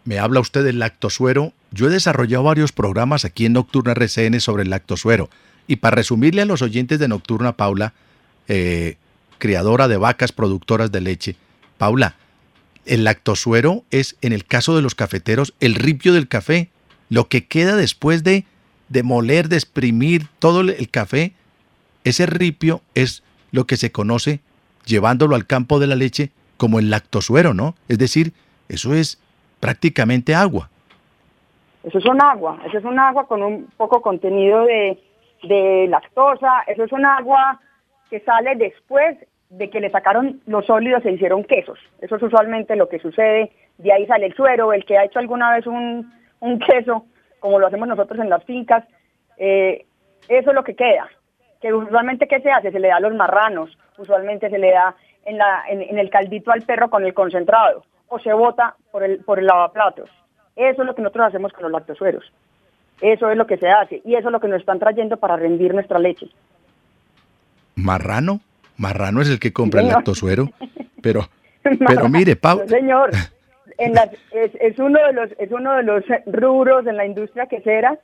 me 0.06 0.20
habla 0.20 0.40
usted 0.40 0.64
del 0.64 0.80
lactosuero. 0.80 1.54
Yo 1.72 1.88
he 1.88 1.90
desarrollado 1.90 2.44
varios 2.44 2.72
programas 2.72 3.26
aquí 3.26 3.46
en 3.46 3.54
Nocturna 3.54 3.94
RCN 3.94 4.40
sobre 4.40 4.64
el 4.64 4.70
lactosuero. 4.70 5.30
Y 5.68 5.78
para 5.78 5.96
resumirle 5.96 6.42
a 6.42 6.46
los 6.46 6.62
oyentes 6.62 7.00
de 7.00 7.08
Nocturna, 7.08 7.56
Paula, 7.56 7.94
eh, 8.48 8.98
criadora 9.38 9.88
de 9.88 9.98
vacas 9.98 10.32
productoras 10.32 10.92
de 10.92 11.02
leche, 11.02 11.36
Paula, 11.78 12.16
el 12.86 13.06
lactosuero 13.06 13.86
es, 13.92 14.18
en 14.22 14.34
el 14.34 14.46
caso 14.46 14.76
de 14.76 14.82
los 14.82 14.96
cafeteros, 14.96 15.54
el 15.60 15.76
ripio 15.76 16.14
del 16.14 16.28
café. 16.28 16.70
Lo 17.10 17.30
que 17.30 17.46
queda 17.46 17.76
después 17.76 18.24
de, 18.24 18.46
de 18.90 19.04
moler, 19.04 19.48
de 19.48 19.56
exprimir 19.56 20.28
todo 20.40 20.62
el 20.62 20.90
café, 20.90 21.34
ese 22.04 22.26
ripio 22.26 22.82
es 22.96 23.24
lo 23.52 23.68
que 23.68 23.78
se 23.78 23.92
conoce, 23.92 24.42
llevándolo 24.86 25.36
al 25.36 25.46
campo 25.46 25.80
de 25.80 25.88
la 25.88 25.96
leche, 25.96 26.32
como 26.58 26.80
el 26.80 26.90
lactosuero, 26.90 27.54
¿no? 27.54 27.76
Es 27.88 27.98
decir, 27.98 28.34
eso 28.68 28.94
es 28.94 29.20
prácticamente 29.64 30.36
agua. 30.36 30.70
Eso 31.86 31.98
es 31.98 32.06
un 32.06 32.22
agua, 32.22 32.60
eso 32.66 32.80
es 32.80 32.84
un 32.84 33.00
agua 33.00 33.26
con 33.28 33.42
un 33.42 33.68
poco 33.78 34.02
contenido 34.02 34.66
de, 34.66 35.88
lactosa, 35.88 36.64
eso 36.68 36.84
es 36.84 36.92
un 36.92 37.06
agua 37.06 37.62
que 38.10 38.20
sale 38.20 38.58
después 38.58 39.18
de 39.50 39.70
que 39.70 39.80
le 39.80 39.90
sacaron 39.90 40.42
los 40.48 40.66
sólidos 40.66 41.06
e 41.06 41.12
hicieron 41.12 41.46
quesos. 41.46 41.80
Eso 42.02 42.18
es 42.18 42.24
usualmente 42.24 42.76
lo 42.76 42.90
que 42.90 43.00
sucede. 43.00 43.52
De 43.78 43.94
ahí 43.94 44.06
sale 44.06 44.26
el 44.26 44.36
suero, 44.36 44.74
el 44.74 44.84
que 44.84 44.98
ha 44.98 45.06
hecho 45.06 45.20
alguna 45.20 45.56
vez 45.56 45.66
un, 45.66 46.12
queso, 46.68 47.06
como 47.40 47.58
lo 47.58 47.68
hacemos 47.68 47.88
nosotros 47.88 48.20
en 48.20 48.30
las 48.30 48.44
fincas, 48.44 48.84
eh, 49.38 49.86
eso 50.28 50.50
es 50.50 50.56
lo 50.56 50.66
que 50.66 50.76
queda. 50.76 51.08
Que 51.62 51.74
usualmente, 51.74 52.28
¿qué 52.28 52.42
se 52.42 52.52
hace? 52.52 52.72
Se 52.72 52.80
le 52.82 52.90
da 52.90 52.98
a 52.98 53.02
los 53.02 53.14
marranos, 53.16 53.78
usualmente 53.98 54.50
se 54.50 54.58
le 54.58 54.72
da 54.72 54.94
en, 55.24 55.38
la, 55.38 55.64
en 55.70 55.98
el 55.98 56.10
caldito 56.10 56.52
al 56.52 56.64
perro 56.64 56.90
con 56.90 57.06
el 57.06 57.14
concentrado 57.14 57.86
o 58.14 58.20
se 58.20 58.32
bota 58.32 58.76
por 58.92 59.04
el, 59.04 59.18
por 59.24 59.40
el 59.40 59.48
lavaplatos. 59.48 60.08
Eso 60.56 60.82
es 60.84 60.88
lo 60.88 60.94
que 60.94 61.02
nosotros 61.02 61.28
hacemos 61.28 61.52
con 61.52 61.64
los 61.64 61.72
lactosueros. 61.72 62.32
Eso 63.02 63.32
es 63.32 63.38
lo 63.38 63.48
que 63.48 63.58
se 63.58 63.68
hace 63.68 64.04
y 64.06 64.14
eso 64.14 64.28
es 64.28 64.32
lo 64.32 64.40
que 64.40 64.48
nos 64.48 64.60
están 64.60 64.78
trayendo 64.78 65.18
para 65.18 65.36
rendir 65.36 65.74
nuestra 65.74 65.98
leche. 65.98 66.28
¿Marrano? 67.76 68.40
Marrano 68.78 69.22
es 69.22 69.30
el 69.30 69.40
que 69.40 69.52
compra 69.52 69.82
el 69.82 69.88
lactosuero. 69.88 70.50
Pero, 71.02 71.22
pero 71.88 72.08
mire, 72.08 72.36
Pau. 72.36 72.68
señor, 72.68 73.10
es, 73.80 74.80
uno 74.80 75.00
de 75.08 75.14
los, 75.14 75.32
es 75.40 75.52
uno 75.52 75.76
de 75.76 75.84
los 75.84 76.04
rubros 76.28 76.86
en 76.86 76.98
la 76.98 77.08
industria 77.08 77.48
quesera 77.48 77.98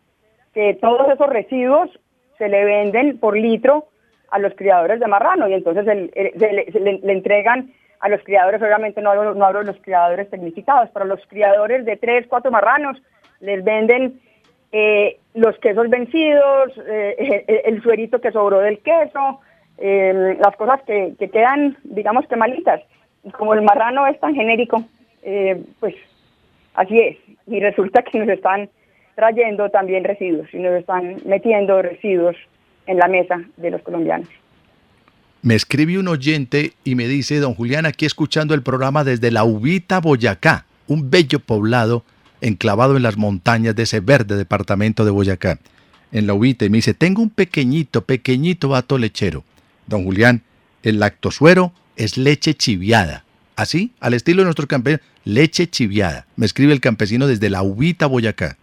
que 0.56 0.74
todos 0.82 1.08
esos 1.14 1.30
residuos 1.30 1.92
se 2.40 2.50
le 2.50 2.66
venden 2.66 3.20
por 3.20 3.38
litro 3.38 3.90
a 4.32 4.40
los 4.40 4.56
criadores 4.56 5.00
de 5.00 5.08
marrano 5.08 5.48
y 5.48 5.54
entonces 5.54 5.86
le 5.86 7.12
entregan 7.12 7.72
a 8.00 8.10
los 8.10 8.22
criadores, 8.24 8.62
obviamente 8.62 9.02
no 9.02 9.12
hablo, 9.12 9.36
no 9.36 9.46
hablo 9.46 9.60
de 9.60 9.66
los 9.66 9.82
criadores 9.82 10.30
tecnificados, 10.30 10.90
pero 10.94 11.06
los 11.06 11.20
criadores 11.28 11.86
de 11.86 11.98
tres, 11.98 12.26
cuatro 12.28 12.52
marranos 12.52 13.02
les 13.42 13.64
venden 13.64 14.20
eh, 14.72 15.18
los 15.34 15.58
quesos 15.60 15.90
vencidos, 15.90 16.74
eh, 16.88 17.46
el, 17.66 17.82
suerito 17.82 18.22
que 18.22 18.32
sobró 18.32 18.60
del 18.60 18.80
queso, 18.80 19.42
eh, 19.78 20.38
las 20.40 20.56
cosas 20.56 20.82
que, 20.84 21.14
que, 21.18 21.30
quedan, 21.30 21.78
digamos 21.84 22.28
que 22.28 22.36
malitas. 22.36 22.82
Y 23.24 23.32
como 23.32 23.54
el 23.54 23.62
marrano 23.62 24.08
es 24.08 24.20
tan 24.20 24.34
genérico, 24.34 24.84
pues 25.80 25.96
así 26.76 27.00
es. 27.00 27.18
Y 27.48 27.60
resulta 27.60 28.02
que 28.04 28.20
nos 28.20 28.30
están 28.30 28.70
trayendo 29.16 29.70
también 29.70 30.06
residuos 30.06 30.48
y 30.54 30.60
nos 30.60 30.74
están 30.74 31.18
metiendo 31.26 31.82
residuos 31.82 32.38
en 32.86 32.98
la 32.98 33.10
mesa 33.10 33.42
de 33.58 33.72
los 33.72 33.82
colombianos. 33.82 34.30
Me 35.42 35.56
escribe 35.56 35.98
un 35.98 36.08
oyente 36.10 36.74
y 36.84 36.96
me 36.96 37.08
dice, 37.08 37.40
don 37.40 37.54
Julián, 37.54 37.86
aquí 37.86 38.06
escuchando 38.06 38.54
el 38.54 38.62
programa 38.62 39.06
desde 39.06 39.32
la 39.32 39.46
Ubita, 39.46 40.00
Boyacá, 40.00 40.66
un 40.88 41.10
bello 41.10 41.40
poblado 41.40 42.04
enclavado 42.42 42.98
en 42.98 43.04
las 43.04 43.18
montañas 43.18 43.76
de 43.76 43.84
ese 43.84 44.00
verde 44.00 44.36
departamento 44.36 45.06
de 45.06 45.12
Boyacá. 45.12 45.60
en 46.12 46.26
la 46.26 46.34
uvita 46.34 46.66
y 46.66 46.70
me 46.70 46.78
dice, 46.78 46.96
tengo 46.96 47.22
un 47.22 47.30
pequeñito, 47.30 48.02
pequeñito 48.02 48.70
vato 48.70 48.98
lechero. 48.98 49.44
Don 49.86 50.04
Julián, 50.04 50.42
el 50.82 51.00
lactosuero 51.00 51.72
es 51.96 52.18
leche 52.18 52.56
chiviada. 52.56 53.24
Así, 53.56 53.92
al 54.00 54.16
estilo 54.16 54.42
de 54.42 54.46
nuestros 54.46 54.68
campesinos, 54.68 55.06
leche 55.24 55.68
chiviada. 55.68 56.26
Me 56.36 56.46
escribe 56.46 56.74
el 56.74 56.82
campesino 56.82 57.28
desde 57.28 57.50
la 57.50 57.62
uvita 57.62 58.08
Boyacá. 58.08 58.58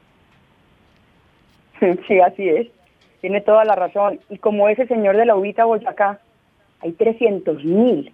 Sí, 2.09 2.19
así 2.21 2.49
es. 2.49 2.69
Tiene 3.21 3.43
toda 3.43 3.65
la 3.65 3.75
razón. 3.75 4.19
Y 4.31 4.39
como 4.39 4.69
ese 4.69 4.87
señor 4.87 5.17
de 5.17 5.27
la 5.27 5.37
uvita 5.37 5.65
Boyacá, 5.65 6.21
hay 6.81 6.93
300 6.93 7.65
mil 7.65 8.13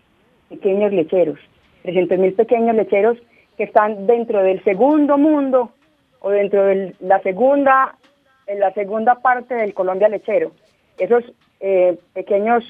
pequeños 0.48 0.92
lecheros. 0.92 1.38
300 1.82 2.18
mil 2.18 2.34
pequeños 2.34 2.76
lecheros 2.76 3.18
que 3.56 3.64
están 3.64 4.06
dentro 4.06 4.42
del 4.42 4.62
segundo 4.64 5.18
mundo 5.18 5.72
o 6.20 6.30
dentro 6.30 6.64
de 6.64 6.94
la 7.00 7.20
segunda, 7.20 7.96
la 8.46 8.72
segunda 8.72 9.16
parte 9.16 9.54
del 9.54 9.74
Colombia 9.74 10.08
lechero. 10.08 10.52
Esos 10.98 11.24
eh, 11.60 11.98
pequeños 12.12 12.64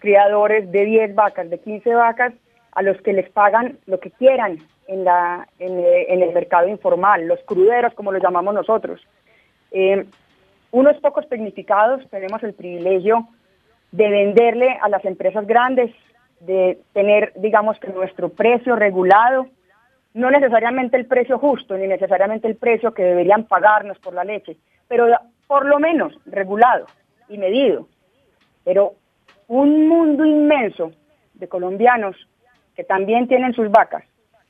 criadores 0.00 0.70
de 0.70 0.84
10 0.84 1.14
vacas, 1.14 1.50
de 1.50 1.58
15 1.58 1.94
vacas, 1.94 2.32
a 2.72 2.82
los 2.82 3.00
que 3.02 3.12
les 3.12 3.28
pagan 3.30 3.78
lo 3.86 3.98
que 3.98 4.10
quieran 4.10 4.58
en, 4.86 5.06
eh, 5.06 6.06
el 6.08 6.32
mercado 6.32 6.68
informal, 6.68 7.26
los 7.26 7.40
cruderos, 7.40 7.94
como 7.94 8.12
los 8.12 8.22
llamamos 8.22 8.54
nosotros. 8.54 9.00
Eh, 9.70 10.06
unos 10.70 10.96
pocos 10.98 11.28
tecnificados 11.28 12.08
tenemos 12.10 12.42
el 12.42 12.54
privilegio 12.54 13.26
de 13.92 14.08
venderle 14.08 14.78
a 14.80 14.88
las 14.88 15.04
empresas 15.04 15.46
grandes, 15.46 15.94
de 16.40 16.78
tener, 16.92 17.32
digamos, 17.36 17.78
que 17.80 17.88
nuestro 17.88 18.28
precio 18.28 18.76
regulado, 18.76 19.48
no 20.14 20.30
necesariamente 20.30 20.96
el 20.96 21.06
precio 21.06 21.38
justo, 21.38 21.76
ni 21.76 21.86
necesariamente 21.86 22.48
el 22.48 22.56
precio 22.56 22.92
que 22.92 23.02
deberían 23.02 23.44
pagarnos 23.44 23.98
por 23.98 24.14
la 24.14 24.24
leche, 24.24 24.56
pero 24.86 25.06
por 25.46 25.66
lo 25.66 25.78
menos 25.78 26.14
regulado 26.26 26.86
y 27.28 27.38
medido. 27.38 27.88
Pero 28.64 28.94
un 29.48 29.88
mundo 29.88 30.24
inmenso 30.24 30.92
de 31.34 31.48
colombianos 31.48 32.16
que 32.74 32.84
también 32.84 33.26
tienen 33.26 33.54
sus 33.54 33.70
vacas, 33.70 34.04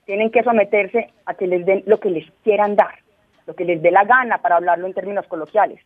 tienen 0.05 0.30
que 0.30 0.43
someterse 0.43 1.12
a 1.26 1.34
que 1.34 1.47
les 1.47 1.64
den 1.64 1.82
lo 1.86 2.01
que 2.01 2.11
les 2.11 2.30
quieran 2.43 2.76
dar, 2.76 2.99
lo 3.47 3.55
que 3.55 3.64
les 3.64 3.80
dé 3.80 3.91
la 3.91 4.05
gana, 4.05 4.39
para 4.39 4.57
hablarlo 4.57 4.86
en 4.86 4.95
términos 4.95 5.26
coloquiales. 5.26 5.80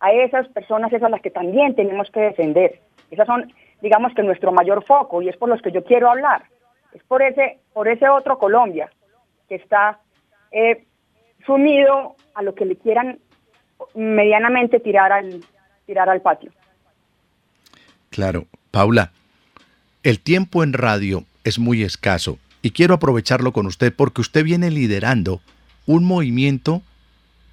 A 0.00 0.12
esas 0.12 0.48
personas 0.48 0.92
es 0.92 1.02
a 1.02 1.08
las 1.08 1.20
que 1.20 1.30
también 1.30 1.74
tenemos 1.74 2.10
que 2.10 2.20
defender. 2.20 2.80
Esas 3.10 3.26
son, 3.26 3.52
digamos 3.82 4.14
que 4.14 4.22
nuestro 4.22 4.52
mayor 4.52 4.84
foco 4.84 5.22
y 5.22 5.28
es 5.28 5.36
por 5.36 5.48
los 5.48 5.60
que 5.62 5.72
yo 5.72 5.84
quiero 5.84 6.10
hablar. 6.10 6.44
Es 6.92 7.02
por 7.04 7.22
ese, 7.22 7.58
por 7.72 7.88
ese 7.88 8.08
otro 8.08 8.38
Colombia 8.38 8.90
que 9.48 9.56
está 9.56 10.00
eh, 10.52 10.84
sumido 11.46 12.16
a 12.34 12.42
lo 12.42 12.54
que 12.54 12.64
le 12.64 12.76
quieran 12.76 13.18
medianamente 13.94 14.80
tirar 14.80 15.12
al, 15.12 15.40
tirar 15.86 16.08
al 16.08 16.20
patio. 16.20 16.52
Claro, 18.10 18.46
Paula, 18.70 19.12
el 20.02 20.20
tiempo 20.20 20.62
en 20.62 20.72
radio 20.72 21.24
es 21.44 21.58
muy 21.58 21.82
escaso 21.82 22.38
y 22.62 22.70
quiero 22.70 22.94
aprovecharlo 22.94 23.52
con 23.52 23.66
usted 23.66 23.92
porque 23.94 24.20
usted 24.20 24.44
viene 24.44 24.70
liderando 24.70 25.40
un 25.86 26.04
movimiento, 26.04 26.82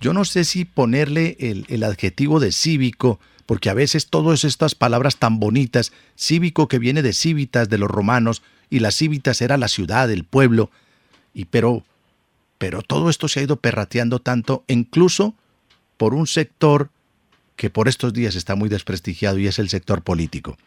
yo 0.02 0.14
no 0.14 0.26
sé 0.26 0.44
si 0.44 0.66
ponerle 0.66 1.38
el, 1.40 1.84
adjetivo 1.84 2.40
de 2.40 2.52
cívico, 2.52 3.20
porque 3.46 3.70
a 3.70 3.74
veces 3.74 4.08
todas 4.08 4.44
estas 4.44 4.76
palabras 4.76 5.18
tan 5.18 5.40
bonitas, 5.40 5.92
cívico 6.16 6.68
que 6.68 6.80
viene 6.80 7.02
de 7.02 7.14
cívitas 7.14 7.70
de 7.70 7.78
los 7.78 7.90
romanos, 7.90 8.42
y 8.70 8.80
las 8.80 8.96
cívitas 8.96 9.42
era 9.42 9.58
la 9.58 9.68
ciudad, 9.68 10.10
el 10.12 10.24
pueblo, 10.24 10.72
y 11.34 11.46
pero, 11.46 11.84
pero 12.58 12.82
todo 12.82 13.10
esto 13.10 13.28
se 13.28 13.40
ha 13.40 13.44
ido 13.44 13.58
perrateando 13.58 14.20
tanto, 14.20 14.64
incluso 14.68 15.36
por 15.98 16.14
un 16.14 16.28
sector 16.28 16.90
que 17.56 17.70
por 17.70 17.88
estos 17.88 18.14
días 18.14 18.36
está 18.36 18.56
muy 18.56 18.70
desprestigiado 18.70 19.38
y 19.38 19.48
es 19.48 19.60
el 19.60 19.70
sector 19.70 20.02
político. 20.02 20.58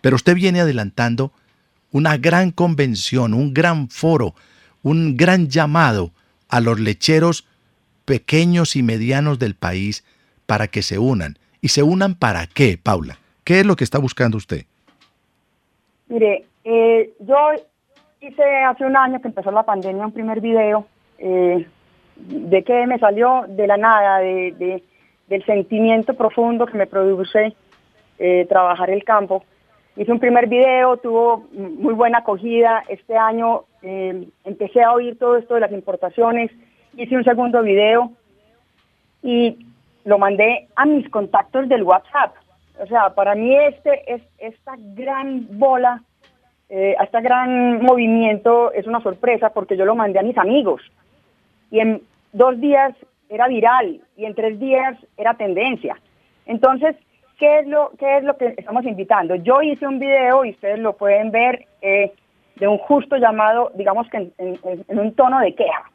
Pero 0.00 0.16
usted 0.16 0.34
viene 0.34 0.60
adelantando 0.60 1.32
una 1.90 2.16
gran 2.16 2.50
convención, 2.50 3.34
un 3.34 3.52
gran 3.54 3.88
foro, 3.88 4.34
un 4.82 5.16
gran 5.16 5.48
llamado 5.48 6.12
a 6.48 6.60
los 6.60 6.78
lecheros 6.78 7.44
pequeños 8.06 8.76
y 8.76 8.82
medianos 8.82 9.38
del 9.38 9.54
país 9.54 10.04
para 10.46 10.68
que 10.68 10.80
se 10.80 10.98
unan. 10.98 11.36
¿Y 11.60 11.68
se 11.68 11.82
unan 11.82 12.14
para 12.14 12.46
qué, 12.46 12.78
Paula? 12.82 13.18
¿Qué 13.44 13.60
es 13.60 13.66
lo 13.66 13.76
que 13.76 13.84
está 13.84 13.98
buscando 13.98 14.38
usted? 14.38 14.64
Mire, 16.08 16.44
eh, 16.64 17.12
yo 17.20 17.36
hice 18.20 18.44
hace 18.66 18.84
un 18.86 18.96
año 18.96 19.20
que 19.20 19.28
empezó 19.28 19.50
la 19.50 19.64
pandemia 19.64 20.06
un 20.06 20.12
primer 20.12 20.40
video. 20.40 20.86
Eh, 21.18 21.66
¿De 22.16 22.64
qué 22.64 22.86
me 22.86 22.98
salió? 22.98 23.44
De 23.48 23.66
la 23.66 23.76
nada, 23.76 24.20
de 24.20 24.82
del 25.28 25.44
sentimiento 25.44 26.14
profundo 26.14 26.66
que 26.66 26.78
me 26.78 26.86
produce 26.86 27.54
eh, 28.18 28.46
trabajar 28.48 28.90
el 28.90 29.04
campo. 29.04 29.44
Hice 29.96 30.12
un 30.12 30.20
primer 30.20 30.46
video, 30.46 30.98
tuvo 30.98 31.46
muy 31.52 31.94
buena 31.94 32.18
acogida. 32.18 32.84
Este 32.88 33.16
año 33.16 33.64
eh, 33.82 34.28
empecé 34.44 34.82
a 34.82 34.92
oír 34.92 35.18
todo 35.18 35.36
esto 35.36 35.54
de 35.54 35.60
las 35.60 35.72
importaciones. 35.72 36.50
Hice 36.96 37.16
un 37.16 37.24
segundo 37.24 37.62
video 37.62 38.10
y 39.22 39.58
lo 40.04 40.18
mandé 40.18 40.68
a 40.76 40.86
mis 40.86 41.08
contactos 41.10 41.68
del 41.68 41.82
WhatsApp. 41.82 42.34
O 42.80 42.86
sea, 42.86 43.14
para 43.14 43.34
mí 43.34 43.54
este 43.54 44.14
es 44.14 44.22
esta 44.38 44.74
gran 44.78 45.46
bola, 45.58 46.02
eh, 46.68 46.96
este 47.02 47.20
gran 47.20 47.82
movimiento 47.82 48.72
es 48.72 48.86
una 48.86 49.00
sorpresa 49.00 49.50
porque 49.50 49.76
yo 49.76 49.84
lo 49.84 49.94
mandé 49.94 50.18
a 50.18 50.22
mis 50.22 50.38
amigos. 50.38 50.80
Y 51.70 51.80
en 51.80 52.02
dos 52.32 52.58
días 52.60 52.94
era 53.28 53.48
viral 53.48 54.00
y 54.16 54.24
en 54.24 54.34
tres 54.34 54.58
días 54.58 54.96
era 55.16 55.34
tendencia. 55.34 55.96
Entonces, 56.46 56.96
¿qué 57.38 57.60
es 57.60 57.66
lo, 57.66 57.90
qué 57.98 58.18
es 58.18 58.24
lo 58.24 58.36
que 58.36 58.54
estamos 58.56 58.84
invitando? 58.84 59.34
Yo 59.34 59.60
hice 59.62 59.86
un 59.86 59.98
video 59.98 60.44
y 60.44 60.50
ustedes 60.50 60.78
lo 60.78 60.96
pueden 60.96 61.30
ver 61.30 61.66
eh, 61.82 62.12
de 62.56 62.68
un 62.68 62.78
justo 62.78 63.16
llamado, 63.16 63.70
digamos 63.74 64.08
que 64.08 64.30
en, 64.38 64.58
un 64.98 65.14
tono 65.14 65.40
de 65.40 65.54
queja. 65.54 65.90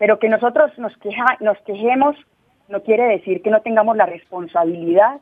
Pero 0.00 0.18
que 0.18 0.30
nosotros 0.30 0.72
nos, 0.78 0.96
quejemos 0.96 2.16
no 2.68 2.82
quiere 2.82 3.04
decir 3.04 3.42
que 3.42 3.50
no 3.50 3.60
tengamos 3.60 3.98
la 3.98 4.06
responsabilidad 4.06 5.20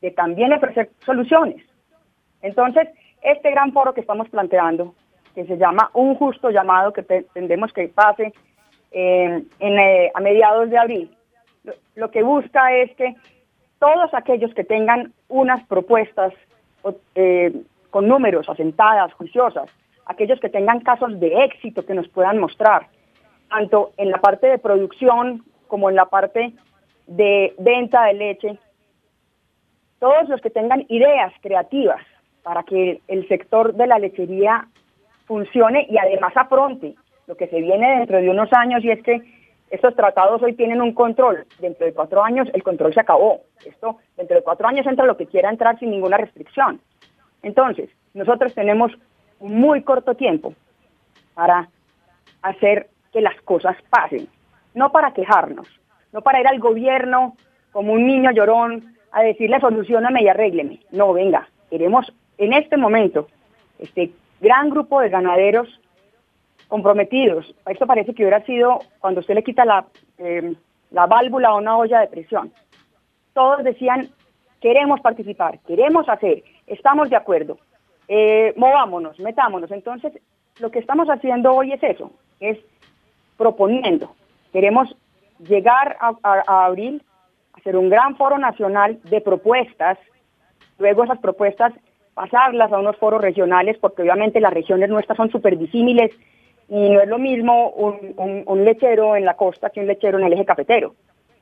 de 0.00 0.12
también 0.12 0.52
ofrecer 0.52 0.90
soluciones. 1.04 1.60
Entonces, 2.40 2.88
este 3.22 3.50
gran 3.50 3.72
foro 3.72 3.94
que 3.94 4.00
estamos 4.00 4.28
planteando, 4.28 4.94
que 5.34 5.46
se 5.46 5.56
llama 5.56 5.90
Un 5.94 6.14
Justo 6.14 6.50
Llamado, 6.50 6.92
que 6.92 7.02
tendemos 7.02 7.72
que 7.72 7.88
pase 7.88 8.32
en, 8.92 9.48
eh, 9.58 10.12
a 10.14 10.20
mediados 10.20 10.70
de 10.70 10.78
abril. 10.78 11.16
Lo, 11.96 12.12
que 12.12 12.22
busca 12.22 12.72
es 12.76 12.94
que 12.94 13.16
todos 13.80 14.14
aquellos 14.14 14.54
que 14.54 14.62
tengan 14.62 15.12
unas 15.26 15.66
propuestas 15.66 16.32
eh, 17.16 17.52
con 17.90 18.06
números 18.06 18.48
asentadas, 18.48 19.12
juiciosas, 19.14 19.68
aquellos 20.06 20.38
que 20.38 20.50
tengan 20.50 20.78
casos 20.82 21.18
de 21.18 21.44
éxito 21.44 21.84
que 21.84 21.94
nos 21.94 22.06
puedan 22.06 22.38
mostrar, 22.38 22.86
tanto 23.48 23.92
en 23.96 24.10
la 24.10 24.18
parte 24.20 24.46
de 24.46 24.58
producción 24.58 25.44
como 25.66 25.90
en 25.90 25.96
la 25.96 26.06
parte 26.06 26.52
de 27.06 27.54
venta 27.58 28.04
de 28.04 28.14
leche, 28.14 28.58
todos 29.98 30.28
los 30.28 30.40
que 30.40 30.50
tengan 30.50 30.84
ideas 30.88 31.32
creativas 31.40 32.00
para 32.42 32.62
que 32.62 33.00
el 33.08 33.26
sector 33.28 33.74
de 33.74 33.86
la 33.86 33.98
lechería 33.98 34.68
funcione 35.26 35.86
y 35.90 35.98
además 35.98 36.32
afronte 36.36 36.94
lo 37.26 37.36
que 37.36 37.48
se 37.48 37.60
viene 37.60 37.98
dentro 37.98 38.18
de 38.18 38.30
unos 38.30 38.52
años 38.52 38.82
y 38.84 38.90
es 38.90 39.02
que 39.02 39.20
estos 39.70 39.94
tratados 39.94 40.42
hoy 40.42 40.54
tienen 40.54 40.80
un 40.80 40.94
control. 40.94 41.44
Dentro 41.58 41.84
de 41.84 41.92
cuatro 41.92 42.24
años 42.24 42.48
el 42.54 42.62
control 42.62 42.94
se 42.94 43.00
acabó. 43.00 43.42
Esto, 43.64 43.98
dentro 44.16 44.36
de 44.36 44.42
cuatro 44.42 44.66
años 44.66 44.86
entra 44.86 45.04
lo 45.04 45.16
que 45.16 45.26
quiera 45.26 45.50
entrar 45.50 45.78
sin 45.78 45.90
ninguna 45.90 46.16
restricción. 46.16 46.80
Entonces, 47.42 47.90
nosotros 48.14 48.54
tenemos 48.54 48.92
un 49.40 49.60
muy 49.60 49.82
corto 49.82 50.14
tiempo 50.14 50.54
para 51.34 51.68
hacer 52.42 52.88
que 53.12 53.20
las 53.20 53.40
cosas 53.42 53.76
pasen, 53.90 54.28
no 54.74 54.90
para 54.92 55.12
quejarnos, 55.12 55.68
no 56.12 56.22
para 56.22 56.40
ir 56.40 56.46
al 56.46 56.58
gobierno 56.58 57.36
como 57.72 57.92
un 57.92 58.06
niño 58.06 58.30
llorón 58.32 58.96
a 59.12 59.22
decirle 59.22 59.60
solucioname 59.60 60.22
y 60.22 60.28
arrégleme. 60.28 60.80
No, 60.90 61.12
venga, 61.12 61.48
queremos 61.70 62.12
en 62.38 62.52
este 62.52 62.76
momento 62.76 63.28
este 63.78 64.12
gran 64.40 64.70
grupo 64.70 65.00
de 65.00 65.08
ganaderos 65.08 65.68
comprometidos. 66.68 67.54
Esto 67.66 67.86
parece 67.86 68.14
que 68.14 68.22
hubiera 68.22 68.44
sido 68.44 68.80
cuando 69.00 69.20
usted 69.20 69.34
le 69.34 69.42
quita 69.42 69.64
la, 69.64 69.86
eh, 70.18 70.54
la 70.90 71.06
válvula 71.06 71.48
a 71.48 71.56
una 71.56 71.76
olla 71.76 72.00
de 72.00 72.08
presión. 72.08 72.52
Todos 73.32 73.64
decían, 73.64 74.08
queremos 74.60 75.00
participar, 75.00 75.58
queremos 75.60 76.08
hacer, 76.08 76.42
estamos 76.66 77.10
de 77.10 77.16
acuerdo, 77.16 77.58
eh, 78.08 78.52
movámonos, 78.56 79.18
metámonos. 79.18 79.70
Entonces, 79.70 80.12
lo 80.58 80.70
que 80.70 80.78
estamos 80.78 81.08
haciendo 81.08 81.52
hoy 81.54 81.72
es 81.72 81.82
eso, 81.82 82.10
es 82.40 82.58
proponiendo. 83.38 84.14
Queremos 84.52 84.94
llegar 85.38 85.96
a, 86.00 86.12
a 86.22 86.66
abril, 86.66 87.02
hacer 87.54 87.76
un 87.76 87.88
gran 87.88 88.16
foro 88.16 88.36
nacional 88.36 89.00
de 89.04 89.22
propuestas, 89.22 89.96
luego 90.78 91.04
esas 91.04 91.18
propuestas 91.18 91.72
pasarlas 92.18 92.72
a 92.72 92.78
unos 92.78 92.96
foros 92.96 93.22
regionales, 93.22 93.78
porque 93.78 94.02
obviamente 94.02 94.40
las 94.40 94.52
regiones 94.52 94.90
nuestras 94.90 95.16
son 95.16 95.30
súper 95.30 95.56
disímiles 95.56 96.10
y 96.68 96.90
no 96.90 97.00
es 97.00 97.08
lo 97.08 97.18
mismo 97.18 97.70
un, 97.70 98.64
lechero 98.64 99.16
en 99.16 99.24
la 99.24 99.34
costa 99.34 99.70
que 99.70 99.80
un 99.80 99.86
lechero 99.86 100.18
en 100.18 100.24
el 100.24 100.32
eje 100.32 100.44
cafetero. 100.44 100.94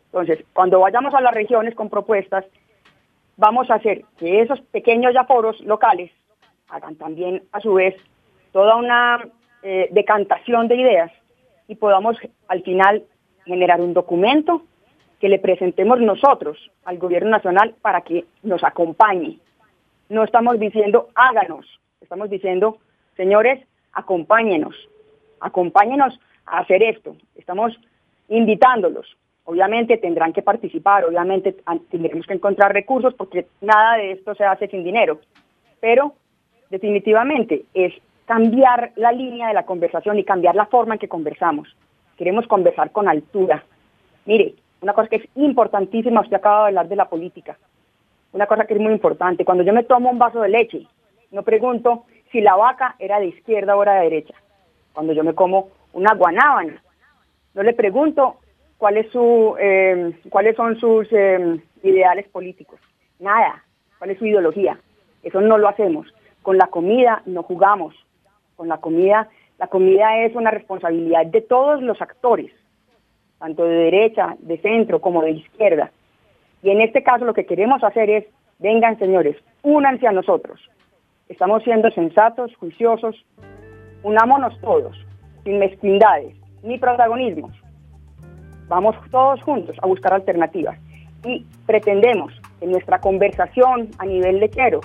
Entonces, 0.06 0.44
cuando 0.52 0.80
vayamos 0.80 1.14
a 1.14 1.22
las 1.22 1.34
regiones 1.34 1.74
con 1.74 1.88
propuestas, 1.88 2.44
vamos 3.38 3.70
a 3.70 3.74
hacer 3.76 4.04
que 4.18 4.42
esos 4.42 4.60
pequeños 4.60 5.16
aforos 5.16 5.60
locales 5.62 6.10
hagan 6.68 6.96
también, 6.96 7.42
a 7.52 7.60
su 7.60 7.74
vez, 7.74 7.94
toda 8.52 8.76
una 8.76 9.26
eh, 9.62 9.88
decantación 9.92 10.68
de 10.68 10.76
ideas 10.76 11.12
y 11.68 11.76
podamos 11.76 12.16
al 12.48 12.62
final 12.62 13.04
generar 13.44 13.80
un 13.80 13.94
documento 13.94 14.62
que 15.20 15.28
le 15.28 15.38
presentemos 15.38 16.00
nosotros 16.00 16.70
al 16.84 16.98
gobierno 16.98 17.30
nacional 17.30 17.74
para 17.80 18.02
que 18.02 18.24
nos 18.42 18.62
acompañe. 18.64 19.38
No 20.08 20.24
estamos 20.24 20.58
diciendo 20.58 21.08
háganos, 21.14 21.66
estamos 22.00 22.30
diciendo, 22.30 22.78
señores, 23.16 23.66
acompáñenos, 23.92 24.74
acompáñenos 25.40 26.18
a 26.44 26.58
hacer 26.58 26.82
esto. 26.82 27.16
Estamos 27.34 27.78
invitándolos. 28.28 29.16
Obviamente 29.44 29.96
tendrán 29.96 30.32
que 30.32 30.42
participar, 30.42 31.04
obviamente 31.04 31.56
tendremos 31.90 32.26
que 32.26 32.34
encontrar 32.34 32.72
recursos 32.72 33.14
porque 33.14 33.46
nada 33.60 33.96
de 33.96 34.12
esto 34.12 34.34
se 34.34 34.44
hace 34.44 34.68
sin 34.68 34.84
dinero. 34.84 35.20
Pero 35.80 36.14
definitivamente 36.68 37.64
es 37.72 37.94
cambiar 38.26 38.92
la 38.96 39.12
línea 39.12 39.48
de 39.48 39.54
la 39.54 39.64
conversación 39.64 40.18
y 40.18 40.24
cambiar 40.24 40.54
la 40.54 40.66
forma 40.66 40.94
en 40.94 41.00
que 41.00 41.08
conversamos. 41.08 41.74
Queremos 42.18 42.46
conversar 42.46 42.90
con 42.90 43.08
altura. 43.08 43.64
Mire, 44.26 44.54
una 44.80 44.92
cosa 44.92 45.08
que 45.08 45.16
es 45.16 45.28
importantísima, 45.36 46.20
usted 46.20 46.36
acaba 46.36 46.62
de 46.62 46.66
hablar 46.68 46.88
de 46.88 46.96
la 46.96 47.08
política. 47.08 47.56
Una 48.32 48.46
cosa 48.46 48.66
que 48.66 48.74
es 48.74 48.80
muy 48.80 48.92
importante, 48.92 49.44
cuando 49.44 49.64
yo 49.64 49.72
me 49.72 49.84
tomo 49.84 50.10
un 50.10 50.18
vaso 50.18 50.40
de 50.40 50.48
leche, 50.48 50.86
no 51.30 51.42
pregunto 51.42 52.04
si 52.32 52.40
la 52.40 52.56
vaca 52.56 52.96
era 52.98 53.18
de 53.18 53.28
izquierda 53.28 53.76
o 53.76 53.82
era 53.82 53.94
de 53.94 54.04
derecha. 54.04 54.34
Cuando 54.92 55.12
yo 55.12 55.24
me 55.24 55.34
como 55.34 55.68
una 55.92 56.14
guanábana, 56.14 56.82
no 57.54 57.62
le 57.62 57.72
pregunto 57.72 58.36
cuáles 58.76 59.10
son 59.12 59.56
sus 60.78 61.10
em, 61.12 61.60
ideales 61.82 62.28
políticos. 62.28 62.80
Nada. 63.18 63.62
¿Cuál 63.98 64.10
es 64.10 64.18
su 64.18 64.26
ideología? 64.26 64.78
Eso 65.22 65.40
no 65.40 65.56
lo 65.56 65.68
hacemos. 65.68 66.06
Con 66.42 66.58
la 66.58 66.66
comida 66.66 67.22
no 67.24 67.42
jugamos. 67.42 67.94
Con 68.56 68.68
la 68.68 68.78
comida, 68.78 69.28
la 69.58 69.68
comida 69.68 70.24
es 70.24 70.34
una 70.34 70.50
responsabilidad 70.50 71.26
de 71.26 71.42
todos 71.42 71.82
los 71.82 72.00
actores, 72.00 72.50
tanto 73.38 73.64
de 73.64 73.76
derecha, 73.76 74.36
de 74.40 74.58
centro 74.58 75.00
como 75.00 75.22
de 75.22 75.32
izquierda. 75.32 75.90
Y 76.62 76.70
en 76.70 76.80
este 76.80 77.02
caso 77.02 77.24
lo 77.24 77.34
que 77.34 77.46
queremos 77.46 77.84
hacer 77.84 78.10
es, 78.10 78.24
vengan 78.58 78.98
señores, 78.98 79.36
únanse 79.62 80.06
a 80.06 80.12
nosotros. 80.12 80.60
Estamos 81.28 81.62
siendo 81.64 81.90
sensatos, 81.90 82.54
juiciosos, 82.56 83.16
unámonos 84.02 84.58
todos, 84.60 84.96
sin 85.44 85.58
mezquindades, 85.58 86.34
ni 86.62 86.78
protagonismos. 86.78 87.52
Vamos 88.68 88.96
todos 89.10 89.42
juntos 89.42 89.76
a 89.82 89.86
buscar 89.86 90.14
alternativas 90.14 90.78
y 91.24 91.44
pretendemos 91.66 92.32
que 92.58 92.66
nuestra 92.66 93.00
conversación 93.00 93.90
a 93.98 94.06
nivel 94.06 94.40
lechero 94.40 94.80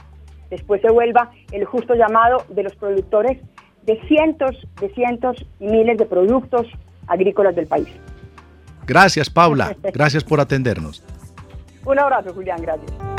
después 0.50 0.82
se 0.82 0.92
vuelva 0.92 1.32
el 1.52 1.66
justo 1.66 1.96
llamado 1.96 2.44
de 2.50 2.64
los 2.64 2.76
productores 2.76 3.40
de 3.84 4.00
cientos, 4.08 4.56
de 4.80 4.90
cientos 4.94 5.46
y 5.60 5.68
miles 5.68 5.98
de 5.98 6.06
productos 6.06 6.68
agrícolas 7.08 7.56
del 7.56 7.68
país. 7.68 7.88
Gracias, 8.86 9.30
Paula. 9.30 9.76
Gracias 9.94 10.24
por 10.24 10.40
atendernos. 10.40 11.04
Un 11.86 12.00
abrazo, 12.00 12.34
Julián. 12.34 12.62
Gracias. 12.62 13.11